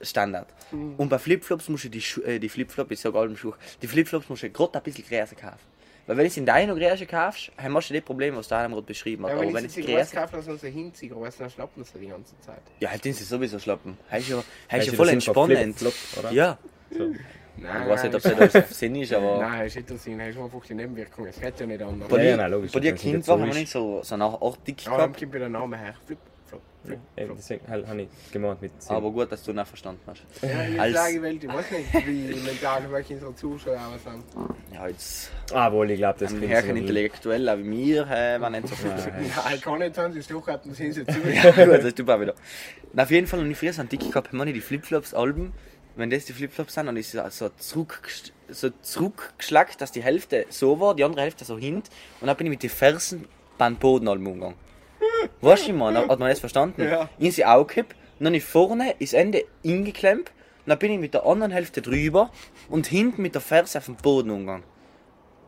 Standard. 0.02 0.48
Und 0.72 1.08
bei 1.10 1.18
Flipflops 1.18 1.70
musst 1.70 1.86
du 1.86 1.90
die, 1.90 2.02
Schu 2.02 2.22
äh, 2.22 2.40
die 2.40 2.50
Flipflop, 2.50 2.92
ich 2.92 3.00
sag 3.00 3.16
allem 3.16 3.38
Schuhe, 3.38 3.54
die 3.82 3.88
Flipflops 3.88 4.28
musst 4.28 4.44
du 4.44 4.50
gerade 4.50 4.78
ein 4.78 4.84
bisschen 4.84 5.06
größer 5.08 5.36
kaufen. 5.36 5.60
Weil 6.06 6.18
wenn 6.18 6.24
du 6.26 6.28
es 6.28 6.38
in 6.38 6.46
deiner 6.46 6.76
Größe 6.76 7.06
kaufst, 7.06 7.52
dann 7.58 7.74
hast 7.74 7.90
du 7.90 7.94
das 7.94 8.04
Problem, 8.04 8.36
was 8.36 8.48
da 8.50 8.68
gerade 8.68 8.82
beschrieben 8.82 9.24
hat. 9.24 9.32
Ja, 9.32 9.38
Aber 9.38 9.48
wenn 9.48 9.54
wenn 9.54 9.66
es 9.66 9.74
sie 9.74 9.82
größer 9.84 9.98
groß 10.00 10.12
kaufe, 10.12 10.32
dann 10.34 10.42
sollen 10.44 10.58
sie 10.60 10.70
hinziehen, 10.70 11.14
aber 11.14 11.30
dann 11.30 11.50
schlappen 11.50 11.84
sie 11.84 12.00
die 12.00 12.08
ganze 12.08 12.38
Zeit. 12.42 12.62
Ja, 12.80 12.90
halt 12.90 13.06
den 13.06 13.14
sie 13.14 13.24
sowieso 13.24 13.58
schlappen. 13.60 13.98
Heißt 14.12 14.28
ja, 14.30 14.44
heißt 14.72 14.88
ja 14.88 14.94
voll 14.94 15.06
sind 15.08 15.14
entspannend. 15.16 15.78
Flip-Flop, 15.80 15.94
oder? 16.26 16.32
Ja, 16.34 16.58
So. 16.92 17.10
Nein, 17.56 17.84
ich 17.84 17.90
weiß 17.90 18.04
nicht, 18.04 18.16
ob 18.16 18.22
das 18.24 18.52
das 18.52 18.80
Sinn 18.80 18.96
ist, 18.96 19.14
aber. 19.14 19.38
Nein, 19.38 19.68
ist 19.68 19.76
nicht 19.76 19.90
der 19.90 19.98
Sinn, 19.98 20.18
das 20.18 20.30
ist 20.30 20.38
einfach 20.40 20.66
die 20.66 20.74
Nebenwirkung. 20.74 21.28
Es 21.28 21.40
geht 21.40 21.60
ja 21.60 21.66
nicht 21.68 21.82
anders. 21.84 22.10
Bei 22.10 22.18
Ja, 22.18 22.24
dir, 22.24 22.30
ja, 22.32 22.38
nein, 22.38 22.52
logisch, 22.52 22.72
bei 22.72 22.80
dir 22.80 22.96
es 22.96 23.02
Kind 23.02 23.28
war, 23.28 23.48
ist. 23.48 23.54
nicht 23.56 23.72
so, 23.72 24.02
so 24.04 24.18
nach 24.18 24.34
auch 24.34 24.58
dick 24.58 24.82
Ja, 24.84 24.90
dann 24.90 24.98
gehabt. 24.98 25.20
kommt 25.20 25.32
wieder 25.34 25.40
der 25.42 25.50
Name 25.50 25.78
her. 25.78 25.94
Flip, 26.06 26.18
Eben, 26.86 27.02
flop. 27.28 27.38
deswegen 27.38 27.68
habe 27.68 27.88
hab 27.88 27.98
ich 27.98 28.08
gemeint 28.32 28.62
mit 28.62 28.82
Sinn. 28.82 28.96
Aber 28.96 29.12
gut, 29.12 29.32
dass 29.32 29.44
du 29.44 29.54
nicht 29.54 29.68
verstanden 29.68 30.02
hast. 30.08 30.24
Ja, 30.42 30.68
ich 30.68 30.80
Als- 30.80 30.94
sage 30.94 31.22
Welt, 31.22 31.44
ich 31.44 31.50
weiß 31.50 31.72
nicht, 31.72 32.08
wie 32.08 32.36
mental 32.46 32.92
welche 32.92 33.14
unsere 33.14 33.36
Zuschauer 33.36 34.00
sind. 34.04 34.24
Ja, 34.74 34.88
jetzt 34.88 35.32
ah, 35.54 35.72
wohl, 35.72 35.90
ich 35.92 35.98
glaube, 35.98 36.20
das 36.20 36.32
ein 36.32 36.38
klingt 36.38 36.52
Herrchen 36.52 36.76
intellektueller 36.76 37.58
wie 37.60 37.64
mir, 37.64 38.08
äh, 38.10 38.40
war 38.42 38.50
nicht 38.50 38.68
so 38.68 38.76
viel. 38.76 38.92
Nein, 38.92 39.62
kann 39.62 39.80
nicht 39.80 39.96
sein, 39.96 40.12
sie 40.12 40.22
doch 40.22 40.48
hatten, 40.48 40.74
sind 40.74 40.94
sie 40.94 41.06
zu. 41.06 41.20
Ja, 41.30 41.52
gut, 41.52 41.68
das 41.68 41.86
ist 41.86 41.98
super 41.98 42.20
wieder. 42.20 42.36
Na, 42.92 43.04
auf 43.04 43.12
jeden 43.12 43.28
Fall, 43.28 43.40
und 43.40 43.50
ich 43.50 43.58
früher 43.58 43.74
so 43.74 43.84
dick 43.84 44.02
gehabt, 44.02 44.34
habe 44.34 44.48
ich 44.50 44.54
die 44.54 44.62
Flipflops-Alben, 44.62 45.54
wenn 45.96 46.10
das 46.10 46.26
die 46.26 46.34
Flipflops 46.34 46.74
sind, 46.74 46.88
dann 46.88 46.98
ist 46.98 47.14
es 47.14 47.38
so, 47.38 47.50
zurück, 47.50 48.02
so 48.50 48.70
zurückgeschlackt, 48.82 49.80
dass 49.80 49.92
die 49.92 50.04
Hälfte 50.04 50.46
so 50.50 50.80
war, 50.80 50.96
die 50.96 51.04
andere 51.04 51.22
Hälfte 51.22 51.46
so 51.46 51.58
hint, 51.58 51.90
und 52.20 52.28
dann 52.28 52.36
bin 52.36 52.48
ich 52.48 52.52
mit 52.52 52.64
den 52.64 52.70
Fersen 52.70 53.26
beim 53.58 53.76
Bodenalben 53.76 54.26
umgegangen. 54.26 54.58
Weißt 55.42 55.68
du, 55.68 55.74
man, 55.74 55.96
hat 56.10 56.20
man 56.20 56.30
das 56.30 56.40
verstanden? 56.40 56.84
Ja. 56.84 57.10
In 57.20 57.32
sie 57.32 57.46
aufgehebt, 57.46 57.96
und 58.20 58.26
dann 58.26 58.34
ich 58.34 58.44
vorne 58.44 58.96
ist 59.00 59.14
Ende 59.14 59.44
ingeklemmt, 59.64 60.30
und 60.66 60.70
dann 60.70 60.80
bin 60.80 60.92
ich 60.94 61.00
mit 61.00 61.14
der 61.14 61.26
anderen 61.26 61.52
Hälfte 61.52 61.82
drüber 61.82 62.32
und 62.70 62.88
hinten 62.88 63.22
mit 63.22 63.34
der 63.36 63.42
Ferse 63.42 63.78
auf 63.80 63.86
den 63.86 63.96
Boden 63.96 64.30
umgegangen. 64.30 64.64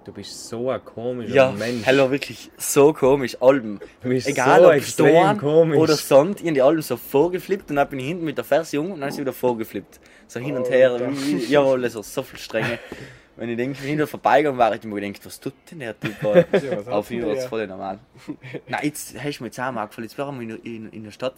Du 0.04 0.12
bist 0.12 0.50
so 0.50 0.70
ein 0.70 0.86
komischer 0.86 1.34
Ja, 1.34 1.52
Mensch. 1.52 1.84
Hello, 1.84 2.12
wirklich 2.12 2.52
so 2.58 2.94
komisch. 2.94 3.38
Alben. 3.42 3.80
Du 4.04 4.10
bist 4.10 4.28
Egal 4.28 4.62
so 4.62 4.68
ob 4.68 4.74
extrem 4.74 5.08
Storn 5.08 5.38
komisch. 5.40 5.78
oder 5.80 5.96
Sand, 5.96 6.42
ich 6.44 6.54
die 6.54 6.62
Alben 6.62 6.84
so 6.84 6.96
vorgeflippt 6.96 7.72
und 7.72 7.78
dann 7.78 7.90
bin 7.90 7.98
ich 8.00 8.06
hinten 8.08 8.24
mit 8.26 8.38
der 8.38 8.44
Ferse 8.46 8.76
jung 8.76 8.92
und 8.92 9.00
dann 9.00 9.10
ist 9.10 9.16
sie 9.16 9.22
wieder 9.22 9.34
vorgeflippt. 9.34 10.00
So 10.28 10.40
hin 10.40 10.58
und 10.58 10.70
her, 10.70 11.00
wie, 11.12 11.46
jawohl, 11.46 11.84
also 11.84 12.04
so 12.04 12.22
viel 12.22 12.38
Strenge. 12.40 12.78
Wenn 13.38 13.50
ich 13.50 13.58
denke, 13.58 13.84
wenn 13.84 13.92
ich 13.92 13.98
da 13.98 14.06
vorbeigegangen 14.06 14.58
war, 14.58 14.72
hätte 14.74 14.88
ich 14.88 14.94
mir 14.94 15.02
gedacht, 15.02 15.26
was 15.26 15.40
tut 15.40 15.54
denn 15.70 15.80
der 15.80 16.00
Typ 16.00 16.16
da? 16.22 16.36
Ja, 16.60 16.92
Auf 16.92 17.10
denn 17.10 17.22
Fall 17.22 17.36
der? 17.36 17.50
voll 17.50 17.68
normal. 17.68 18.00
Nein, 18.68 18.80
jetzt 18.84 19.16
hast 19.22 19.40
du 19.40 19.44
mir 19.44 19.48
jetzt 19.48 19.60
auch 19.60 19.72
mal 19.72 19.84
angefallen, 19.84 20.08
jetzt 20.08 20.18
waren 20.18 20.40
wir 20.40 20.56
in, 20.56 20.64
in, 20.64 20.90
in 20.92 21.04
der 21.04 21.12
Stadt 21.12 21.36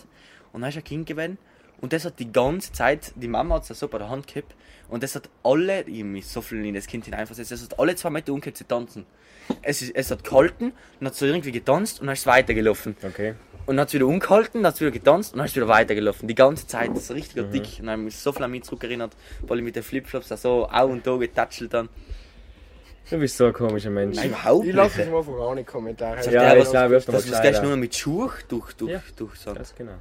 und 0.53 0.61
dann 0.61 0.69
ist 0.69 0.77
ein 0.77 0.83
Kind 0.83 1.07
gewesen 1.07 1.37
Und 1.81 1.93
das 1.93 2.05
hat 2.05 2.19
die 2.19 2.31
ganze 2.31 2.71
Zeit, 2.71 3.13
die 3.15 3.27
Mama 3.27 3.55
hat 3.55 3.69
es 3.69 3.79
so 3.79 3.87
bei 3.87 3.97
der 3.97 4.09
Hand 4.09 4.27
gehabt. 4.27 4.55
Und 4.89 5.03
das 5.03 5.15
hat 5.15 5.29
alle, 5.43 5.81
ich 5.83 6.03
mich 6.03 6.27
so 6.27 6.41
viel 6.41 6.63
in 6.65 6.73
das 6.73 6.87
Kind 6.87 7.05
hineinversetzt, 7.05 7.51
das 7.51 7.63
hat 7.63 7.79
alle 7.79 7.95
zwei 7.95 8.09
Meter 8.09 8.31
umgekehrt 8.31 8.57
zu 8.57 8.65
tanzen. 8.67 9.05
Es, 9.61 9.81
ist, 9.81 9.95
es 9.95 10.11
hat 10.11 10.23
gehalten, 10.23 10.73
dann 10.99 11.07
hat 11.07 11.15
so 11.15 11.25
irgendwie 11.25 11.51
getanzt 11.51 11.99
und 11.99 12.07
dann 12.07 12.13
ist 12.13 12.21
es 12.21 12.25
weitergelaufen. 12.27 12.95
Okay. 13.03 13.35
Und 13.67 13.75
dann 13.75 13.81
hat 13.81 13.89
es 13.89 13.93
wieder 13.93 14.07
umgehalten, 14.07 14.63
dann 14.63 14.67
hat 14.67 14.75
es 14.75 14.81
wieder 14.81 14.91
getanzt 14.91 15.33
und 15.33 15.37
dann 15.39 15.45
ist 15.45 15.51
es 15.51 15.55
wieder 15.57 15.67
weitergelaufen. 15.67 16.27
Die 16.27 16.33
ganze 16.35 16.65
Zeit, 16.67 16.89
das 16.91 17.03
ist 17.03 17.11
richtig 17.11 17.51
dick. 17.51 17.63
Und 17.79 17.85
dann 17.85 17.89
habe 17.91 18.01
ich 18.01 18.05
mich 18.05 18.17
so 18.17 18.31
viel 18.31 18.43
an 18.43 18.49
mich 18.51 18.63
zurückerinnert, 18.63 19.11
weil 19.41 19.57
ich 19.59 19.63
mit 19.63 19.75
den 19.75 19.83
Flipflops 19.83 20.29
da 20.29 20.37
so 20.37 20.67
auch 20.71 20.87
und 20.89 21.05
da 21.05 21.15
getatschelt 21.17 21.73
dann. 21.73 21.89
Du 23.09 23.17
bist 23.19 23.37
so 23.37 23.45
ein 23.45 23.53
komischer 23.53 23.89
Mensch. 23.89 24.15
Nein, 24.17 24.29
überhaupt 24.29 24.61
Ich 24.61 24.67
nicht. 24.67 24.75
lasse 24.75 25.01
es 25.03 25.09
mal 25.09 25.23
von 25.23 25.35
auch 25.35 25.53
nicht 25.55 25.67
Kommentare. 25.67 26.17
Ja, 26.31 26.53
ich 26.55 26.61
was- 26.61 26.71
glaube, 26.71 26.95
öfter 26.95 27.11
mal 27.13 27.21
Das 27.21 27.41
gleich 27.41 27.61
nur 27.61 27.75
mit 27.77 27.95
Schuhe 27.95 28.31
durch, 28.49 28.73
durch, 28.73 28.91
Ja. 28.91 29.01
durch 29.15 29.35
Sand. 29.35 29.57
Ganz 29.57 29.75
genau. 29.75 29.93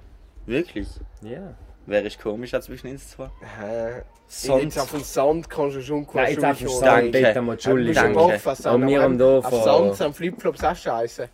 Wirklich? 0.46 0.88
Ja. 1.22 1.54
Wäre 1.86 2.06
ich 2.06 2.18
komisch 2.18 2.52
als 2.54 2.64
zwischen 2.66 2.88
uns 2.90 3.10
zwei. 3.10 3.30
Hä? 3.60 4.02
Sand. 4.28 4.62
Jetzt 4.64 4.78
auf 4.80 4.90
dem 4.90 5.02
Sand 5.04 5.48
kannst 5.48 5.76
du 5.76 5.82
schon 5.82 6.06
Nein, 6.14 6.32
jetzt 6.32 6.44
auf 6.44 6.58
Schuhe 6.58 6.68
Sand, 6.68 7.14
Danke. 7.14 7.22
Danke. 7.22 8.38
Sand. 8.40 8.66
Aber 8.66 8.86
wir 8.86 9.00
haben 9.02 9.18
da 9.18 9.38
Auf 9.38 9.64
Sand 9.64 9.94
sind 9.94 10.16
Flipflops 10.16 10.64
auch 10.64 10.74
scheiße. 10.74 11.28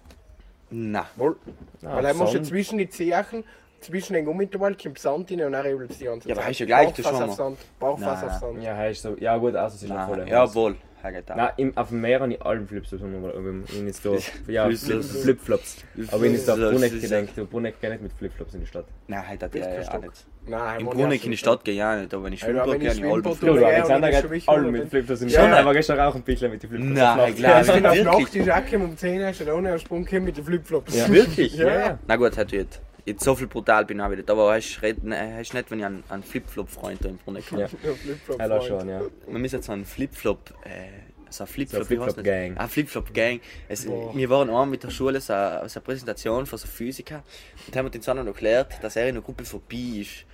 Nein. 0.72 1.04
Wohl. 1.16 1.36
Ah, 1.84 1.96
Weil 1.96 2.04
er 2.06 2.14
muss 2.14 2.32
ja 2.32 2.42
zwischen 2.42 2.78
die 2.78 2.88
Zehen, 2.88 3.44
zwischen 3.80 4.14
den 4.14 4.24
Gummitabellen 4.24 4.76
kommt 4.76 4.98
Sand 4.98 5.30
rein 5.30 5.42
und 5.42 5.52
dann 5.52 5.64
es 5.90 5.98
die 5.98 6.04
ganze 6.04 6.28
Ja, 6.28 6.34
Zeit. 6.34 6.38
aber 6.42 6.48
hast 6.50 6.60
du 6.60 6.64
ja 6.64 6.66
gleich, 6.66 6.86
Bauchfass 6.88 7.04
schon 7.04 7.14
auf 7.22 7.26
mal. 7.28 7.34
Sand. 7.36 7.58
Bauchfass 7.78 8.24
auf 8.24 8.32
Sand. 8.40 8.62
Ja, 8.62 8.76
heißt 8.76 9.02
so. 9.02 9.16
Ja 9.18 9.36
gut, 9.36 9.54
also 9.54 9.76
es 9.76 9.82
ist 9.82 9.88
noch 9.88 10.06
voll. 10.08 10.28
Jawohl. 10.28 10.76
Herr 11.02 11.12
Getan. 11.12 11.36
Nein, 11.36 11.50
im, 11.56 11.76
auf 11.76 11.88
dem 11.88 12.00
Meer 12.00 12.20
habe 12.20 12.32
ich 12.32 12.42
allen 12.42 12.66
Flipflops 12.66 13.02
aber 13.02 13.34
wenn 13.34 13.86
jetzt 13.86 14.04
da. 14.06 14.10
Ja, 14.46 14.66
Flipflops. 14.66 15.10
Flip- 15.10 15.22
Flipflops. 15.40 15.76
Aber 16.12 16.22
wenn 16.22 16.34
ich 16.34 16.44
da 16.44 16.52
auf 16.52 16.58
Flipflops. 16.58 16.80
Bruneck 16.80 17.00
gedenkt, 17.02 17.36
der 17.36 17.44
Bruneck 17.44 17.80
geht 17.80 17.90
nicht 17.90 18.02
mit 18.02 18.12
Flipflops 18.12 18.54
in 18.54 18.60
die 18.60 18.66
Stadt. 18.66 18.86
Nein, 19.08 19.28
halt 19.28 19.42
hat 19.42 19.54
er 19.54 19.94
auch 19.94 20.00
nicht. 20.00 20.26
Nein, 20.46 20.84
Brunnen 20.84 20.98
ja, 21.00 21.24
in 21.24 21.30
die 21.30 21.36
Stadt 21.36 21.64
gehe 21.64 21.74
ich 21.74 21.82
auch 21.82 21.96
nicht, 21.96 22.12
aber 22.14 22.24
wenn 22.24 22.32
ich 22.32 22.40
Ja, 22.40 22.46
Schwimmbad 22.48 22.68
wenn 22.70 22.80
gehe, 22.80 22.90
ich 22.92 22.98
ich 22.98 23.04
alle 23.04 23.22
Schwimmbad 23.22 23.42
Du, 23.42 23.46
Ja, 23.60 23.66
Alexander 23.68 24.10
geht 24.10 24.24
ist 24.24 24.30
wichtig, 24.30 24.48
mit? 24.72 24.88
Flipflops 24.90 25.20
in 25.22 25.28
die 25.28 25.34
Ja. 25.34 25.40
Stadt. 25.46 25.58
Aber 25.60 25.72
gestern 25.72 26.00
auch 26.00 26.14
ein 26.14 26.22
bisschen 26.22 26.50
mit 26.50 26.62
den 26.62 26.70
Flipflops. 26.70 26.94
Nein, 26.94 27.34
glaub 27.36 27.60
Ich 27.62 27.72
bin 27.72 27.86
auf? 27.86 28.18
Nacht 28.20 28.34
ist 28.36 28.50
auch 28.50 28.64
gekommen 28.64 28.84
um 28.90 28.96
10 28.96 29.20
Uhr, 29.20 29.32
schon 29.34 29.50
ohne 29.50 29.68
einen 29.70 29.78
Sprung 29.78 30.08
mit 30.10 30.36
den 30.36 30.44
Flipflops. 30.44 30.96
Ja. 30.96 31.08
Wirklich? 31.12 31.54
Ja, 31.56 31.66
ja. 31.78 31.98
Na 32.06 32.16
gut, 32.16 32.36
hat 32.36 32.50
jetzt. 32.52 32.80
Jetzt 33.04 33.24
so 33.24 33.34
viel 33.34 33.48
brutal 33.48 33.84
bin 33.84 33.98
ich 33.98 34.04
auch 34.04 34.10
wieder. 34.10 34.30
Aber 34.32 34.54
hast 34.54 34.76
du 34.76 34.86
hast 35.12 35.54
nicht, 35.54 35.70
wenn 35.70 35.78
ich 35.80 35.84
einen, 35.84 36.04
einen 36.08 36.22
Flipflop-Freund 36.22 37.04
da 37.04 37.08
im 37.08 37.18
Brunnen 37.18 37.42
habe. 37.50 37.62
Ja. 37.62 37.68
Ja, 37.84 37.94
Flipflop. 37.94 38.62
Schon, 38.62 38.88
ja. 38.88 39.00
Wir 39.26 39.38
müssen 39.38 39.56
jetzt 39.56 39.66
so 39.66 39.72
einen 39.72 39.84
Flipflop, 39.84 40.50
äh, 40.64 40.88
so 41.28 41.44
ein 41.44 41.48
Flipflop, 41.48 41.82
So. 41.84 42.54
Ah, 42.56 42.68
Flipflop-Gang. 42.68 43.40
Es- 43.68 43.86
Boah. 43.86 44.14
Wir 44.16 44.30
waren 44.30 44.48
einmal 44.48 44.66
mit 44.66 44.84
der 44.84 44.90
Schule 44.90 45.20
so, 45.20 45.32
so 45.32 45.32
eine 45.34 45.68
Präsentation 45.84 46.46
von 46.46 46.58
so 46.58 46.68
Physiker 46.68 47.22
und 47.66 47.76
haben 47.76 47.90
den 47.90 48.02
noch 48.14 48.26
erklärt, 48.26 48.78
dass 48.82 48.94
er 48.96 49.04
in 49.08 49.16
einer 49.16 49.20
Gruppe 49.22 49.44
von 49.44 49.60
Bi 49.62 50.02
ist. 50.02 50.24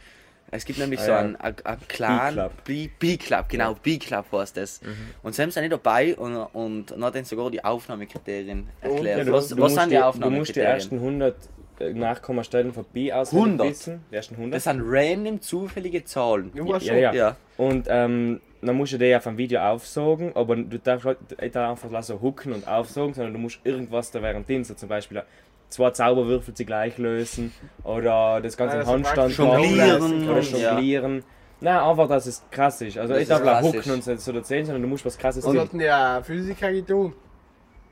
Es 0.51 0.65
gibt 0.65 0.79
nämlich 0.79 0.99
Ah, 1.01 1.05
so 1.05 1.11
ja. 1.13 1.19
einen, 1.19 1.37
einen, 1.37 1.57
einen 1.65 1.89
Clan, 1.89 2.35
B-Club. 2.35 2.65
B- 2.65 2.89
B-Club, 2.99 3.49
genau, 3.51 3.75
B-Club 3.75 4.27
heißt 4.33 4.57
das. 4.57 4.81
Mhm. 4.83 4.87
Und 5.23 5.35
sie 5.35 5.43
haben 5.43 5.51
nicht 5.61 5.73
dabei 5.73 6.17
und, 6.17 6.37
und 6.37 6.91
dann 6.91 7.05
hat 7.05 7.15
dann 7.15 7.25
sogar 7.25 7.51
die 7.51 7.63
Aufnahmekriterien 7.63 8.67
erklärt. 8.81 9.19
Ja, 9.19 9.25
du, 9.25 9.33
was 9.33 9.49
du, 9.49 9.59
was 9.59 9.75
sind 9.75 9.91
die, 9.91 9.97
die 9.97 10.21
du 10.21 10.31
musst 10.31 10.57
die 10.57 10.61
ersten 10.61 10.97
Aufnahmekriterien? 10.97 11.21
100 11.23 11.37
Nachkommastellen 11.81 12.73
von 12.73 12.85
B 12.93 13.13
auswendig 13.13 13.47
100? 13.61 13.71
wissen. 13.71 14.05
Die 14.11 14.15
ersten 14.17 14.35
100. 14.35 14.57
Das 14.57 14.65
sind 14.65 14.83
random 14.85 15.41
zufällige 15.41 16.05
Zahlen. 16.05 16.51
Ja, 16.55 16.81
schon. 16.81 16.99
ja. 16.99 17.13
Ja. 17.13 17.37
Und 17.57 17.87
ähm, 17.89 18.41
dann 18.63 18.77
musst 18.77 18.93
du 18.93 18.99
die 18.99 19.15
auf 19.15 19.27
ein 19.27 19.39
Video 19.39 19.61
aufsaugen, 19.61 20.33
aber 20.35 20.57
du 20.57 20.79
darfst 20.79 21.07
halt 21.07 21.19
nicht 21.41 21.57
einfach 21.57 22.03
so 22.03 22.21
hooken 22.21 22.53
und 22.53 22.67
aufsaugen, 22.67 23.15
sondern 23.15 23.33
du 23.33 23.39
musst 23.39 23.61
irgendwas 23.65 24.11
da 24.11 24.23
während 24.23 24.49
so 24.67 24.75
zum 24.75 24.89
Beispiel 24.89 25.23
zwei 25.69 25.91
Zauberwürfel 25.91 26.57
sie 26.57 26.65
gleich 26.65 26.99
lösen 26.99 27.53
oder 27.85 28.41
das 28.41 28.57
Ganze 28.57 28.79
also 28.79 28.91
Handstand 28.93 29.37
jonglieren 29.37 30.29
oder 30.29 30.37
und- 30.39 30.53
ja. 30.53 30.73
jonglieren. 30.73 31.25
Nein, 31.61 31.77
einfach, 31.77 32.09
dass 32.09 32.27
es 32.27 32.43
krass 32.51 32.81
ist. 32.83 32.99
Also 32.99 33.15
Das 33.15 33.23
ich 33.23 33.29
darf 33.29 33.43
nicht 33.63 33.75
hooken 33.75 33.93
und 33.93 34.03
so 34.05 34.33
erzählen, 34.33 34.65
sondern 34.65 34.83
du 34.83 34.89
musst 34.89 35.05
was 35.05 35.19
krasses 35.19 35.45
Was 35.45 35.51
tun. 35.53 35.61
hat 35.61 35.73
denn 35.73 35.81
der 35.81 36.23
Physiker 36.25 36.73
getan? 36.73 37.13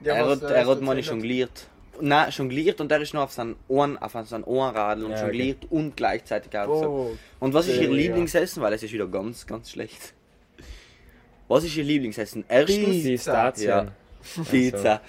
Der 0.01 0.15
er 0.15 0.27
was, 0.27 0.43
hat, 0.43 0.51
äh, 0.51 0.55
er 0.55 0.61
hat 0.61 0.69
erzählt 0.69 0.83
mal 0.83 0.99
jongliert. 0.99 1.67
Nein, 2.01 2.31
jongliert 2.31 2.81
und 2.81 2.91
er 2.93 3.01
ist 3.01 3.15
noch 3.15 3.23
auf 3.23 3.33
seinen 3.33 3.57
Ohren, 3.69 3.97
auf 3.99 4.13
seinen 4.25 4.45
Ohrenradl 4.45 5.05
und 5.05 5.11
Ja, 5.13 5.17
okay. 5.19 5.27
jongliert 5.27 5.59
und 5.71 5.97
gleichzeitig 5.97 6.57
auch 6.59 6.83
so. 6.83 6.89
Oh, 6.89 7.17
Und 7.41 7.55
was 7.55 7.69
ist 7.69 7.77
ihr 7.81 7.85
Ja. 7.89 7.91
Lieblingsessen? 7.95 8.63
Weil 8.63 8.73
es 8.75 8.83
ist 8.83 8.93
wieder 8.93 9.07
ganz, 9.07 9.47
ganz 9.47 9.71
schlecht. 9.71 10.15
Was 11.49 11.65
ist 11.65 11.77
ihr 11.77 11.85
Lieblingsessen? 11.85 12.45
Erstens 12.49 13.03
Die 13.03 13.19
Stazien. 13.19 13.91
Pizza. 14.51 15.01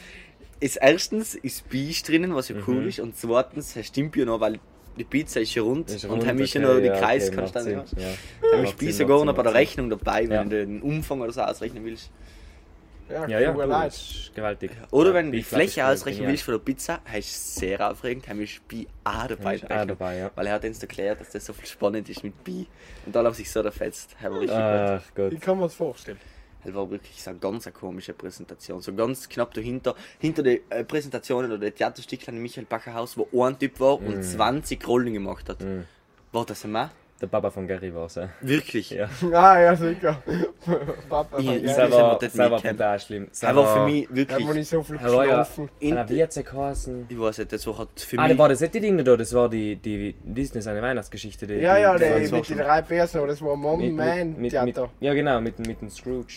Ist 0.59 0.77
erstens 0.77 1.35
ist 1.35 1.67
Bies 1.69 2.03
drinnen, 2.03 2.33
was 2.35 2.49
ja 2.49 2.55
Mhm. 2.55 2.63
cool 2.67 2.87
ist, 2.87 2.99
und 2.99 3.15
zweitens 3.17 3.75
es 3.75 3.87
stimmt 3.87 4.15
ja 4.15 4.25
noch, 4.25 4.39
weil 4.39 4.59
die 4.97 5.03
Pizza 5.03 5.39
ist 5.41 5.53
ja 5.53 5.61
rund 5.61 5.89
Ist 5.91 6.05
und 6.05 6.11
rund, 6.11 6.27
haben 6.27 6.39
ja 6.39 6.45
okay, 6.45 6.59
noch 6.59 6.79
die 6.79 6.85
ja, 6.87 6.97
Kreis 6.99 7.27
okay, 7.27 7.35
kannst 7.35 7.55
du 7.55 7.59
dann 7.59 7.71
ja. 7.71 7.77
ja. 7.97 8.07
Dann 8.51 8.61
Macht 8.61 8.71
ist 8.73 8.77
Bies 8.79 8.97
Sinn, 8.97 9.07
sogar 9.07 9.23
noch 9.25 9.35
bei 9.35 9.43
der 9.43 9.53
Rechnung 9.53 9.89
dabei, 9.91 10.21
wenn 10.23 10.31
Ja. 10.31 10.43
du 10.43 10.49
den 10.65 10.81
Umfang 10.81 11.21
oder 11.21 11.31
so 11.31 11.41
ausrechnen 11.41 11.83
willst. 11.85 12.09
Ja, 13.09 13.27
Ja, 13.27 13.39
ja, 13.39 13.51
mir 13.53 13.63
cool, 13.65 13.69
das 13.69 13.95
ist 13.97 14.35
gewaltig. 14.35 14.71
Oder 14.91 15.09
Ja, 15.09 15.13
wenn 15.15 15.25
du 15.27 15.31
die 15.33 15.39
ist 15.39 15.49
Fläche 15.49 15.85
ausrechnen 15.85 16.17
genial. 16.19 16.31
willst 16.33 16.43
von 16.43 16.53
der 16.53 16.59
Pizza, 16.59 16.99
hast 17.05 17.55
du 17.57 17.59
sehr 17.61 17.91
aufregend, 17.91 18.27
dann 18.27 18.41
ist 18.41 18.67
Bi 18.67 18.87
auch 19.03 19.27
dabei. 19.27 19.55
Auch 19.63 19.85
dabei, 19.85 20.17
ja. 20.17 20.31
Weil 20.35 20.47
er 20.47 20.53
hat 20.53 20.65
uns 20.65 20.81
erklärt, 20.81 21.19
dass 21.21 21.29
das 21.31 21.45
so 21.45 21.53
viel 21.53 21.67
spannend 21.67 22.09
ist 22.09 22.23
mit 22.23 22.43
Bi. 22.43 22.67
Und 23.05 23.15
alle 23.15 23.27
haben 23.27 23.35
sich 23.35 23.49
so 23.49 23.61
erfetzt. 23.61 24.15
War 24.21 24.31
richtig 24.33 24.49
gut. 24.49 24.57
Ach 24.59 25.03
Gott. 25.15 25.31
Wie 25.31 25.37
kann 25.39 25.57
man 25.57 25.67
es 25.67 25.73
vorstellen? 25.75 26.17
Es 26.63 26.73
war 26.73 26.89
wirklich 26.89 27.21
so 27.23 27.29
eine 27.29 27.39
ganz 27.39 27.65
eine 27.65 27.73
komische 27.73 28.13
Präsentation. 28.13 28.81
So 28.81 28.93
ganz 28.93 29.29
knapp 29.29 29.53
dahinter, 29.53 29.95
hinter 30.19 30.43
den 30.43 30.59
äh, 30.69 30.83
Präsentationen 30.83 31.49
oder 31.51 31.59
den 31.61 31.73
Theaterstückchen 31.75 32.35
im 32.35 32.41
Michael 32.41 32.65
Bacher 32.65 32.93
Haus, 32.93 33.15
wo 33.17 33.43
ein 33.43 33.57
Typ 33.57 33.79
war 33.79 33.99
Mm. 33.99 34.07
und 34.07 34.23
20 34.23 34.85
Rollen 34.87 35.13
gemacht 35.13 35.47
hat. 35.49 35.59
War 36.33 36.45
das 36.45 36.65
ein 36.65 36.71
Mann? 36.71 36.89
Der 37.19 37.25
Papa 37.27 37.49
von 37.49 37.67
Gary 37.67 37.93
war 37.95 38.05
es. 38.05 38.15
Ja. 38.15 38.29
Wirklich? 38.41 38.91
Ja. 38.91 39.09
Ah, 39.33 39.59
ja, 39.59 39.75
sicher. 39.75 40.21
Papa, 41.09 41.39
Ich- 41.39 41.45
ja, 41.45 41.53
ich 41.53 41.71
sag- 41.71 41.89
Das 41.89 41.99
war, 41.99 42.19
das 42.19 42.37
war 42.37 42.49
brutal 42.59 42.99
schlimm. 42.99 43.27
Das 43.29 43.41
Er 43.43 43.55
war 43.55 43.73
für 43.73 43.85
mich 43.85 44.07
Da 44.07 44.15
wirklich. 44.15 44.37
haben 44.39 44.47
wir 44.47 44.53
nicht 44.53 44.69
so 44.69 44.83
viel 44.83 44.95
Er 44.97 45.03
war 45.05 45.13
ja 45.25 45.39
geschlafen. 45.39 45.69
In- 45.79 45.97
einer 45.97 46.07
WC 46.09 46.43
geheißen. 46.43 47.05
Ich 47.09 47.19
weiß 47.19 47.37
nicht, 47.39 47.51
das 47.53 47.65
war 47.65 47.77
halt 47.79 47.89
für 47.99 48.19
Ah, 48.19 48.23
mich. 48.27 48.31
da 48.33 48.37
war 48.37 48.49
das 48.49 48.59
nicht 48.61 48.73
die 48.75 48.79
Dinge 48.81 49.03
da, 49.03 49.17
das 49.17 49.33
war 49.33 49.49
die, 49.49 49.75
die 49.77 50.13
Disney 50.23 50.61
seine 50.61 50.81
Weihnachtsgeschichte. 50.81 51.47
Die, 51.47 51.55
Ja, 51.55 51.77
ja, 51.77 51.93
die, 51.93 51.99
der 51.99 52.19
das 52.19 52.31
war 52.31 52.39
mit 52.39 52.49
den 52.49 52.57
drei 52.59 52.81
Personen, 52.83 53.27
das 53.29 53.41
war 53.41 53.55
Mom 53.55 53.79
mit, 53.79 53.93
Man 53.95 54.17
mit, 54.17 54.27
mit, 54.27 54.37
mit, 54.39 54.51
Theater. 54.51 54.89
Ja, 54.99 55.13
genau, 55.15 55.41
mit, 55.41 55.57
mit 55.65 55.81
dem 55.81 55.89
Scrooge. 55.89 56.33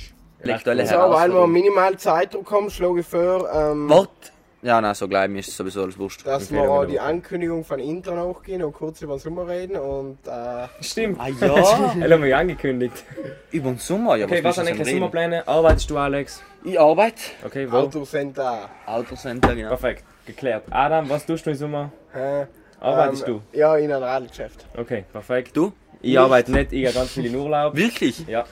Aktuelle 0.49 0.87
So, 0.87 0.97
weil 0.97 1.31
wir 1.31 1.47
minimal 1.47 1.99
Zeitdruck 1.99 2.51
haben, 2.53 2.71
schlage 2.71 3.01
ich 3.01 3.07
vor, 3.07 3.47
ähm, 3.53 3.90
Wart! 3.90 4.33
Ja, 4.62 4.79
nein, 4.81 4.94
so 4.94 5.09
gleich, 5.09 5.31
mir 5.31 5.38
ist 5.38 5.57
sowieso 5.57 5.83
alles 5.85 5.99
wurscht. 5.99 6.27
dass 6.27 6.53
wir 6.53 6.62
auch 6.62 6.85
die. 6.85 7.01
Ankündigung 7.01 7.64
von 7.64 7.81
Inter 7.81 8.14
nachgehen 8.14 8.62
und 8.62 8.75
kurz 8.75 9.01
über 9.01 9.14
den 9.16 9.20
Sommer 9.20 9.49
reden 9.49 9.77
und 9.77 10.18
äh, 10.27 10.66
Stimmt. 10.83 11.18
Ah 11.18 11.29
ja! 11.29 11.94
Er 11.99 12.11
hat 12.11 12.20
mich 12.20 12.35
angekündigt. 12.35 13.05
Über 13.51 13.70
den 13.70 13.79
Sommer, 13.79 14.16
ja. 14.16 14.27
Okay, 14.27 14.44
was 14.44 14.57
sind 14.57 14.66
du 14.66 14.73
eigentlich? 14.73 14.90
Sommerpläne? 14.90 15.49
Arbeitest 15.49 15.88
du, 15.90 15.96
Alex? 15.96 16.42
Ich 16.62 16.79
arbeite. 16.79 17.23
Okay, 17.42 17.73
wo? 17.73 17.77
Autocenter. 17.79 18.68
Autocenter, 18.85 19.55
genau. 19.55 19.68
Perfekt, 19.68 20.05
geklärt. 20.27 20.64
Adam, 20.70 21.09
was 21.09 21.25
tust 21.25 21.46
du 21.46 21.51
im 21.51 21.57
Sommer? 21.57 21.90
Äh, 22.14 22.44
Arbeitest 22.81 23.29
ähm, 23.29 23.40
Ja, 23.53 23.77
in 23.77 23.90
einem 23.90 24.03
Radlgeschäft. 24.03 24.66
du? 24.75 24.81
Okay, 24.83 25.05
perfekt. 25.11 25.57
Du? 25.57 25.73
Ich 26.03 26.18
arbeite 26.18 26.53
nicht, 26.53 26.73
ich 26.73 26.83
gehe 26.83 26.92
ganz 26.92 27.11
viel 27.11 27.27
in 27.27 27.37
Urlaub. 27.37 27.75
Wirklich? 27.75 28.27
Ja, 28.27 28.44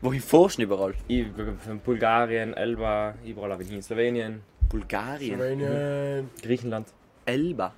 Wohin 0.00 0.20
fährst 0.20 0.58
du 0.58 0.62
überall? 0.62 0.94
ich 1.08 1.26
von 1.64 1.80
Bulgarien, 1.80 2.54
Elba, 2.54 3.14
überall 3.24 3.50
habe 3.52 3.64
ich 3.64 3.68
hin. 3.70 3.82
Slowenien, 3.82 4.42
Bulgarien. 4.68 5.34
Slowenien. 5.38 6.30
Griechenland. 6.42 6.88
Elba. 7.26 7.72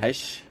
Heißt 0.00 0.42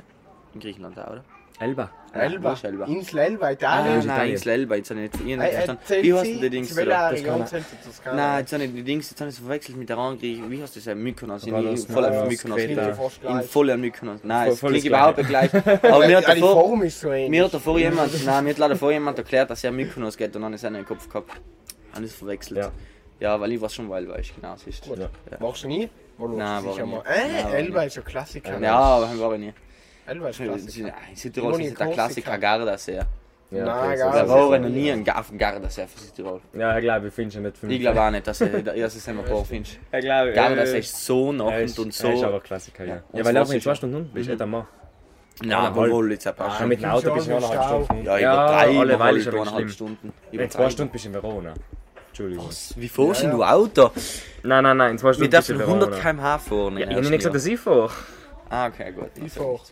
in 0.54 0.60
Griechenland 0.60 1.00
auch, 1.00 1.12
oder? 1.12 1.24
Elba. 1.60 1.91
Elba. 2.13 2.54
ist 2.54 2.63
Elba? 2.63 2.86
Insel 2.86 3.19
Elba, 3.19 3.46
Ah, 3.48 3.52
Italien. 3.52 4.00
ist 4.00 4.06
nein. 4.06 4.30
Insel 4.32 4.50
Elba, 4.50 4.76
jetzt 4.76 4.89
habe 4.89 5.00
ich 5.02 5.12
nicht 5.12 5.17
von 5.17 5.28
Ihnen 5.28 5.41
verstanden. 5.41 5.84
Wie 6.02 6.13
heißt 6.13 6.26
denn 6.26 6.41
die 6.41 6.50
Dings? 6.50 6.76
Nein, 6.76 8.39
jetzt 8.39 8.54
habe 8.54 8.63
ich 8.65 8.74
die 8.74 8.84
Dings, 8.84 9.10
jetzt 9.10 9.22
habe 9.22 9.30
ich 9.30 9.36
es 9.36 9.39
verwechselt 9.41 9.78
mit 9.78 9.89
der 9.89 9.98
anderen 9.98 10.52
Wie 10.52 10.62
heißt 10.62 10.76
das? 10.76 10.96
Mykonos. 10.96 11.43
Ich 11.46 11.52
voll 11.88 12.06
auf 12.06 12.28
Mykonos, 12.30 12.60
ja 12.60 12.91
gleich. 13.22 13.46
voll 13.46 13.69
an 13.72 13.82
Mykonos. 13.82 14.19
Nein, 14.24 14.52
es 14.52 14.60
klingt 14.60 14.76
das 14.78 14.84
überhaupt 14.86 15.17
nicht 15.19 15.30
gleich. 15.30 15.54
Aber 15.54 16.08
mir 16.08 16.17
hat 16.17 16.28
Ja, 16.28 16.36
davor... 16.36 16.78
Mir 17.30 17.43
hat 17.46 17.54
davor 17.54 17.80
jemand, 17.80 18.26
nein, 18.26 18.43
mir 18.43 18.50
hat 18.52 18.58
leider 18.58 18.76
vorher 18.76 19.00
jemand 19.00 19.17
erklärt, 19.17 19.50
dass 19.50 19.63
er 19.63 19.72
Mykonos 19.72 20.17
geht 20.17 20.36
und 20.36 20.41
dann 20.41 20.54
ist 20.54 20.63
er 20.63 20.69
in 20.69 20.74
den 20.76 20.86
Kopf 20.86 21.08
gehabt. 21.08 21.32
Dann 21.93 22.04
ist 22.04 22.12
es 22.12 22.17
verwechselt. 22.17 22.72
Ja. 23.19 23.34
Ja. 23.36 23.39
weil 23.39 23.52
ich 23.54 23.62
was 23.62 23.73
schon 23.73 23.89
weil 23.89 24.08
weiß, 24.08 24.28
genau, 24.36 24.56
siehst 24.58 24.86
du. 24.88 24.95
Ja. 24.95 25.10
Warst 25.39 25.63
du 25.63 25.67
nie? 25.67 25.89
Du 26.17 26.28
Nein, 26.28 26.63
war 26.65 26.71
ich 26.73 26.86
mal. 26.86 26.86
nie. 26.86 26.93
Äh, 26.95 27.02
Nein, 27.04 27.43
war 27.43 27.49
ich 27.49 27.56
Elba 27.56 27.82
nie. 27.82 27.88
ist 27.88 27.97
ein 27.97 28.04
Klassiker. 28.06 28.60
Ja, 28.60 28.76
aber 28.78 29.10
haben 29.10 29.17
wir 29.19 29.26
aber 29.26 29.38
nie. 29.38 29.54
Elba 30.06 30.30
ist 30.30 30.39
ein 30.41 30.47
Klassiker. 30.47 30.93
In 31.10 31.15
Südtirol 31.15 31.62
ist 31.62 31.80
der 31.80 31.88
Klassiker. 31.88 32.38
Gardasee. 32.38 32.99
Ja, 33.52 33.65
Nein, 33.65 33.86
okay, 33.91 33.97
gar 33.97 34.12
so- 34.12 34.15
Wir 34.15 34.23
nicht. 34.23 34.32
waren 34.52 34.62
noch 34.63 34.69
nie 34.69 34.91
ein 34.91 35.10
auf 35.10 35.28
dem 35.30 35.38
Gardasee 35.38 35.86
für 35.88 35.99
Südtirol. 35.99 36.41
Ja, 36.54 36.76
ich 36.78 36.84
glaube, 36.84 37.08
ich 37.08 37.13
finde 37.13 37.34
schon 37.34 37.43
nicht 37.43 37.58
für 37.58 37.67
mich. 37.67 37.76
Ich 37.76 37.82
glaube 37.82 38.02
auch 38.02 38.10
nicht, 38.10 38.26
dass 38.26 38.41
er 38.41 38.62
dass 38.63 38.95
es 38.95 39.08
immer 39.08 39.21
paar 39.23 39.45
findest. 39.45 39.78
Ich 39.91 39.99
glaube, 40.02 40.32
Gardasee 40.34 40.78
äh, 40.78 40.80
ist 40.80 41.06
so 41.06 41.32
nachend 41.32 41.60
ist, 41.65 41.78
und 41.80 41.86
Er 42.04 42.13
ist 42.13 42.19
so. 42.19 42.26
aber 42.26 42.39
Klassiker, 42.41 42.84
ja. 42.86 43.04
Ja, 43.13 43.26
weil 43.26 43.34
das 43.34 43.47
auch 43.47 43.52
in 43.52 43.58
ist- 43.58 43.63
zwei 43.63 43.76
Stunden 43.76 44.10
bist 44.13 44.28
du 44.28 44.32
nicht 44.32 44.41
einmal. 44.41 44.65
Nein, 45.41 45.52
Eineinhalb. 45.52 45.91
wohl 45.91 46.12
jetzt 46.12 46.28
ein 46.28 46.36
paar 46.36 46.47
Ja, 46.47 46.54
Stunden. 46.56 46.69
mit 46.69 46.82
dem 46.84 46.89
Auto 46.89 47.13
bist 47.13 47.28
du 47.28 47.32
ja 47.32 47.39
noch 47.39 47.52
eine 47.52 47.63
Stau. 47.63 47.84
Stunde. 47.86 48.04
Ja, 48.06 48.17
über 48.19 48.47
drei, 48.47 48.80
alle 48.80 48.99
Weil 48.99 49.17
ist 49.17 49.26
über 49.26 49.32
aber 49.38 49.41
eineinhalb 49.41 49.58
schlimm. 49.63 49.69
Stunden. 49.69 50.13
Über 50.32 50.43
In 50.43 50.49
zwei. 50.49 50.69
Stunden 50.69 50.91
bist 50.91 51.06
du 51.06 51.10
in 51.10 51.13
Verona. 51.15 51.54
Entschuldigung. 52.13 52.49
Wie 52.76 52.89
fährst 52.89 53.23
Ja, 53.23 53.30
denn 53.30 53.39
ja. 53.39 53.45
du 53.47 53.56
Auto? 53.56 53.91
Nein, 54.43 54.63
nein, 54.63 54.78
nein, 54.78 54.91
in 54.91 54.97
zwei 54.99 55.13
Wir 55.17 55.21
du 55.26 55.30
dürfen 55.30 55.56
in 55.56 55.62
100 55.62 55.89
Verona. 55.89 56.04
km/h 56.04 56.38
fahren. 56.39 56.78
Ja, 56.78 56.88
ich 56.89 56.95
habe 56.95 57.02
nicht 57.10 57.17
gesagt, 57.17 57.36
dass 57.36 57.45
ich 57.47 57.60
fahre. 57.60 57.89
Ah, 58.49 58.67
okay, 58.67 58.91
gut. 58.91 59.10
Ist 59.26 59.39
hoch. 59.39 59.63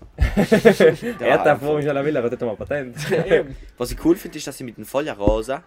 Er 1.20 1.38
darf 1.44 1.62
ich 1.62 1.88
an 1.88 1.96
der 1.96 2.04
Villa, 2.06 2.20
aber 2.20 2.32
das 2.32 2.40
mal 2.40 2.56
Patent. 2.56 2.96
Was 3.78 3.92
ich 3.92 4.04
cool 4.04 4.16
finde, 4.16 4.40
ist, 4.40 4.48
dass 4.48 4.60
ich 4.60 4.66
mit 4.66 4.76
dem 4.76 4.86
Feuerrosa 4.86 5.62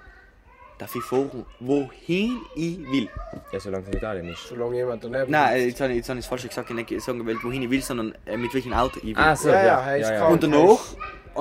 darf 0.79 0.93
ich 0.97 1.03
fahren, 1.03 1.47
wohin 1.61 2.41
ich 2.57 2.79
will. 2.91 3.09
Ja, 3.53 3.61
solange 3.61 3.85
es 3.85 3.91
in 3.91 3.97
Italien 3.99 4.29
ist. 4.31 4.49
Solange 4.49 4.75
jemand 4.75 5.05
daneben 5.05 5.31
Nein, 5.31 5.69
jetzt 5.69 5.81
habe 5.81 5.93
ich 5.93 5.99
jetzt 5.99 6.09
habe 6.09 6.19
ich 6.19 6.25
es 6.25 6.29
falsch 6.29 6.49
gesagt, 6.49 6.69
ich 6.71 6.75
nicht 6.77 7.01
sagen 7.01 7.21
gewählt, 7.21 7.39
wohin 7.45 7.63
ich 7.63 7.71
will, 7.71 7.81
sondern 7.83 8.15
äh, 8.27 8.37
mit 8.37 8.53
welchem 8.53 8.73
Auto 8.73 8.99
ich 8.99 9.15
will. 9.17 9.23
Ah, 9.23 9.37
so, 9.37 9.51
Ja, 9.51 9.55
ja. 9.55 9.65
ja, 9.65 9.97
ja, 9.97 10.13
ja. 10.15 10.27
Und 10.27 10.43
danach 10.43 10.81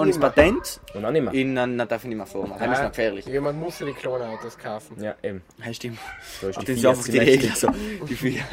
ich 0.01 0.17
das 0.17 0.19
Patent, 0.19 0.81
Und 0.93 1.03
dann 1.03 1.13
nicht 1.13 1.23
mehr. 1.23 1.33
in, 1.33 1.55
dann, 1.55 1.77
darf 1.77 2.03
ich 2.03 2.09
nicht 2.09 2.17
mehr 2.17 2.25
fahren. 2.25 2.51
Das 2.57 2.61
ist 2.61 2.83
noch 2.83 2.89
gefährlich. 2.89 3.25
Jemand 3.25 3.59
muss 3.59 3.79
ja 3.79 3.85
die 3.85 3.93
kleinen 3.93 4.23
Autos 4.23 4.57
kaufen. 4.57 5.01
Ja, 5.01 5.15
eben. 5.21 5.41
Ja, 5.63 5.73
stimmt. 5.73 5.99
So 6.41 6.49
ist 6.49 6.57
Ach, 6.57 6.63
die 6.63 6.81
das 6.81 6.99
ist 6.99 7.13
die 7.13 7.17
Regel. 7.17 7.49
So. 7.55 7.69
Die 8.07 8.15
Fiat. 8.15 8.43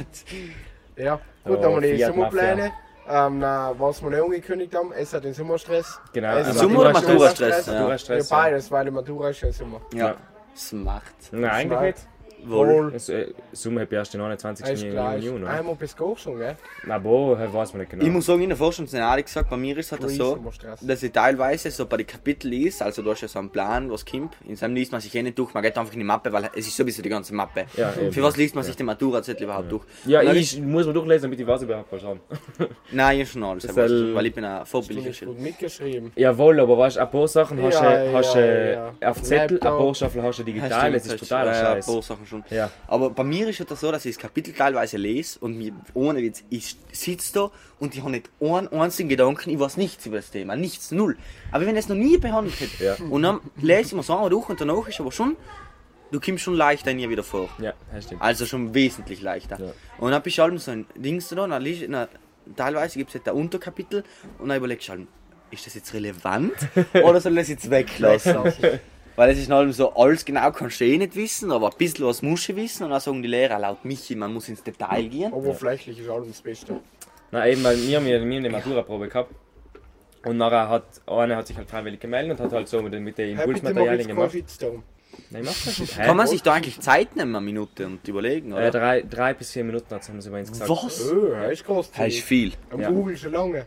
Ja, 0.97 1.15
gut, 1.15 1.23
Oh, 1.45 1.63
dann 1.63 1.73
haben 1.73 1.83
wir 1.83 1.97
die 1.97 2.03
Sommerpläne. 2.05 2.73
Ähm, 3.09 3.39
na, 3.41 3.75
was 3.77 4.03
wir 4.03 4.11
nicht 4.11 4.23
angekündigt 4.23 4.75
haben, 4.75 4.93
es 4.93 5.13
hat 5.13 5.25
den 5.25 5.35
Sommerstress. 5.35 5.99
Genau. 6.13 6.29
Es 6.37 6.47
also 6.47 6.51
hat 6.51 6.57
Sommer 6.59 6.81
oder 6.81 6.93
Matura-Stress? 6.93 7.67
Ja. 7.67 7.73
Ja, 7.73 7.79
Matura-Stress, 7.81 8.31
ja. 8.31 8.37
beides, 8.37 8.71
weil 8.71 8.85
die 8.85 8.91
Matura 8.93 9.31
ist 9.31 9.41
ja 9.41 9.53
Sommer. 9.53 9.81
Ja. 9.95 10.15
Smart. 10.55 11.03
Nein, 11.33 11.51
eigentlich 11.51 11.81
nicht. 11.81 12.09
Wohl. 12.47 12.93
Es, 12.95 13.09
äh, 13.09 13.29
Summe 13.53 13.81
habe 13.83 13.89
ich 13.91 13.97
erst 13.99 14.15
den 14.15 14.21
29. 14.21 14.67
Ist 14.69 14.89
gleich. 14.91 15.25
Juni. 15.25 15.43
oder? 15.43 15.51
Einmal 15.51 15.75
bis 15.75 15.97
Koch 15.97 16.19
schon, 16.19 16.39
gell? 16.39 16.57
Na, 16.87 16.99
bo, 16.99 17.35
das 17.35 17.53
weiß 17.53 17.73
man 17.73 17.81
nicht 17.81 17.91
genau. 17.91 18.05
Ich 18.05 18.11
muss 18.11 18.27
sagen, 18.27 18.43
in 18.43 18.49
der 18.51 18.59
Forschung 18.59 18.87
sind 18.87 19.01
alle 19.01 19.23
gesagt, 19.23 19.51
bei 19.51 19.57
mir 19.57 19.77
ist 19.79 19.93
halt 19.93 20.03
das 20.03 20.15
so, 20.15 20.39
dass 20.81 21.03
ich 21.03 21.13
teilweise 21.13 21.71
so 21.71 21.87
bei 21.87 21.99
den 21.99 22.07
Kapiteln 22.07 22.53
ist, 22.55 22.83
also 22.83 23.03
du 23.03 23.11
hast 23.11 23.21
ja 23.23 23.29
so 23.29 23.39
einen 23.39 23.51
Plan, 23.51 23.91
was 23.91 24.05
kommt, 24.05 24.35
in 24.47 24.57
seinem 24.57 24.75
liest 24.75 24.93
man 24.93 25.01
sich 25.01 25.15
eh 25.15 25.23
nicht 25.23 25.39
durch, 25.39 25.53
man 25.55 25.63
geht 25.63 25.77
einfach 25.77 25.93
in 25.93 25.99
die 26.01 26.05
Mappe, 26.05 26.33
weil 26.33 26.51
es 26.55 26.67
ist 26.67 26.77
sowieso 26.77 27.03
die 27.03 27.09
ganze 27.09 27.35
Mappe. 27.35 27.67
Ja, 27.77 27.93
eben. 28.01 28.13
Für 28.13 28.23
was 28.23 28.37
liest 28.37 28.55
man 28.55 28.65
sich 28.65 28.77
den 28.77 28.87
Matura-Zettel 28.87 29.45
überhaupt 29.45 29.71
durch? 29.73 29.85
ja, 30.07 30.23
dann 30.23 30.37
ich 30.37 30.61
muss 30.61 30.87
mal 30.87 30.93
durchlesen, 30.93 31.23
damit 31.23 31.41
ich 31.41 31.47
weiß 31.47 31.63
überhaupt 31.63 31.93
was 31.93 32.03
haben. 32.03 32.21
Nein, 32.93 33.21
ich 33.21 33.31
schon 33.31 33.43
alles, 33.45 33.65
Das 33.65 33.75
soll- 33.75 34.15
weil 34.15 34.27
ich 34.27 34.35
bin 34.35 34.45
ein 34.45 34.61
Du 34.61 34.67
vorbildlicher 34.67 35.27
gut 35.27 35.41
mitgeschrieben. 35.41 36.13
Jawohl, 36.17 36.61
aber 36.61 36.79
weißt 36.79 36.97
du, 36.97 37.01
ein 37.01 37.11
paar 37.11 37.29
Sachen 37.29 37.63
hast 37.63 37.81
du 37.81 37.85
Ja, 37.85 38.41
ja, 38.41 38.93
ja. 39.01 39.11
auf 39.11 39.23
Zettel, 39.23 39.57
ein 39.59 39.61
paar 39.61 39.95
Sachen 39.95 40.23
hast 40.23 40.39
du 40.39 40.43
Ja, 40.43 40.47
digital, 40.47 40.93
das 40.93 41.07
ist 41.07 41.13
hast- 41.13 41.21
totaler 41.21 41.83
schon. 42.31 42.45
Ja. 42.51 42.71
Aber 42.87 43.11
bei 43.11 43.25
mir 43.25 43.49
ist 43.49 43.61
es 43.61 43.81
so, 43.81 43.93
dass 43.93 44.05
ich 44.07 44.15
das 44.17 44.23
Kapitel 44.23 44.55
teilweise 44.55 44.97
lese 44.97 45.39
und 45.41 45.59
mir, 45.59 45.73
ohne 45.95 46.21
Witz, 46.23 46.43
ich 46.49 46.77
sitze 46.93 47.33
da 47.35 47.51
und 47.79 47.95
ich 47.95 48.01
habe 48.01 48.11
nicht 48.13 48.31
einen 48.41 48.69
einzigen 48.69 49.09
Gedanken, 49.09 49.51
ich 49.51 49.59
weiß 49.59 49.77
nichts 49.77 50.07
über 50.07 50.17
das 50.17 50.31
Thema, 50.31 50.57
nichts, 50.57 50.91
null. 50.91 51.17
Aber 51.53 51.67
wenn 51.67 51.77
ich 51.77 51.81
es 51.85 51.89
noch 51.89 51.97
nie 51.97 52.17
behandelt 52.17 52.59
hätte, 52.61 52.85
Ja. 52.85 52.97
und 53.11 53.23
dann 53.23 53.41
lese 53.61 53.81
ich 53.89 53.93
mir 53.95 54.03
so 54.03 54.15
einmal 54.15 54.31
durch 54.31 54.49
und 54.49 54.61
danach 54.61 54.89
ist 54.89 54.99
aber 55.01 55.13
schon, 55.13 55.37
du 56.11 56.21
kommst 56.21 56.43
schon 56.45 56.55
leichter 56.55 56.91
in 56.93 56.99
ihr 57.01 57.11
wieder 57.11 57.23
vor. 57.23 57.49
Ja, 57.59 57.75
das 57.93 58.05
stimmt. 58.05 58.23
Also 58.23 58.47
schon 58.47 58.73
wesentlich 58.75 59.21
leichter. 59.23 59.61
Ja. 59.61 59.73
Und 59.99 60.11
dann 60.13 60.23
bist 60.23 60.39
du 60.39 60.43
halt 60.43 60.59
so 60.61 60.71
ein 60.71 60.87
Dings 60.97 61.29
da, 61.29 61.47
dann, 61.47 61.51
dann 61.65 62.09
teilweise 62.57 62.99
gibt 62.99 63.11
es 63.11 63.15
halt 63.17 63.29
ein 63.29 63.35
Unterkapitel 63.35 64.05
und 64.39 64.49
dann 64.49 64.57
überlegst 64.59 64.89
du 64.89 64.93
halt, 64.93 65.07
ist 65.51 65.67
das 65.67 65.75
jetzt 65.75 65.93
relevant 65.95 66.53
oder 67.03 67.21
soll 67.21 67.33
ich 67.33 67.39
das 67.41 67.49
jetzt 67.49 67.71
weglassen? 67.71 68.37
Weil 69.17 69.31
es 69.31 69.39
ist 69.39 69.51
halt 69.51 69.75
so, 69.75 69.93
alles 69.95 70.25
genau 70.25 70.51
kannst 70.53 70.81
du 70.81 70.85
eh 70.85 70.97
nicht 70.97 71.15
wissen, 71.17 71.53
aber 71.53 71.71
ein 71.71 71.77
bisschen 71.77 72.07
was 72.07 72.23
musst 72.23 72.49
du 72.49 72.57
wissen 72.57 72.85
und 72.85 72.91
dann 72.91 73.01
sagen 73.01 73.23
die 73.23 73.29
Lehrer 73.29 73.59
laut 73.59 73.85
Michi, 73.85 74.15
man 74.15 74.33
muss 74.33 74.49
ins 74.49 74.63
Detail 74.63 75.05
gehen. 75.09 75.33
Oberflächlich 75.33 75.99
ist 75.99 76.09
alles 76.09 76.29
das 76.29 76.41
Beste. 76.41 76.81
Na 77.31 77.47
eben, 77.47 77.63
weil 77.63 77.77
wir 77.81 77.97
haben 77.99 78.07
ja 78.07 78.17
eine 78.19 78.51
Maturaprobe 78.51 79.09
gehabt. 79.09 79.35
Und 80.25 80.37
nachher 80.37 80.69
hat 80.69 80.85
einer 81.07 81.37
hat 81.37 81.47
sich 81.47 81.57
halt 81.57 81.69
freiwillig 81.71 82.01
gemeldet 82.01 82.39
und 82.39 82.45
hat 82.47 82.53
halt 82.53 82.69
so 82.69 82.83
mit 82.83 82.93
den, 82.93 83.05
mit 83.05 83.17
den 83.19 83.39
Impulsmaterialien 83.39 84.07
gemacht. 84.09 84.33
Shitstorm. 84.33 84.83
Nein, 85.31 85.43
mach 85.45 85.53
das 85.65 85.79
nicht. 85.79 85.97
Kann 85.97 86.17
man 86.17 86.27
sich 86.27 86.43
da 86.43 86.55
eigentlich 86.55 86.79
Zeit 86.81 87.17
nehmen, 87.17 87.35
eine 87.35 87.45
Minute 87.45 87.87
und 87.87 88.07
überlegen, 88.07 88.53
Äh, 88.53 88.55
oder? 88.55 88.71
drei, 88.71 89.03
drei 89.03 89.35
bis 89.35 89.51
vier 89.53 89.65
Minuten 89.65 89.93
hat 89.95 90.07
haben 90.09 90.21
sie 90.21 90.31
bei 90.31 90.41
uns 90.41 90.51
gesagt. 90.53 90.71
Was? 90.71 91.11
Oh, 91.11 91.31
das 91.33 91.53
ist 91.53 91.65
groß. 91.67 91.91
Das 91.93 92.07
ist 92.09 92.21
viel. 92.21 92.53
Am 92.71 92.81
Ja. 92.81 92.91
Google 92.91 93.17
schon 93.17 93.33
lange. 93.33 93.67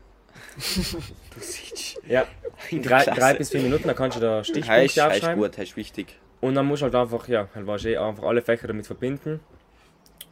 Ja, 2.08 2.26
In 2.70 2.82
der 2.84 3.04
drei, 3.04 3.06
drei 3.06 3.34
bis 3.36 3.50
vier 3.50 3.62
Minuten, 3.62 3.88
dann 3.88 3.96
kannst 3.96 4.18
du 4.18 4.22
da 4.22 4.44
Stichpunkte 4.44 4.84
ist 4.84 5.00
aufschreiben. 5.00 5.42
gut, 5.42 5.58
das 5.58 5.64
ist 5.66 5.78
wichtig. 5.78 6.20
Und 6.42 6.56
dann 6.56 6.66
musst 6.66 6.82
du 6.82 6.86
halt 6.86 6.96
einfach, 6.96 7.28
ja, 7.28 7.48
halt 7.56 7.66
warst 7.68 7.86
eh 7.86 7.98
einfach 7.98 8.24
alle 8.24 8.42
Fächer 8.42 8.68
damit 8.68 8.86
verbinden. 8.86 9.40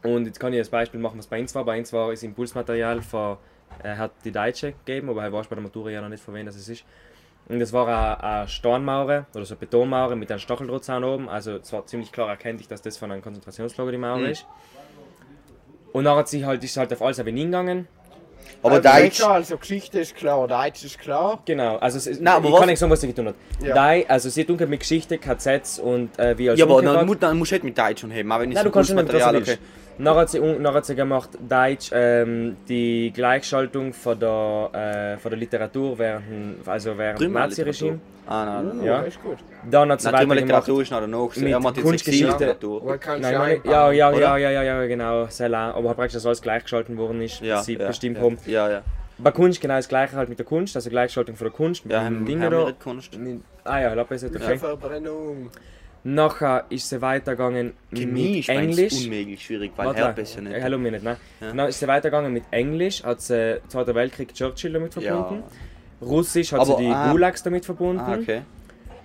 Und 0.02 0.26
jetzt 0.26 0.38
kann 0.40 0.52
ich 0.52 0.58
als 0.58 0.68
Beispiel 0.68 1.00
machen, 1.00 1.18
was 1.18 1.26
bei 1.26 1.40
uns 1.40 1.54
war. 1.54 1.64
Bei 1.64 1.78
uns 1.78 1.92
war 1.92 2.10
das 2.10 2.22
Impulsmaterial 2.22 3.02
von, 3.02 3.38
er 3.82 3.98
hat 3.98 4.12
die 4.24 4.32
Deutsche 4.32 4.72
gegeben, 4.84 5.08
aber 5.10 5.22
er 5.22 5.32
weiß 5.32 5.46
bei 5.46 5.54
der 5.54 5.62
Matura 5.62 5.90
ja 5.90 6.00
noch 6.00 6.08
nicht, 6.08 6.22
von 6.22 6.34
wem 6.34 6.46
das 6.46 6.56
es 6.56 6.68
ist. 6.68 6.84
Und 7.48 7.58
das 7.60 7.72
war 7.72 7.88
eine, 7.88 8.22
eine 8.22 8.48
Steinmauer 8.48 9.26
oder 9.34 9.44
so 9.44 9.54
eine 9.54 9.60
Betonmauer 9.60 10.14
mit 10.16 10.30
einem 10.30 10.38
Stacheldrahtzaun 10.40 11.02
oben. 11.04 11.28
Also 11.28 11.56
es 11.56 11.72
war 11.72 11.86
ziemlich 11.86 12.12
klar 12.12 12.28
erkenntlich, 12.28 12.68
dass 12.68 12.82
das 12.82 12.96
von 12.96 13.10
einem 13.10 13.22
Konzentrationslager 13.22 13.90
die 13.90 13.98
Mauer 13.98 14.18
Mhm. 14.18 14.26
ist. 14.26 14.46
Und 15.92 16.04
dann 16.04 16.16
hat 16.16 16.28
sie 16.28 16.44
halt, 16.46 16.62
ist 16.64 16.76
halt 16.76 16.92
auf 16.92 17.02
alles 17.02 17.18
aber 17.20 17.30
hingegangen. 17.30 17.88
Aber 18.62 18.76
also, 18.76 18.88
Deutsch, 18.88 19.16
Klar, 19.18 19.32
also 19.32 19.56
Geschichte 19.56 20.00
ist 20.00 20.14
klar, 20.16 20.46
Deutsch 20.46 20.84
ist 20.84 20.98
klar. 20.98 21.40
Genau, 21.44 21.76
also 21.76 21.98
es 21.98 22.06
ist, 22.06 22.20
Nein, 22.20 22.34
aber 22.34 22.46
ich 22.46 22.52
was- 22.52 22.60
kann 22.60 22.68
nicht 22.68 22.78
sagen, 22.78 22.92
was 22.92 23.00
sie 23.00 23.06
getan 23.08 23.28
hat. 23.28 23.34
Ja. 23.62 23.74
Dei, 23.74 24.04
also 24.08 24.28
sie 24.30 24.44
tun 24.44 24.56
mit 24.68 24.80
Geschichte, 24.80 25.18
KZs 25.18 25.78
und 25.78 26.18
äh, 26.18 26.36
wie 26.38 26.50
als 26.50 26.58
ja, 26.58 26.64
aber 26.66 26.82
dann, 26.82 27.18
dann 27.20 27.38
musst 27.38 27.50
du 27.50 27.54
halt 27.54 27.64
mit 27.64 27.76
Deutsch 27.76 28.00
schon 28.00 28.12
haben, 28.12 28.30
auch 28.32 28.40
wenn 28.40 28.50
ich 28.50 28.54
Nein, 28.54 28.64
so 28.64 28.70
du 28.70 28.74
kannst 28.74 28.90
nicht, 28.90 28.98
was 28.98 29.06
du 29.06 29.12
Kursmaterial, 29.12 29.58
Dann 29.98 30.16
hat 30.16 30.30
sie, 30.30 30.40
dann 30.40 30.74
hat 30.74 30.86
sie 30.86 30.94
gemacht, 30.94 31.30
Deutsch, 31.48 31.90
ähm, 31.92 32.56
die 32.68 33.12
Gleichschaltung 33.14 33.92
von 33.92 34.18
der, 34.18 34.70
äh, 34.72 35.18
von 35.18 35.30
der 35.30 35.38
Literatur 35.38 35.98
während, 35.98 36.28
dem- 36.30 36.56
also 36.66 36.96
während 36.96 37.20
dem 37.20 37.32
Naziregime. 37.32 38.00
Ah, 38.26 38.44
nein, 38.44 38.68
nein. 38.68 38.80
Uh, 38.80 38.84
Ja. 38.84 38.98
Das 38.98 39.08
ist 39.08 39.22
gut. 39.22 39.38
Dann 39.70 39.90
hat 39.92 40.00
sie 40.00 40.06
Nein, 40.06 40.14
weitergemacht. 40.14 40.40
Literatur 40.46 40.82
ist 40.82 40.90
noch 40.92 41.00
danach. 41.00 41.36
mit 41.36 41.76
Er 41.76 41.82
Kunstgeschichte. 41.82 42.56
Nein, 43.20 43.34
einbauen. 43.34 43.60
ja, 43.64 43.90
ja, 43.92 44.10
ja, 44.12 44.36
ja, 44.36 44.50
ja, 44.50 44.62
ja, 44.62 44.86
genau, 44.86 45.26
sehr 45.26 45.48
lang. 45.48 45.72
Aber 45.74 45.94
praktisch, 45.94 46.14
dass 46.14 46.26
alles 46.26 46.40
gleichgeschalten 46.40 46.96
worden 46.96 47.20
ist, 47.20 47.40
Ja, 47.40 47.62
sie 47.62 47.74
ja, 47.76 47.86
bestimmt 47.88 48.16
ja. 48.18 48.22
haben. 48.22 48.38
Ja, 48.46 48.70
ja. 48.70 48.82
Bei 49.18 49.30
Kunst 49.30 49.60
genau 49.60 49.76
das 49.76 49.88
gleiche 49.88 50.16
halt 50.16 50.28
mit 50.28 50.38
der 50.38 50.46
Kunst, 50.46 50.74
also 50.74 50.88
Gleichschaltung 50.88 51.36
von 51.36 51.44
der 51.46 51.52
Kunst 51.52 51.84
mit 51.84 51.92
Ja, 51.92 52.00
dem 52.04 52.16
haben, 52.18 52.26
Ding 52.26 52.42
haben 52.42 52.50
da. 52.50 52.72
Kunst. 52.82 53.16
Ah 53.64 53.80
ja, 53.80 53.92
Lapis 53.94 54.22
hat 54.24 54.34
okay. 54.34 54.56
Verbrennung. 54.56 55.50
Nachher 56.04 56.64
ist 56.68 56.88
sie 56.88 57.00
weitergegangen 57.00 57.74
Chemie 57.94 58.30
mit 58.30 58.38
ist 58.40 58.48
Englisch. 58.48 59.04
unmöglich 59.04 59.44
schwierig, 59.44 59.72
weil 59.76 59.86
Warte, 59.86 60.00
Herpes 60.00 60.34
ja 60.34 60.40
nicht. 60.40 60.60
Hallo 60.60 60.76
mir 60.78 60.90
nicht, 60.90 61.04
ne? 61.04 61.16
Ja. 61.40 61.52
Dann 61.52 61.68
ist 61.68 61.78
sie 61.78 61.86
weitergegangen 61.86 62.32
mit 62.32 62.42
Englisch, 62.50 63.04
hat 63.04 63.20
sie 63.20 63.60
Zweiter 63.68 63.94
Weltkrieg 63.94 64.34
Churchill 64.34 64.72
damit 64.72 64.92
verbunden. 64.94 65.44
Ja. 66.00 66.06
Russisch 66.06 66.50
hat 66.52 66.60
Aber, 66.60 66.76
sie 66.78 66.84
die 66.86 66.90
ah. 66.90 67.12
Gulags 67.12 67.42
damit 67.44 67.64
verbunden, 67.64 68.00
Ah, 68.00 68.14
okay. 68.20 68.42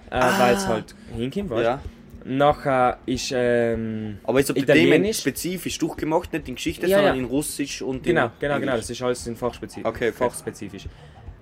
äh, 0.10 0.20
weil 0.40 0.56
es 0.56 0.68
halt 0.68 0.96
hinkommt, 1.16 1.52
weißt 1.52 1.64
Ja. 1.64 1.82
Nachher 2.26 2.98
ist, 3.06 3.32
ähm, 3.34 4.18
Aber 4.24 4.44
Themen 4.44 4.58
Italienisch. 4.64 5.20
spezifisch 5.20 5.78
durchgemacht, 5.78 6.34
nicht 6.34 6.50
in 6.50 6.56
Geschichte, 6.56 6.88
Ja, 6.88 6.98
sondern 6.98 7.16
ja. 7.16 7.22
in 7.22 7.28
Russisch 7.30 7.82
und 7.84 8.04
genau, 8.04 8.26
in 8.26 8.32
genau, 8.40 8.56
genau, 8.56 8.72
Englisch. 8.72 8.88
das 8.88 8.90
ist 8.90 9.02
alles 9.04 9.28
in 9.28 9.36
Fachspezifisch. 9.36 9.86
Okay, 9.86 10.10
okay. 10.10 10.12
Fachspezifisch. 10.18 10.88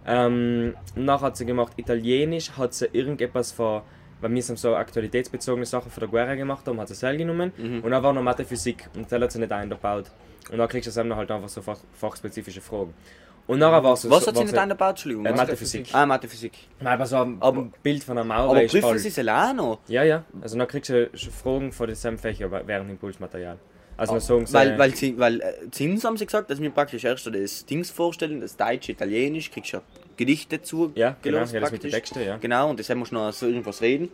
Ähm, 0.05 0.75
nachher 0.95 1.27
hat 1.27 1.37
sie 1.37 1.45
gemacht 1.45 1.73
Italienisch, 1.77 2.51
hat 2.57 2.73
sie 2.75 2.87
irgendetwas 2.91 3.51
von, 3.53 3.81
weil 4.21 4.31
wir 4.33 4.41
haben 4.43 4.57
so 4.57 4.75
aktualitätsbezogene 4.75 5.65
Sachen 5.65 5.91
von 5.91 6.01
der 6.01 6.09
Guerra 6.09 6.35
gemacht 6.35 6.67
haben, 6.67 6.79
hat 6.79 6.87
sie 6.87 6.95
selber 6.95 7.17
genommen. 7.17 7.51
Mhm. 7.57 7.81
Und 7.81 7.91
dann 7.91 8.01
war 8.03 8.13
noch 8.13 8.21
Mathe 8.21 8.45
Physik 8.45 8.87
und 8.95 9.11
das 9.11 9.21
hat 9.21 9.31
sie 9.31 9.39
nicht 9.39 9.51
eingebaut. 9.51 10.05
Und 10.51 10.57
dann 10.57 10.67
kriegst 10.67 10.87
du 10.87 10.91
selber 10.91 11.15
halt 11.15 11.29
einfach 11.31 11.49
so 11.49 11.61
fach, 11.61 11.79
fachspezifische 11.93 12.61
Fragen. 12.61 12.93
Und 13.47 13.59
nachher 13.59 13.83
war 13.83 13.93
es 13.93 14.09
Was 14.09 14.23
so, 14.23 14.27
hat 14.29 14.37
sie 14.37 14.43
nicht 14.43 14.55
so- 14.55 14.59
eingebaut? 14.59 14.89
Entschuldigung. 14.89 15.25
Äh, 15.25 15.31
was? 15.31 15.37
Mathe 15.37 15.55
Physik. 15.55 15.87
Ah, 15.93 16.05
Mathe 16.05 16.27
Physik. 16.27 16.53
Nein, 16.79 16.93
aber 16.93 17.05
so 17.05 17.17
ein 17.17 17.37
Aber- 17.39 17.67
Bild 17.83 18.03
von 18.03 18.17
einer 18.17 18.25
Mauer 18.25 18.49
Aber 18.51 18.63
ist 18.63 18.71
prüfen. 18.71 18.97
Sie 18.97 19.07
es 19.09 19.19
auch 19.19 19.53
noch? 19.53 19.79
Ja, 19.87 20.03
ja. 20.03 20.23
Also 20.41 20.57
dann 20.57 20.67
kriegst 20.67 20.89
du 20.89 21.09
schon 21.13 21.31
Fragen 21.31 21.71
von 21.71 21.85
denselben 21.87 22.17
Fächern 22.17 22.51
während 22.65 22.89
Impulsmaterial. 22.89 23.57
Also 23.97 24.13
wir 24.15 24.19
sagen, 24.19 24.45
Weil, 24.51 24.77
weil, 24.77 24.93
sie, 24.95 25.17
weil 25.17 25.39
äh, 25.41 25.69
Zins 25.71 26.03
haben 26.03 26.17
sie 26.17 26.25
gesagt, 26.25 26.49
dass 26.49 26.59
wir 26.59 26.69
praktisch 26.71 27.03
erst 27.05 27.27
das 27.27 27.65
Dings 27.65 27.91
vorstellen, 27.91 28.41
das 28.41 28.57
Deutsch, 28.57 28.89
Italienisch, 28.89 29.51
kriegst 29.51 29.73
du 29.73 29.77
Gedichte 30.17 30.61
zu 30.61 30.91
ja, 30.95 31.15
genau, 31.21 31.39
ja, 31.39 31.59
das 31.59 31.71
mit 31.71 31.83
den. 31.83 31.91
Texten, 31.91 32.21
ja. 32.25 32.37
Genau, 32.37 32.69
und 32.69 32.79
deshalb 32.79 32.99
musst 32.99 33.11
du 33.11 33.15
noch 33.15 33.31
so 33.33 33.45
irgendwas 33.47 33.81
reden, 33.81 34.09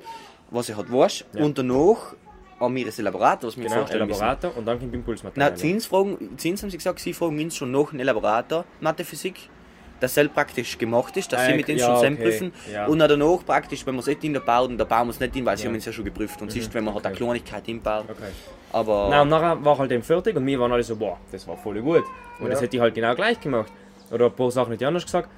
was 0.50 0.70
ich 0.70 0.76
halt 0.76 0.92
weiß. 0.92 1.26
Ja. 1.34 1.44
Und 1.44 1.58
danach 1.58 2.16
haben 2.60 2.76
wir 2.76 2.86
das 2.86 3.00
Elaborat, 3.00 3.44
was 3.44 3.58
wir 3.58 3.64
Genau, 3.64 3.76
vorstellen 3.78 4.08
müssen. 4.08 4.22
Elaborator 4.22 4.56
und 4.58 4.66
dann 4.66 4.80
kommt 4.80 4.94
Impulsmaterial. 4.94 5.50
Na, 5.52 5.56
Zins, 5.56 5.86
fragen, 5.88 6.38
Zins 6.38 6.62
haben 6.62 6.70
sie 6.70 6.78
gesagt, 6.78 7.00
sie 7.00 7.14
fragen 7.14 7.40
uns 7.40 7.56
schon 7.56 7.72
nach 7.72 7.92
einem 7.92 8.00
Elaborator 8.02 8.66
Mathe 8.80 9.04
Physik, 9.04 9.36
das 10.00 10.14
selbst 10.16 10.34
praktisch 10.34 10.78
gemacht 10.78 11.16
ist, 11.18 11.32
dass 11.32 11.46
sie 11.46 11.52
Äh, 11.54 11.56
mit 11.58 11.68
denen 11.68 11.80
ja, 11.80 11.86
schon 11.86 12.14
okay, 12.14 12.24
prüfen. 12.24 12.54
ja. 12.72 12.88
Und 12.88 13.00
dann 13.00 13.10
danach 13.10 13.46
praktisch, 13.46 13.86
wenn 13.86 13.96
wir 13.96 14.00
es 14.00 14.08
nicht 14.08 14.24
in 14.24 14.34
der 14.34 14.40
bauen, 14.42 14.78
dann 14.78 14.88
bauen 14.88 15.08
wir 15.08 15.12
es 15.12 15.20
nicht 15.20 15.36
in, 15.36 15.46
weil 15.46 15.58
sie 15.58 15.64
Ja. 15.64 15.70
haben 15.70 15.76
uns 15.76 15.86
ja 15.86 15.92
schon 15.92 16.06
geprüft. 16.06 16.42
Und 16.42 16.52
sonst, 16.52 16.74
wenn 16.74 16.84
man 16.84 16.94
halt 16.96 17.06
eine 17.06 17.14
okay. 17.16 17.24
Kleinigkeit 17.24 17.68
inbaut. 17.68 18.06
Okay. 18.10 18.32
Aber 18.72 19.10
Nein, 19.10 19.22
und 19.22 19.30
nachher 19.30 19.64
war 19.66 19.78
halt 19.78 19.92
eben 19.92 20.02
fertig 20.04 20.36
und 20.36 20.46
wir 20.46 20.60
waren 20.60 20.72
alle 20.72 20.84
so, 20.84 20.96
boah, 20.96 21.18
das 21.32 21.48
war 21.48 21.58
voll 21.58 21.80
gut. 21.82 22.04
Und 22.40 22.50
das 22.50 22.60
Ja. 22.60 22.64
hätte 22.66 22.78
ich 22.78 22.82
halt 22.82 22.96
genau 22.96 23.14
gleich 23.16 23.40
gemacht. 23.40 23.72
Oder 24.12 24.26
ein 24.26 24.32
paar 24.34 24.50
Sachen 24.52 24.72
nicht 24.72 24.84
anders 24.84 25.04
gesagt. 25.06 25.30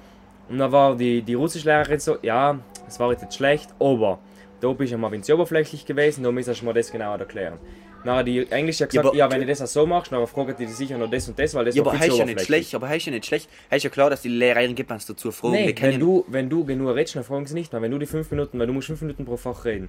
Und 0.48 0.58
dann 0.58 0.70
war 0.72 0.96
die, 0.96 1.22
die 1.22 1.34
Russischlehrerin 1.34 1.98
so, 2.00 2.18
ja, 2.22 2.58
es 2.86 2.98
war 3.00 3.10
jetzt 3.10 3.22
nicht 3.22 3.34
schlecht, 3.34 3.70
aber 3.78 4.18
da 4.60 4.72
bist 4.72 4.92
du 4.92 4.98
mal 4.98 5.10
wenn 5.10 5.22
oberflächlich 5.22 5.86
gewesen, 5.86 6.22
da 6.22 6.30
müsstest 6.32 6.60
du 6.60 6.66
mir 6.66 6.74
das 6.74 6.90
genauer 6.90 7.18
erklären. 7.18 7.58
Nachher 8.04 8.24
die 8.24 8.50
Englische 8.50 8.84
hat 8.84 8.92
Ja, 8.92 9.00
gesagt, 9.00 9.06
aber- 9.06 9.16
ja, 9.16 9.30
wenn 9.30 9.40
du 9.40 9.46
das 9.46 9.62
auch 9.62 9.66
so 9.66 9.86
machst, 9.86 10.12
dann 10.12 10.26
fragt 10.26 10.58
die 10.60 10.66
dich 10.66 10.74
sicher 10.76 10.98
noch 10.98 11.08
das 11.08 11.26
und 11.26 11.38
das, 11.38 11.54
weil 11.54 11.64
das 11.64 11.74
Ja, 11.74 11.82
war 11.84 11.92
aber 11.92 11.98
viel 11.98 12.08
heißt 12.08 12.16
zu 12.16 12.20
ja 12.20 12.26
nicht 12.26 12.40
schlecht, 12.42 12.74
aber 12.74 12.88
heißt 12.88 13.06
ja 13.06 13.12
nicht 13.12 13.24
schlecht. 13.24 13.48
Heißt 13.70 13.82
ja 13.84 13.88
klar, 13.90 14.10
dass 14.10 14.20
die 14.20 14.28
Lehrerin 14.28 14.74
gibt 14.74 14.90
uns 14.90 15.06
dazu 15.06 15.32
fragen. 15.32 15.54
Nee, 15.54 15.74
wenn 15.80 15.98
du, 16.00 16.24
wenn 16.28 16.50
du 16.50 16.66
genug 16.66 16.94
redest, 16.94 17.16
dann 17.16 17.24
fragen 17.24 17.46
sie 17.46 17.54
nicht 17.54 17.72
mehr. 17.72 17.80
Wenn 17.80 17.90
du 17.90 17.98
die 17.98 18.04
fünf 18.06 18.30
Minuten, 18.30 18.58
weil 18.58 18.66
du 18.66 18.74
musst 18.74 18.88
fünf 18.88 19.00
Minuten 19.00 19.24
pro 19.24 19.38
Fach 19.38 19.64
reden. 19.64 19.88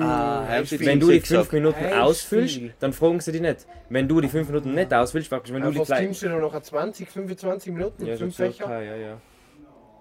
Ah, 0.00 0.44
äh. 0.56 0.64
Wenn 0.80 0.98
du 1.00 1.06
die 1.08 1.14
Zickzack. 1.20 1.38
5 1.46 1.52
Minuten 1.52 1.78
Hey, 1.78 1.92
ausfüllst, 1.94 2.60
dann 2.80 2.92
fragen 2.92 3.20
sie 3.20 3.30
dich 3.32 3.40
nicht. 3.40 3.66
Wenn 3.88 4.08
du 4.08 4.20
die 4.20 4.28
5 4.28 4.48
Minuten 4.48 4.74
nicht 4.74 4.92
ausfüllst, 4.92 5.30
wenn 5.30 5.62
du 5.62 5.70
die 5.70 5.78
Was 5.78 5.86
gleich... 5.86 6.22
noch 6.22 6.52
nach 6.52 6.60
20, 6.60 7.08
25 7.08 7.72
Minuten? 7.72 8.06
Ja, 8.06 8.16
fünf 8.16 8.36
Fächer? 8.36 8.82
ja, 8.82 8.96
ja. 8.96 9.20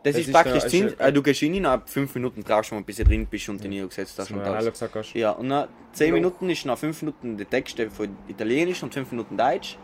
Das, 0.07 0.13
Das 0.13 0.21
ist 0.21 0.27
ist 0.27 0.33
praktisch 0.33 0.63
da- 0.81 0.87
ist- 0.87 0.99
äh, 0.99 1.11
du 1.13 1.21
gehst 1.21 1.43
rein, 1.43 1.61
nach 1.61 1.81
5 1.87 2.15
Minuten 2.15 2.43
brauchst 2.43 2.71
du 2.71 2.75
mal, 2.75 2.83
bis 2.83 2.95
du 2.97 3.03
drin 3.03 3.25
bist 3.29 3.49
und 3.49 3.63
den 3.63 3.71
niedergesetzt 3.71 4.17
hast. 4.17 4.29
Das 4.29 4.37
Und 4.37 4.41
alles. 4.41 4.71
gesagt 4.71 4.95
hast. 4.95 5.13
Ja, 5.13 5.31
und 5.31 5.47
nach 5.47 5.67
10 5.93 6.13
Minuten 6.13 6.49
ist 6.49 6.65
nach 6.65 6.77
5 6.77 7.01
Minuten 7.01 7.37
der 7.37 7.49
Text 7.49 7.79
von 7.91 8.09
Italienisch 8.27 8.81
und 8.83 8.93
5 8.93 9.11
Minuten 9.11 9.35
Deutsch. 9.37 9.77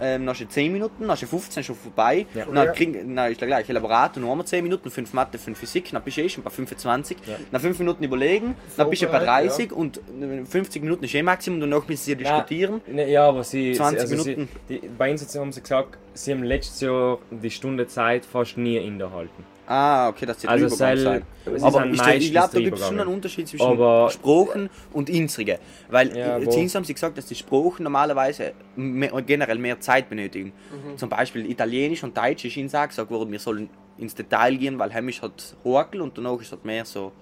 Ähm, 0.00 0.22
dann 0.22 0.30
hast 0.30 0.40
du 0.40 0.48
10 0.48 0.72
Minuten, 0.72 0.94
dann 1.02 1.10
hast 1.12 1.22
du 1.22 1.26
15 1.26 1.62
schon 1.62 1.76
vorbei. 1.76 2.26
Ja. 2.34 2.46
Und 2.46 2.54
dann, 2.56 2.66
Ja. 2.66 2.72
krieg, 2.72 2.92
dann 3.14 3.30
ist 3.30 3.40
der 3.40 3.46
gleiche 3.46 3.72
Laborator, 3.72 4.20
noch 4.20 4.30
einmal 4.32 4.46
10 4.46 4.64
Minuten, 4.64 4.90
5 4.90 5.12
Mathe, 5.12 5.38
5 5.38 5.56
Physik, 5.56 5.90
dann 5.92 6.02
bist 6.02 6.16
du 6.16 6.22
eh 6.22 6.28
schon 6.28 6.42
bei 6.42 6.50
25. 6.50 7.18
Ja. 7.26 7.36
Nach 7.52 7.60
5 7.60 7.78
Minuten 7.78 8.02
überlegen, 8.02 8.56
dann 8.76 8.90
bist 8.90 9.02
du 9.02 9.06
bei 9.06 9.18
Vorbereitet, 9.18 9.50
30 9.70 9.72
und 9.72 9.98
äh, 9.98 10.44
50 10.44 10.82
Minuten 10.82 11.04
ist 11.04 11.14
eh 11.14 11.22
Maximum, 11.22 11.60
danach 11.60 11.86
müssen 11.86 12.02
sie 12.04 12.16
diskutieren. 12.16 12.80
Ne, 12.88 13.08
ja, 13.12 13.28
aber 13.28 13.44
sie. 13.44 13.74
20 13.74 14.08
sie, 14.08 14.14
also 14.16 14.24
Minuten. 14.28 14.48
Sie, 14.66 14.80
die, 14.80 14.88
bei 14.88 15.10
uns 15.12 15.38
haben 15.38 15.52
sie 15.52 15.60
gesagt, 15.60 15.98
sie 16.14 16.32
haben 16.32 16.42
letztes 16.42 16.80
Jahr 16.80 17.18
die 17.30 17.50
Stunde 17.50 17.86
Zeit 17.86 18.24
fast 18.24 18.56
nie 18.56 18.78
innehalten. 18.78 19.44
Ah, 19.66 20.08
okay, 20.08 20.26
das 20.26 20.42
wird 20.42 20.50
Also 20.50 20.66
Übergang 20.66 20.96
sel- 20.96 20.98
sein. 20.98 21.22
es 21.54 21.62
Aber 21.62 21.86
ich, 21.86 21.92
ich 22.24 22.30
glaube, 22.32 22.50
da 22.52 22.60
gibt 22.60 22.78
es 22.78 22.86
schon 22.86 23.00
einen 23.00 23.08
Unterschied 23.08 23.46
zwischen 23.48 23.64
Aber- 23.66 24.10
Sprachen 24.10 24.68
und 24.92 25.08
Insrige. 25.08 25.58
Weil 25.88 26.16
Ja, 26.16 26.44
wo? 26.44 26.50
Zins 26.50 26.74
haben 26.74 26.84
sie 26.84 26.94
gesagt, 26.94 27.16
dass 27.16 27.26
die 27.26 27.36
Sprachen 27.36 27.84
normalerweise 27.84 28.52
mehr, 28.76 29.10
generell 29.22 29.58
mehr 29.58 29.78
Zeit 29.80 30.08
benötigen. 30.10 30.52
Mhm. 30.72 30.98
Zum 30.98 31.08
Beispiel 31.08 31.48
Italienisch 31.48 32.02
und 32.02 32.16
Deutsch 32.16 32.44
ist 32.44 32.56
ihnen 32.56 32.66
gesagt 32.66 32.98
worden, 33.10 33.30
wir 33.30 33.38
sollen 33.38 33.70
ins 33.98 34.14
Detail 34.14 34.56
gehen, 34.56 34.78
weil 34.78 34.92
Heimisch 34.92 35.22
hat 35.22 35.54
Horkel 35.64 36.00
und 36.00 36.18
danach 36.18 36.40
ist 36.40 36.50
halt 36.50 36.64
mehr 36.64 36.84
so. 36.84 37.12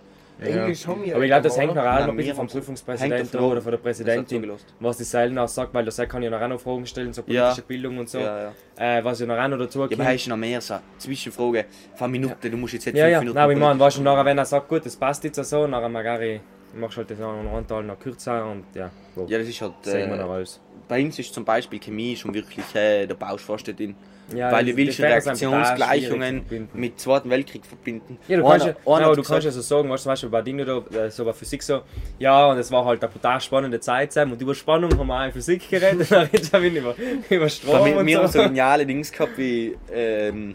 Englisch 0.40 0.86
haben 0.86 1.04
wir 1.04 1.14
Aber 1.14 1.24
ich 1.24 1.28
glaube, 1.30 1.42
das 1.42 1.58
hängt 1.58 1.74
noch 1.74 1.82
auch 1.84 2.00
noch 2.00 2.08
ein 2.08 2.16
bisschen 2.16 2.36
vom 2.36 2.46
Prüfungspräsidenten 2.48 3.40
oder 3.40 3.60
von 3.60 3.70
der 3.72 3.78
Das 3.78 3.82
Präsidentin, 3.82 4.52
was 4.80 4.96
die 4.98 5.04
Seil 5.04 5.30
noch 5.30 5.48
sagt, 5.48 5.74
weil 5.74 5.90
Seil 5.90 6.06
kann 6.06 6.22
ja 6.22 6.30
noch 6.30 6.40
auch 6.40 6.48
noch 6.48 6.60
Fragen 6.60 6.86
stellen 6.86 7.12
zur 7.12 7.24
politischen 7.24 7.64
Bildung 7.64 7.98
und 7.98 8.08
so. 8.08 8.18
Äh, 8.18 9.04
was 9.04 9.20
ja 9.20 9.26
noch 9.26 9.38
auch 9.38 9.48
noch 9.48 9.58
dazu 9.58 9.80
Ja, 9.80 9.88
aber 9.92 10.04
hast 10.04 10.26
noch 10.28 10.36
mehr 10.36 10.60
so 10.60 10.76
Zwischenfrage 10.98 11.66
von 11.94 12.10
Minuten, 12.10 12.50
du 12.50 12.56
musst 12.56 12.74
jetzt 12.74 12.86
nicht 12.86 12.96
Ja, 12.96 13.04
fünf 13.04 13.12
ja, 13.12 13.20
Minuten. 13.20 13.34
nein, 13.36 13.44
aber 13.44 13.52
ich 13.52 13.58
meine, 13.58 13.80
weißt 13.80 13.98
du, 13.98 14.02
nachher, 14.02 14.24
wenn 14.24 14.38
er 14.38 14.44
sagt, 14.44 14.68
gut, 14.68 14.86
das 14.86 14.96
passt 14.96 15.24
jetzt 15.24 15.42
so, 15.44 15.66
nachher 15.66 15.88
magari 15.88 16.40
machst 16.74 16.96
du 16.96 16.98
halt 17.00 17.10
den 17.10 17.22
anderen 17.22 17.48
Anteil 17.56 17.82
noch 17.82 17.98
kürzer 17.98 18.46
und 18.50 18.64
ja, 18.74 18.90
Ja, 19.26 19.38
das 19.38 19.48
ist 19.48 19.60
halt. 19.60 19.72
sehen 19.82 20.08
wir 20.08 20.16
noch 20.16 20.28
Äh, 20.30 20.36
alles. 20.36 20.60
Bei 20.90 21.04
uns 21.04 21.18
ist 21.20 21.32
zum 21.32 21.44
Beispiel 21.44 21.78
Chemie 21.78 22.16
schon 22.16 22.34
wirklich, 22.34 22.64
äh, 22.74 23.06
da 23.06 23.14
baust 23.14 23.44
fast 23.44 23.68
nicht 23.68 23.80
in. 23.80 23.94
Ja, 24.34 24.52
weil 24.52 24.64
du 24.64 24.76
willst 24.76 25.00
Reaktionsgleichungen 25.00 26.68
mit 26.74 27.00
Zweiten 27.00 27.30
Weltkrieg 27.30 27.64
verbinden. 27.64 28.18
Ja, 28.28 28.36
du 28.38 28.44
Einer- 28.46 28.50
kannst, 28.50 28.66
ja, 28.66 28.72
einer 28.72 28.78
nein, 28.84 28.94
hat 28.94 29.04
aber 29.06 29.16
du 29.16 29.22
kannst 29.22 29.44
ja 29.44 29.50
so 29.50 29.60
sagen, 29.60 29.88
weißt 29.88 30.00
du, 30.00 30.02
zum 30.04 30.10
Beispiel 30.12 30.28
bei 30.28 30.42
Dingen 30.42 30.66
da, 30.66 30.98
äh, 30.98 31.10
so 31.10 31.24
bei 31.24 31.32
Physik 31.32 31.62
so, 31.62 31.82
ja, 32.18 32.46
und 32.46 32.58
es 32.58 32.70
war 32.70 32.84
halt 32.84 33.02
eine 33.02 33.12
total 33.12 33.40
spannende 33.40 33.80
Zeit 33.80 34.12
sein 34.12 34.30
und 34.30 34.40
über 34.40 34.54
Spannung 34.54 34.96
haben 34.96 35.06
wir 35.06 35.20
auch 35.20 35.26
in 35.26 35.32
Physik 35.32 35.68
geredet, 35.68 36.06
dann 36.10 36.26
redest 36.26 36.52
du 36.54 36.58
über, 36.58 36.94
über 37.28 37.48
Strom 37.48 37.84
wir, 37.86 37.96
und 37.96 38.06
wir 38.06 38.18
haben 38.18 38.26
so 38.28 38.40
so. 38.40 38.44
geniale 38.44 38.86
Dings 38.86 39.10
gehabt 39.10 39.36
wie, 39.36 39.76
ähm, 39.92 40.54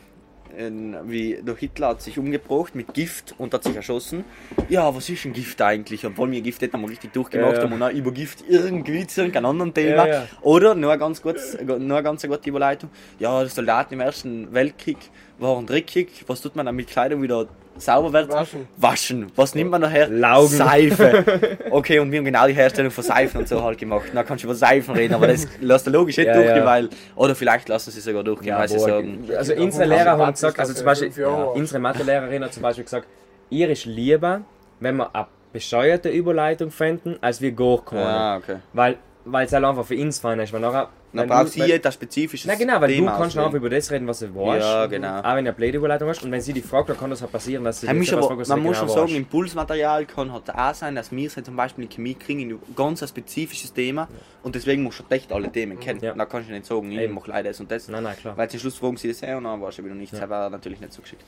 ein- 0.58 0.96
wie 1.06 1.40
der 1.42 1.56
Hitler 1.56 1.90
hat 1.90 2.02
sich 2.02 2.18
umgebracht 2.20 2.76
mit 2.76 2.94
Gift 2.94 3.36
und 3.38 3.54
hat 3.54 3.64
sich 3.64 3.76
erschossen. 3.76 4.24
Ja, 4.70 4.94
was 4.96 5.10
ist 5.10 5.26
ein 5.26 5.34
Gift 5.34 5.62
eigentlich? 5.62 6.06
Obwohl 6.06 6.32
wir 6.32 6.42
Gift 6.42 6.62
nicht 6.62 6.74
einmal 6.74 6.90
richtig 6.90 7.14
durchgemacht 7.14 7.54
Ja, 7.54 7.58
ja. 7.60 7.64
haben 7.64 7.74
und 7.74 7.84
auch 7.84 7.90
über 7.92 8.12
Gift 8.12 8.44
irgendwie 8.48 9.06
zu 9.08 9.22
irgendeinem 9.22 9.46
anderen 9.48 9.74
Thema. 9.74 10.08
Ja, 10.08 10.14
ja. 10.22 10.28
Oder, 10.42 10.76
nur 10.76 10.92
eine 10.92 11.00
ganz, 11.00 11.22
kurz, 11.22 11.58
nur 11.64 11.76
eine 11.78 12.04
ganz 12.04 12.22
gute 12.26 12.50
Überleitung, 12.50 12.90
ja, 13.20 13.44
die 13.44 13.50
Soldaten 13.50 13.94
im 13.94 14.00
Ersten 14.00 14.54
Weltkrieg 14.54 14.98
waren 15.40 15.66
dreckig. 15.66 16.24
Was 16.28 16.42
tut 16.42 16.56
man 16.56 16.66
dann 16.66 16.76
mit 16.76 16.88
Kleidung 16.88 17.22
wieder 17.22 17.48
sauber 17.78 18.14
wird? 18.14 18.30
Waschen. 18.30 18.68
Waschen. 18.78 19.32
Was 19.36 19.56
nimmt 19.56 19.72
man 19.72 19.82
nachher? 19.82 20.08
Laugen. 20.10 20.48
Seife. 20.48 21.26
Okay, 21.72 22.00
und 22.00 22.12
wir 22.12 22.20
haben 22.20 22.26
genau 22.26 22.48
die 22.48 22.54
Herstellung 22.54 22.92
von 22.92 23.04
Seifen 23.04 23.40
und 23.42 23.48
so 23.48 23.62
halt 23.62 23.78
gemacht. 23.78 24.06
Da 24.14 24.24
kannst 24.24 24.44
du 24.44 24.48
über 24.48 24.56
Seifen 24.56 24.96
reden, 24.96 25.14
aber 25.14 25.28
das 25.28 25.48
lässt 25.60 25.86
du 25.88 25.92
logisch 25.92 26.16
nicht 26.18 26.28
Ja, 26.28 26.34
durchgehen, 26.36 26.58
ja. 26.58 26.66
weil. 26.66 26.90
Oder 27.16 27.36
vielleicht 27.36 27.68
lassen 27.68 27.92
sie 27.92 28.00
sogar 28.00 28.24
durchgehen, 28.24 28.50
Ja, 28.50 28.60
weil 28.60 28.70
sie 28.70 28.78
boah, 28.78 28.88
sagen. 28.90 29.28
also 29.38 29.54
unsere 29.56 29.86
Lehrer 29.86 30.18
haben 30.18 30.32
gesagt, 30.32 30.60
also 30.60 30.74
zum 30.74 30.86
Beispiel, 30.86 31.12
ja, 31.18 31.28
unsere 31.28 31.80
Mathelehrerin 31.80 32.44
hat 32.44 32.54
zum 32.54 32.64
Beispiel 32.64 32.84
gesagt, 32.86 33.08
ihr 33.50 33.70
ist 33.70 33.86
lieber, 33.86 34.42
wenn 34.80 34.96
wir 34.98 35.14
eine 35.16 35.28
bescheuerte 35.52 36.10
Überleitung 36.10 36.72
fänden, 36.72 37.18
als 37.22 37.42
wir 37.42 37.52
gar 37.52 37.84
keine. 37.84 38.06
Ah, 38.06 38.38
okay. 38.38 38.56
Weil, 38.74 38.98
weil 39.26 39.46
es 39.48 39.54
halt 39.54 39.66
einfach 39.66 39.86
für 39.86 39.98
uns 39.98 40.20
fein 40.20 40.40
ist. 40.40 40.54
Weil 40.54 40.62
nachher, 40.62 40.90
Dann 41.12 41.28
braucht 41.28 41.50
sie 41.50 41.64
ein 41.64 41.92
spezifisches 41.92 42.48
Na 42.48 42.56
genau, 42.56 42.80
weil 42.80 42.90
Thema 42.92 43.12
du 43.12 43.18
kannst 43.18 43.38
auch 43.38 43.46
auswählen. 43.48 43.64
über 43.64 43.70
das 43.70 43.92
reden, 43.92 44.08
was 44.08 44.20
du 44.20 44.34
weißt. 44.36 44.62
Ja, 44.66 44.86
genau. 44.86 45.20
Auch 45.20 45.24
wenn 45.24 45.46
du 45.46 45.50
eine 45.50 45.54
blöde 45.54 45.78
Überleitung 45.78 46.10
hast. 46.10 46.24
Und 46.24 46.32
wenn 46.32 46.42
sie 46.42 46.54
dich 46.54 46.64
fragt, 46.64 46.90
dann 46.90 46.98
kann 46.98 47.10
das 47.10 47.22
halt 47.22 47.32
passieren, 47.32 47.64
dass 47.64 47.82
sie 47.82 47.88
Man 47.88 48.00
dich 48.00 48.14
aber, 48.14 48.38
was 48.38 48.48
man 48.48 48.60
muss 48.60 48.70
nicht 48.70 48.78
schon 48.78 48.88
genau 48.88 49.00
sagen. 49.02 49.16
Impulsmaterial 49.16 50.06
kann 50.06 50.32
halt 50.32 50.54
auch 50.54 50.74
sein, 50.74 50.96
dass 50.96 51.12
wir 51.12 51.30
sind 51.30 51.46
zum 51.46 51.56
Beispiel 51.56 51.86
in 51.86 51.90
Chemie 51.90 52.14
kriegen 52.14 52.50
ein 52.52 52.60
ganz 52.76 53.08
spezifisches 53.08 53.74
Thema 53.74 54.08
und 54.44 54.56
deswegen 54.56 54.84
musst 54.84 55.00
du 55.00 55.04
echt 55.10 55.32
alle 55.32 55.52
Themen 55.52 55.80
kennen. 55.80 56.00
Ja. 56.02 56.14
Da 56.14 56.26
kannst 56.26 56.50
du 56.50 56.54
nicht 56.54 56.66
sagen, 56.66 56.92
ich 56.92 57.10
mache 57.10 57.32
leider 57.32 57.50
das 57.50 57.60
und 57.60 57.72
das. 57.72 57.88
Nein, 57.88 58.04
nein, 58.04 58.16
klar. 58.18 58.38
Weil 58.38 58.50
zum 58.50 58.60
Schluss 58.60 58.78
fragen 58.78 58.98
sie 58.98 59.08
das 59.08 59.22
her 59.22 59.38
und 59.38 59.46
dann 59.46 59.62
warst 59.62 59.80
du 59.80 59.84
wieder 59.84 59.96
nichts. 59.96 60.14
Ja. 60.14 60.22
Das 60.22 60.30
war 60.30 60.50
natürlich 60.50 60.80
nicht 60.80 60.94
so 60.94 61.02
geschickt. 61.02 61.24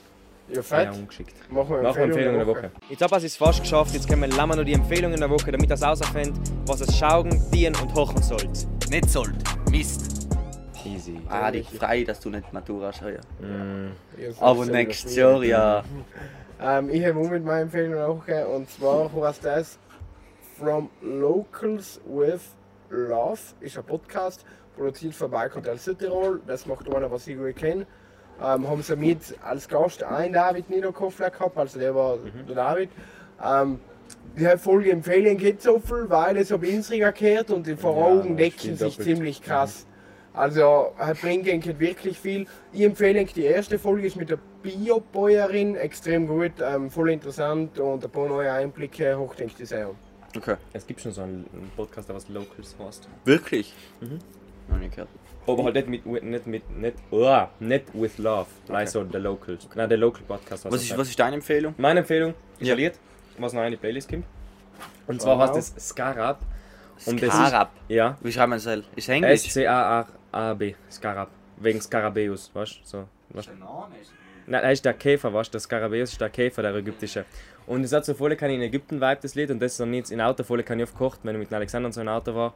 Ja, 0.48 0.56
Ja, 0.56 0.62
fett. 0.62 0.92
ungeschickt. 0.94 1.34
Machen 1.50 1.70
wir 1.70 1.82
wir 1.82 1.96
Empfehlungen 1.96 2.38
der 2.38 2.46
Woche. 2.46 2.70
Jetzt 2.88 3.02
habe 3.02 3.16
ich 3.18 3.24
es 3.24 3.36
fast 3.36 3.60
geschafft. 3.60 3.92
Jetzt 3.94 4.08
können 4.08 4.22
wir 4.22 4.28
lange 4.28 4.56
noch 4.56 4.64
die 4.64 4.72
Empfehlungen 4.72 5.18
der 5.18 5.28
Woche, 5.30 5.52
damit 5.52 5.70
das 5.70 5.82
herausfindet, 5.82 6.34
was 6.66 6.80
es 6.80 6.96
schauen, 6.96 7.30
dienen 7.52 7.76
und 7.76 7.94
hochen 7.94 8.22
sollt. 8.22 8.66
Nicht 8.90 9.10
sollt. 9.10 9.36
Mist. 9.70 10.28
Easy. 10.84 11.20
Ah, 11.28 11.50
dich 11.50 11.68
frei, 11.68 12.04
dass 12.04 12.20
du 12.20 12.30
nicht 12.30 12.50
Matura 12.52 12.88
hast. 12.88 13.02
Ja. 13.02 13.20
So 14.32 14.42
Aber 14.42 14.64
nächstes 14.66 15.14
Jahr, 15.14 15.42
ja. 15.44 15.84
Ähm, 16.60 16.90
ich 16.90 17.06
habe 17.06 17.20
auch 17.20 17.30
mit 17.30 17.44
meiner 17.44 17.60
Empfehlung 17.60 17.92
der 17.92 18.08
Woche 18.08 18.48
und 18.48 18.68
zwar 18.68 19.08
heißt 19.14 19.44
das 19.44 19.78
From 20.58 20.90
Locals 21.02 22.00
with 22.04 22.40
Love. 22.90 23.38
Ist 23.60 23.78
ein 23.78 23.84
Podcast, 23.84 24.44
produziert 24.76 25.14
von 25.14 25.30
Bike 25.30 25.54
Hotel 25.54 25.78
Südtirol. 25.78 26.40
Das 26.48 26.66
macht 26.66 26.92
einer, 26.92 27.08
was 27.12 27.28
ich 27.28 27.36
gut 27.36 27.54
kenne. 27.54 27.86
Ähm, 28.40 28.68
haben 28.68 28.82
sie 28.82 28.96
mit 28.96 29.18
als 29.44 29.68
Gast 29.68 30.02
einen 30.04 30.32
David 30.32 30.70
Niederkoffler 30.70 31.30
gehabt, 31.30 31.56
also 31.58 31.78
der 31.78 31.94
war 31.94 32.18
der 32.48 32.54
David. 32.54 32.90
Ähm, 33.44 33.80
die 34.38 34.46
Folge 34.58 34.92
empfehlen 34.92 35.36
geht 35.36 35.60
so 35.62 35.80
viel, 35.80 36.08
weil 36.08 36.36
es 36.36 36.52
auf 36.52 36.62
Instagram 36.62 37.14
gehört 37.14 37.50
und 37.50 37.66
die 37.66 37.74
vor 37.76 38.14
Ja, 38.24 38.34
decken 38.34 38.76
sich 38.76 38.96
doppelt. 38.96 39.02
ziemlich 39.02 39.42
krass. 39.42 39.86
Also, 40.32 40.92
er 40.96 41.14
bringt 41.14 41.48
eigentlich 41.48 41.80
wirklich 41.80 42.20
viel. 42.20 42.46
Ich 42.72 42.82
empfehle 42.82 43.24
die 43.24 43.42
erste 43.42 43.76
Folge 43.76 44.06
ist 44.06 44.14
mit 44.14 44.30
der 44.30 44.38
Biobäuerin 44.62 45.74
extrem 45.74 46.28
gut, 46.28 46.52
ähm, 46.62 46.90
voll 46.90 47.10
interessant 47.10 47.80
und 47.80 48.04
ein 48.04 48.10
paar 48.10 48.28
neue 48.28 48.52
Einblicke, 48.52 49.18
hoch 49.18 49.34
denke 49.34 49.54
ich 49.60 49.68
sehr. 49.68 49.90
Okay. 50.36 50.54
Es 50.72 50.86
gibt 50.86 51.00
schon 51.00 51.10
so 51.10 51.22
einen 51.22 51.46
einen 51.52 51.70
Podcast, 51.74 52.08
der 52.08 52.14
was 52.14 52.28
Locals 52.28 52.76
heißt. 52.78 53.08
Wirklich? 53.24 53.74
Mhm. 54.00 54.18
Noch 54.68 54.78
nicht 54.78 54.92
gehört. 54.92 55.08
Aber 55.48 55.64
halt 55.64 55.74
nicht 55.88 56.04
mit, 56.06 56.22
nicht 56.24 56.46
mit, 56.46 56.70
nicht, 56.78 56.96
oh, 57.10 57.42
nicht 57.60 57.84
with 57.94 58.18
love. 58.18 58.46
Okay. 58.68 58.86
so 58.86 59.04
der 59.04 59.20
Locals. 59.20 59.68
Nein, 59.74 59.88
der 59.88 59.98
Local 59.98 60.22
Podcast. 60.26 60.64
Was 60.64 60.72
das. 60.72 60.82
ist, 60.82 60.98
was 60.98 61.08
ist 61.08 61.18
deine 61.18 61.36
Empfehlung? 61.36 61.74
Meine 61.78 62.00
Empfehlung 62.00 62.34
ist 62.58 62.66
Ja. 62.68 62.74
ein 62.74 62.78
Lied, 62.78 62.92
was 63.38 63.52
noch 63.52 63.64
in 63.64 63.70
die 63.70 63.76
Playlist 63.76 64.08
kommt. 64.08 64.24
Und 65.06 65.20
zwar 65.22 65.38
Wow. 65.38 65.48
heißt 65.56 65.74
es 65.76 65.88
Scarab. 65.88 66.40
Und 67.06 67.22
das 67.22 67.30
Scarab. 67.32 67.70
Ist, 67.88 67.94
ja. 67.94 68.18
Wie 68.20 68.32
schreibt 68.32 68.48
man 68.50 68.58
es? 68.58 68.66
Ist 68.96 69.08
Englisch? 69.08 69.46
S-C-A-R-A-B. 69.46 70.74
Scarab. 70.90 71.28
Wegen 71.56 71.80
Scarabeus, 71.80 72.50
weißt 72.54 72.80
du? 72.82 72.86
So, 72.86 73.04
weißt? 73.30 73.50
Nein, 74.46 74.62
er 74.64 74.72
ist 74.72 74.84
der 74.84 74.94
Käfer, 74.94 75.32
weißt 75.32 75.48
du? 75.50 75.52
Der 75.52 75.60
Scarabeus 75.60 76.12
ist 76.12 76.20
der 76.20 76.30
Käfer, 76.30 76.62
der 76.62 76.74
ägyptische. 76.74 77.24
Und 77.66 77.84
es 77.84 77.92
hat 77.92 78.04
so 78.04 78.14
voll 78.14 78.34
kann 78.36 78.50
in 78.50 78.62
Ägypten 78.62 78.96
vibe 79.00 79.18
das 79.20 79.34
Lied 79.34 79.50
und 79.50 79.60
das 79.60 79.72
ist 79.72 79.80
dann 79.80 79.92
jetzt 79.92 80.10
in 80.10 80.20
Auto 80.20 80.42
voll 80.42 80.62
kann 80.62 80.78
ich 80.78 80.84
oft 80.84 80.92
gekocht, 80.94 81.20
wenn 81.22 81.34
ich 81.34 81.40
mit 81.40 81.52
Alexander 81.52 81.92
so 81.92 82.00
im 82.00 82.08
Auto 82.08 82.34
war. 82.34 82.54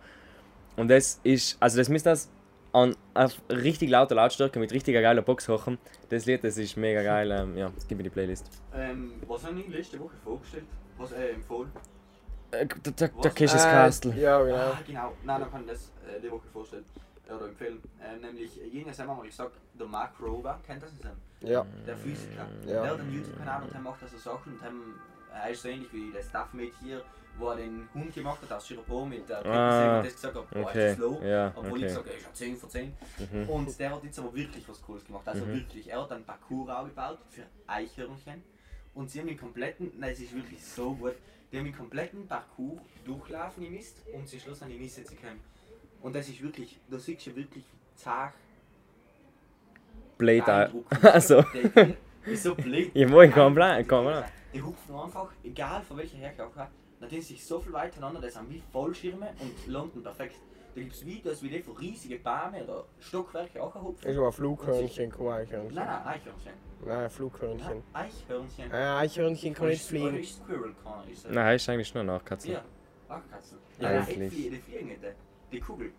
Und 0.76 0.88
das 0.88 1.20
ist, 1.22 1.56
also 1.60 1.76
das 1.76 1.88
müsst 1.90 2.06
das 2.06 2.30
an 2.72 2.96
auf 3.14 3.40
richtig 3.50 3.90
lauter 3.90 4.14
Lautstärke 4.14 4.58
mit 4.58 4.72
richtiger 4.72 5.02
geiler 5.02 5.22
Box 5.22 5.48
hochen. 5.48 5.78
Das 6.08 6.26
Lied, 6.26 6.42
das 6.44 6.56
ist 6.58 6.76
mega 6.76 7.02
geil. 7.02 7.30
Ähm, 7.30 7.56
ja, 7.56 7.70
das 7.74 7.86
gibt 7.86 7.98
mir 7.98 8.04
die 8.04 8.10
Playlist. 8.10 8.48
Ähm, 8.74 9.14
was 9.26 9.44
habe 9.44 9.60
ich 9.60 9.68
letzte 9.68 9.98
Woche 10.00 10.16
vorgestellt? 10.24 10.64
Was 10.98 11.12
äh, 11.12 11.30
empfohlen? 11.30 11.70
Äh, 12.50 12.66
der? 12.66 13.08
Kisses 13.30 13.64
Äh, 13.64 13.70
Castle. 13.70 14.14
Ja, 14.14 14.42
genau. 14.42 14.56
Ah, 14.56 14.78
genau. 14.86 15.12
Nein, 15.24 15.40
dann 15.40 15.50
kann 15.50 15.60
ich 15.62 15.68
das 15.68 15.92
äh, 16.06 16.20
die 16.20 16.30
Woche 16.30 16.46
vorstellen. 16.52 16.84
Äh, 17.28 17.32
oder 17.34 17.46
empfehlen. 17.46 17.82
Ähm, 18.02 18.20
nämlich, 18.20 18.60
äh, 18.60 18.66
jenes 18.66 18.98
haben 18.98 19.08
wir 19.08 19.14
mal 19.16 19.26
gesagt, 19.26 19.56
der 19.78 19.86
Mark 19.86 20.12
Rober, 20.20 20.58
kennt 20.66 20.82
das 20.82 20.90
Sam? 20.98 21.12
Ja. 21.40 21.64
Der 21.86 21.96
Physiker. 21.96 22.46
Ja. 22.66 22.82
Der 22.82 22.90
hat 22.90 23.00
einen 23.00 23.12
YouTube-Kanal 23.12 23.62
und 23.64 23.72
der 23.72 23.80
macht 23.80 24.02
also 24.02 24.16
Sachen 24.16 24.54
und 24.54 24.62
haben, 24.62 25.00
er 25.34 25.50
ist 25.50 25.62
so 25.62 25.68
ähnlich 25.68 25.92
wie 25.92 26.10
der 26.12 26.22
Staffmate 26.22 26.72
hier, 26.82 27.02
wo 27.38 27.48
er 27.50 27.56
den 27.56 27.88
Hund 27.94 28.14
gemacht 28.14 28.42
hat 28.42 28.52
aus 28.52 28.64
Styropor 28.64 29.06
mit 29.06 29.28
der 29.28 29.44
Ah, 29.44 29.98
und 29.98 30.06
das 30.06 30.14
gesagt 30.14 30.36
hat, 30.36 30.50
boah, 30.50 30.60
okay. 30.60 30.90
ist 30.90 30.98
das 30.98 30.98
low. 30.98 31.20
Ja, 31.22 31.52
Obwohl 31.54 31.72
okay. 31.72 31.76
ich 31.80 31.82
gesagt 31.86 32.06
habe, 32.06 32.16
ist 32.16 32.26
ein 32.26 32.34
10 32.34 32.56
von 32.56 32.70
10. 32.70 32.92
Mhm. 33.32 33.48
Und 33.48 33.78
der 33.78 33.90
hat 33.90 34.04
jetzt 34.04 34.18
aber 34.18 34.34
wirklich 34.34 34.68
was 34.68 34.82
Cooles 34.82 35.04
gemacht. 35.04 35.26
Also 35.26 35.46
wirklich, 35.46 35.88
er 35.90 36.02
hat 36.02 36.12
einen 36.12 36.24
Parcours 36.24 36.68
auch 36.70 36.84
gebaut 36.84 37.18
für 37.30 37.42
Eichhörnchen. 37.66 38.42
Und 38.94 39.10
sie 39.10 39.20
haben 39.20 39.28
den 39.28 39.38
kompletten, 39.38 39.92
nein, 39.98 40.12
es 40.12 40.20
ist 40.20 40.34
wirklich 40.34 40.62
so 40.62 40.94
gut, 40.94 41.14
die 41.50 41.58
haben 41.58 41.64
den 41.64 41.76
kompletten 41.76 42.26
Parcours 42.26 42.80
durchlaufen 43.04 43.64
im 43.64 43.72
Mist 43.72 43.98
und 44.12 44.28
zum 44.28 44.38
Schluss 44.38 44.62
an 44.62 44.68
die 44.68 44.78
Mist 44.78 44.96
zu 44.96 45.14
kommen. 45.16 45.40
Und 46.02 46.14
das 46.14 46.28
ist 46.28 46.42
wirklich, 46.42 46.78
da 46.90 46.98
siehst 46.98 47.26
du 47.26 47.36
wirklich 47.36 47.64
zart 47.94 48.34
Blade. 50.18 50.70
Also. 51.02 51.42
Der 51.52 51.96
ist 52.26 52.42
so 52.42 52.54
blöd. 52.54 52.90
Ich 52.94 53.10
wollte 53.10 53.32
keinen 53.32 53.54
Plan. 53.54 53.86
Kein 53.86 54.02
Plan. 54.04 54.24
Die 54.52 54.62
hupfen 54.62 54.94
einfach, 54.94 55.32
egal 55.42 55.82
von 55.82 55.96
welcher 55.96 56.18
Herkunft, 56.18 56.56
dann 57.02 57.10
sind 57.10 57.22
sie 57.24 57.36
so 57.36 57.58
viel 57.60 57.72
weiter 57.72 57.92
auseinander, 57.98 58.20
das 58.20 58.34
sind 58.34 58.50
wie 58.50 58.62
Fallschirme 58.72 59.30
und 59.40 59.66
landen 59.66 60.02
perfekt. 60.02 60.36
Da 60.74 60.80
gibt 60.80 60.94
es 60.94 61.04
Videos, 61.04 61.42
wie 61.42 61.50
die 61.50 61.62
von 61.62 61.76
riesigen 61.76 62.22
Bäumen 62.22 62.62
oder 62.62 62.84
Stockwerke 62.98 63.62
auch 63.62 63.74
hupfen. 63.74 64.08
Ist 64.10 64.16
aber 64.16 64.32
Flughörnchen, 64.32 65.10
kein 65.10 65.26
Nein, 65.26 65.34
Eichhörnchen. 65.42 65.74
nein, 65.74 66.06
Eichhörnchen. 66.06 66.52
Nein, 66.86 67.10
Flughörnchen. 67.10 67.66
Nein, 67.68 67.82
Eichhörnchen. 67.92 68.72
Ein 68.72 68.82
Eichhörnchen 68.96 69.54
kann 69.54 69.68
nicht 69.68 69.84
fliegen. 69.84 70.16
ist 70.18 70.36
Squirrel 70.36 70.74
kann, 70.82 71.08
ist 71.10 71.26
er. 71.26 71.32
Nein, 71.32 71.56
ist 71.56 71.68
eigentlich 71.68 71.94
nur 71.94 72.04
Nachkatze. 72.04 72.52
Ja, 72.52 72.62
Achkatzen. 73.08 73.58
Ja, 73.78 73.92
Ja, 73.92 74.00
eigentlich. 74.00 74.30
die, 74.32 74.48
die 74.50 74.56
fliegen, 74.56 74.88
die, 74.88 74.96
die 75.56 75.60
Kugel. 75.60 75.92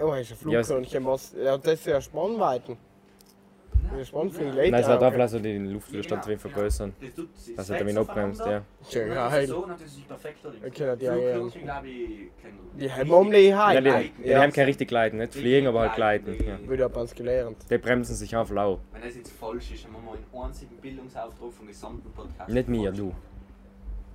Oh, 0.00 0.12
ist 0.14 0.32
ein 0.32 0.36
Flughörnchen, 0.38 1.04
was. 1.06 1.32
Ja, 1.32 1.56
das 1.56 1.74
ist 1.74 1.86
ja 1.86 2.00
Spannweiten. 2.00 2.76
Das 2.76 2.82
ist 3.22 3.30
spannend 3.30 3.70
für 3.70 3.76
die 3.78 3.79
Leute. 3.79 3.79
Nein, 3.92 4.00
es 4.02 4.12
wird 4.12 4.98
auch. 4.98 5.02
einfach 5.02 5.16
lassen, 5.18 5.42
die 5.42 5.58
Luftwiderstand 5.58 6.24
genau, 6.24 6.38
vergrößern. 6.38 6.94
Das 7.00 7.14
tut 7.14 7.28
sie 7.36 7.54
Das 7.56 7.66
sechs 7.66 7.74
hat 7.74 7.80
er 7.80 7.84
mich 7.84 7.94
noch 7.94 8.06
bremst, 8.06 8.40
ja. 8.44 8.62
Schön 8.88 9.08
Ja, 9.08 9.28
geil. 9.28 9.46
So, 9.46 9.66
dann 9.66 9.76
ist 9.76 9.82
es 9.82 10.00
perfekt 10.02 10.38
da 10.44 10.48
drin. 10.50 10.60
Okay, 10.66 10.96
die 10.96 11.08
haben 11.08 11.52
kennen 11.52 12.58
Die 12.78 12.92
haben 12.92 13.10
um 13.10 13.30
die 13.30 13.38
Ja, 13.48 13.80
die, 13.80 14.12
die 14.24 14.36
haben 14.36 14.52
kein 14.52 14.66
richtig 14.66 14.88
Gleiten, 14.88 15.18
nicht 15.18 15.34
fliegen, 15.34 15.66
aber 15.66 15.80
halt 15.80 15.94
gleiten. 15.94 16.36
Ja. 16.44 16.58
Würde 16.68 16.84
aber 16.84 17.00
uns 17.00 17.14
gelernt. 17.14 17.56
Die 17.68 17.78
bremsen 17.78 18.14
sich 18.14 18.34
auf 18.36 18.50
lau. 18.50 18.78
Wenn 18.92 19.02
das 19.02 19.16
jetzt 19.16 19.32
falsch 19.32 19.72
ist, 19.72 19.84
dann 19.84 19.92
machen 19.92 20.04
wir 20.06 20.38
einen 20.40 20.46
einzigen 20.46 20.76
Bildungsauftrag 20.76 21.52
vom 21.52 21.66
gesamten 21.66 22.10
Podcast. 22.12 22.48
Nicht 22.48 22.68
mir, 22.68 22.92
du. 22.92 23.12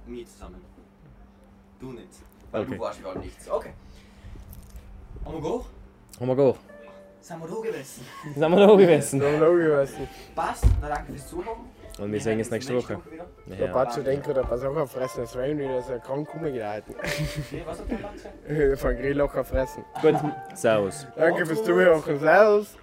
Mir 0.05 0.25
zusammen. 0.25 0.61
Du 1.79 1.91
nicht. 1.91 2.07
Weil 2.51 2.61
Okay. 2.61 2.75
du 2.75 2.79
warst 2.79 3.03
gar 3.03 3.17
nichts. 3.19 3.49
Okay. 3.49 3.73
Haben 5.25 5.33
wir 5.35 5.41
go? 5.41 5.65
Komm 6.17 6.27
mal 6.27 6.35
go. 6.35 6.55
Sind 7.25 7.39
wir 7.39 7.47
da 7.47 7.55
gewesen? 7.55 8.05
Sind 8.35 8.51
wir 8.51 8.67
da 8.67 8.75
gewesen? 8.75 9.19
So 9.19 9.25
logisch 9.43 9.65
gewesen. 9.65 10.07
Passt, 10.35 10.63
dann 10.79 10.91
danke 10.91 11.11
fürs 11.11 11.27
Zuhören. 11.27 11.57
Und 11.97 12.11
wir 12.11 12.21
sehen 12.21 12.37
uns 12.37 12.51
nächste 12.51 12.75
Woche. 12.77 12.99
wieder. 13.09 13.25
Der 13.47 13.65
Ja. 13.65 13.73
Batsche 13.73 14.03
denkt, 14.03 14.27
der 14.27 14.47
was 14.47 14.63
auch 14.63 14.87
fressen, 14.87 15.21
das 15.21 15.35
Rennen 15.35 15.57
wieder 15.57 15.81
so 15.81 15.93
krank 16.05 16.29
rumgehalten. 16.31 16.93
Okay, 16.95 17.63
was 17.65 17.79
hat 17.79 17.89
der 17.89 17.99
Lanze? 17.99 18.77
Von 18.77 18.95
Grill 18.97 19.17
locker 19.17 19.43
fressen. 19.43 19.83
Gut, 20.03 20.13
Servus. 20.53 21.07
Danke 21.15 21.47
fürs 21.47 21.63
Zuhören. 21.63 22.19
Servus. 22.19 22.77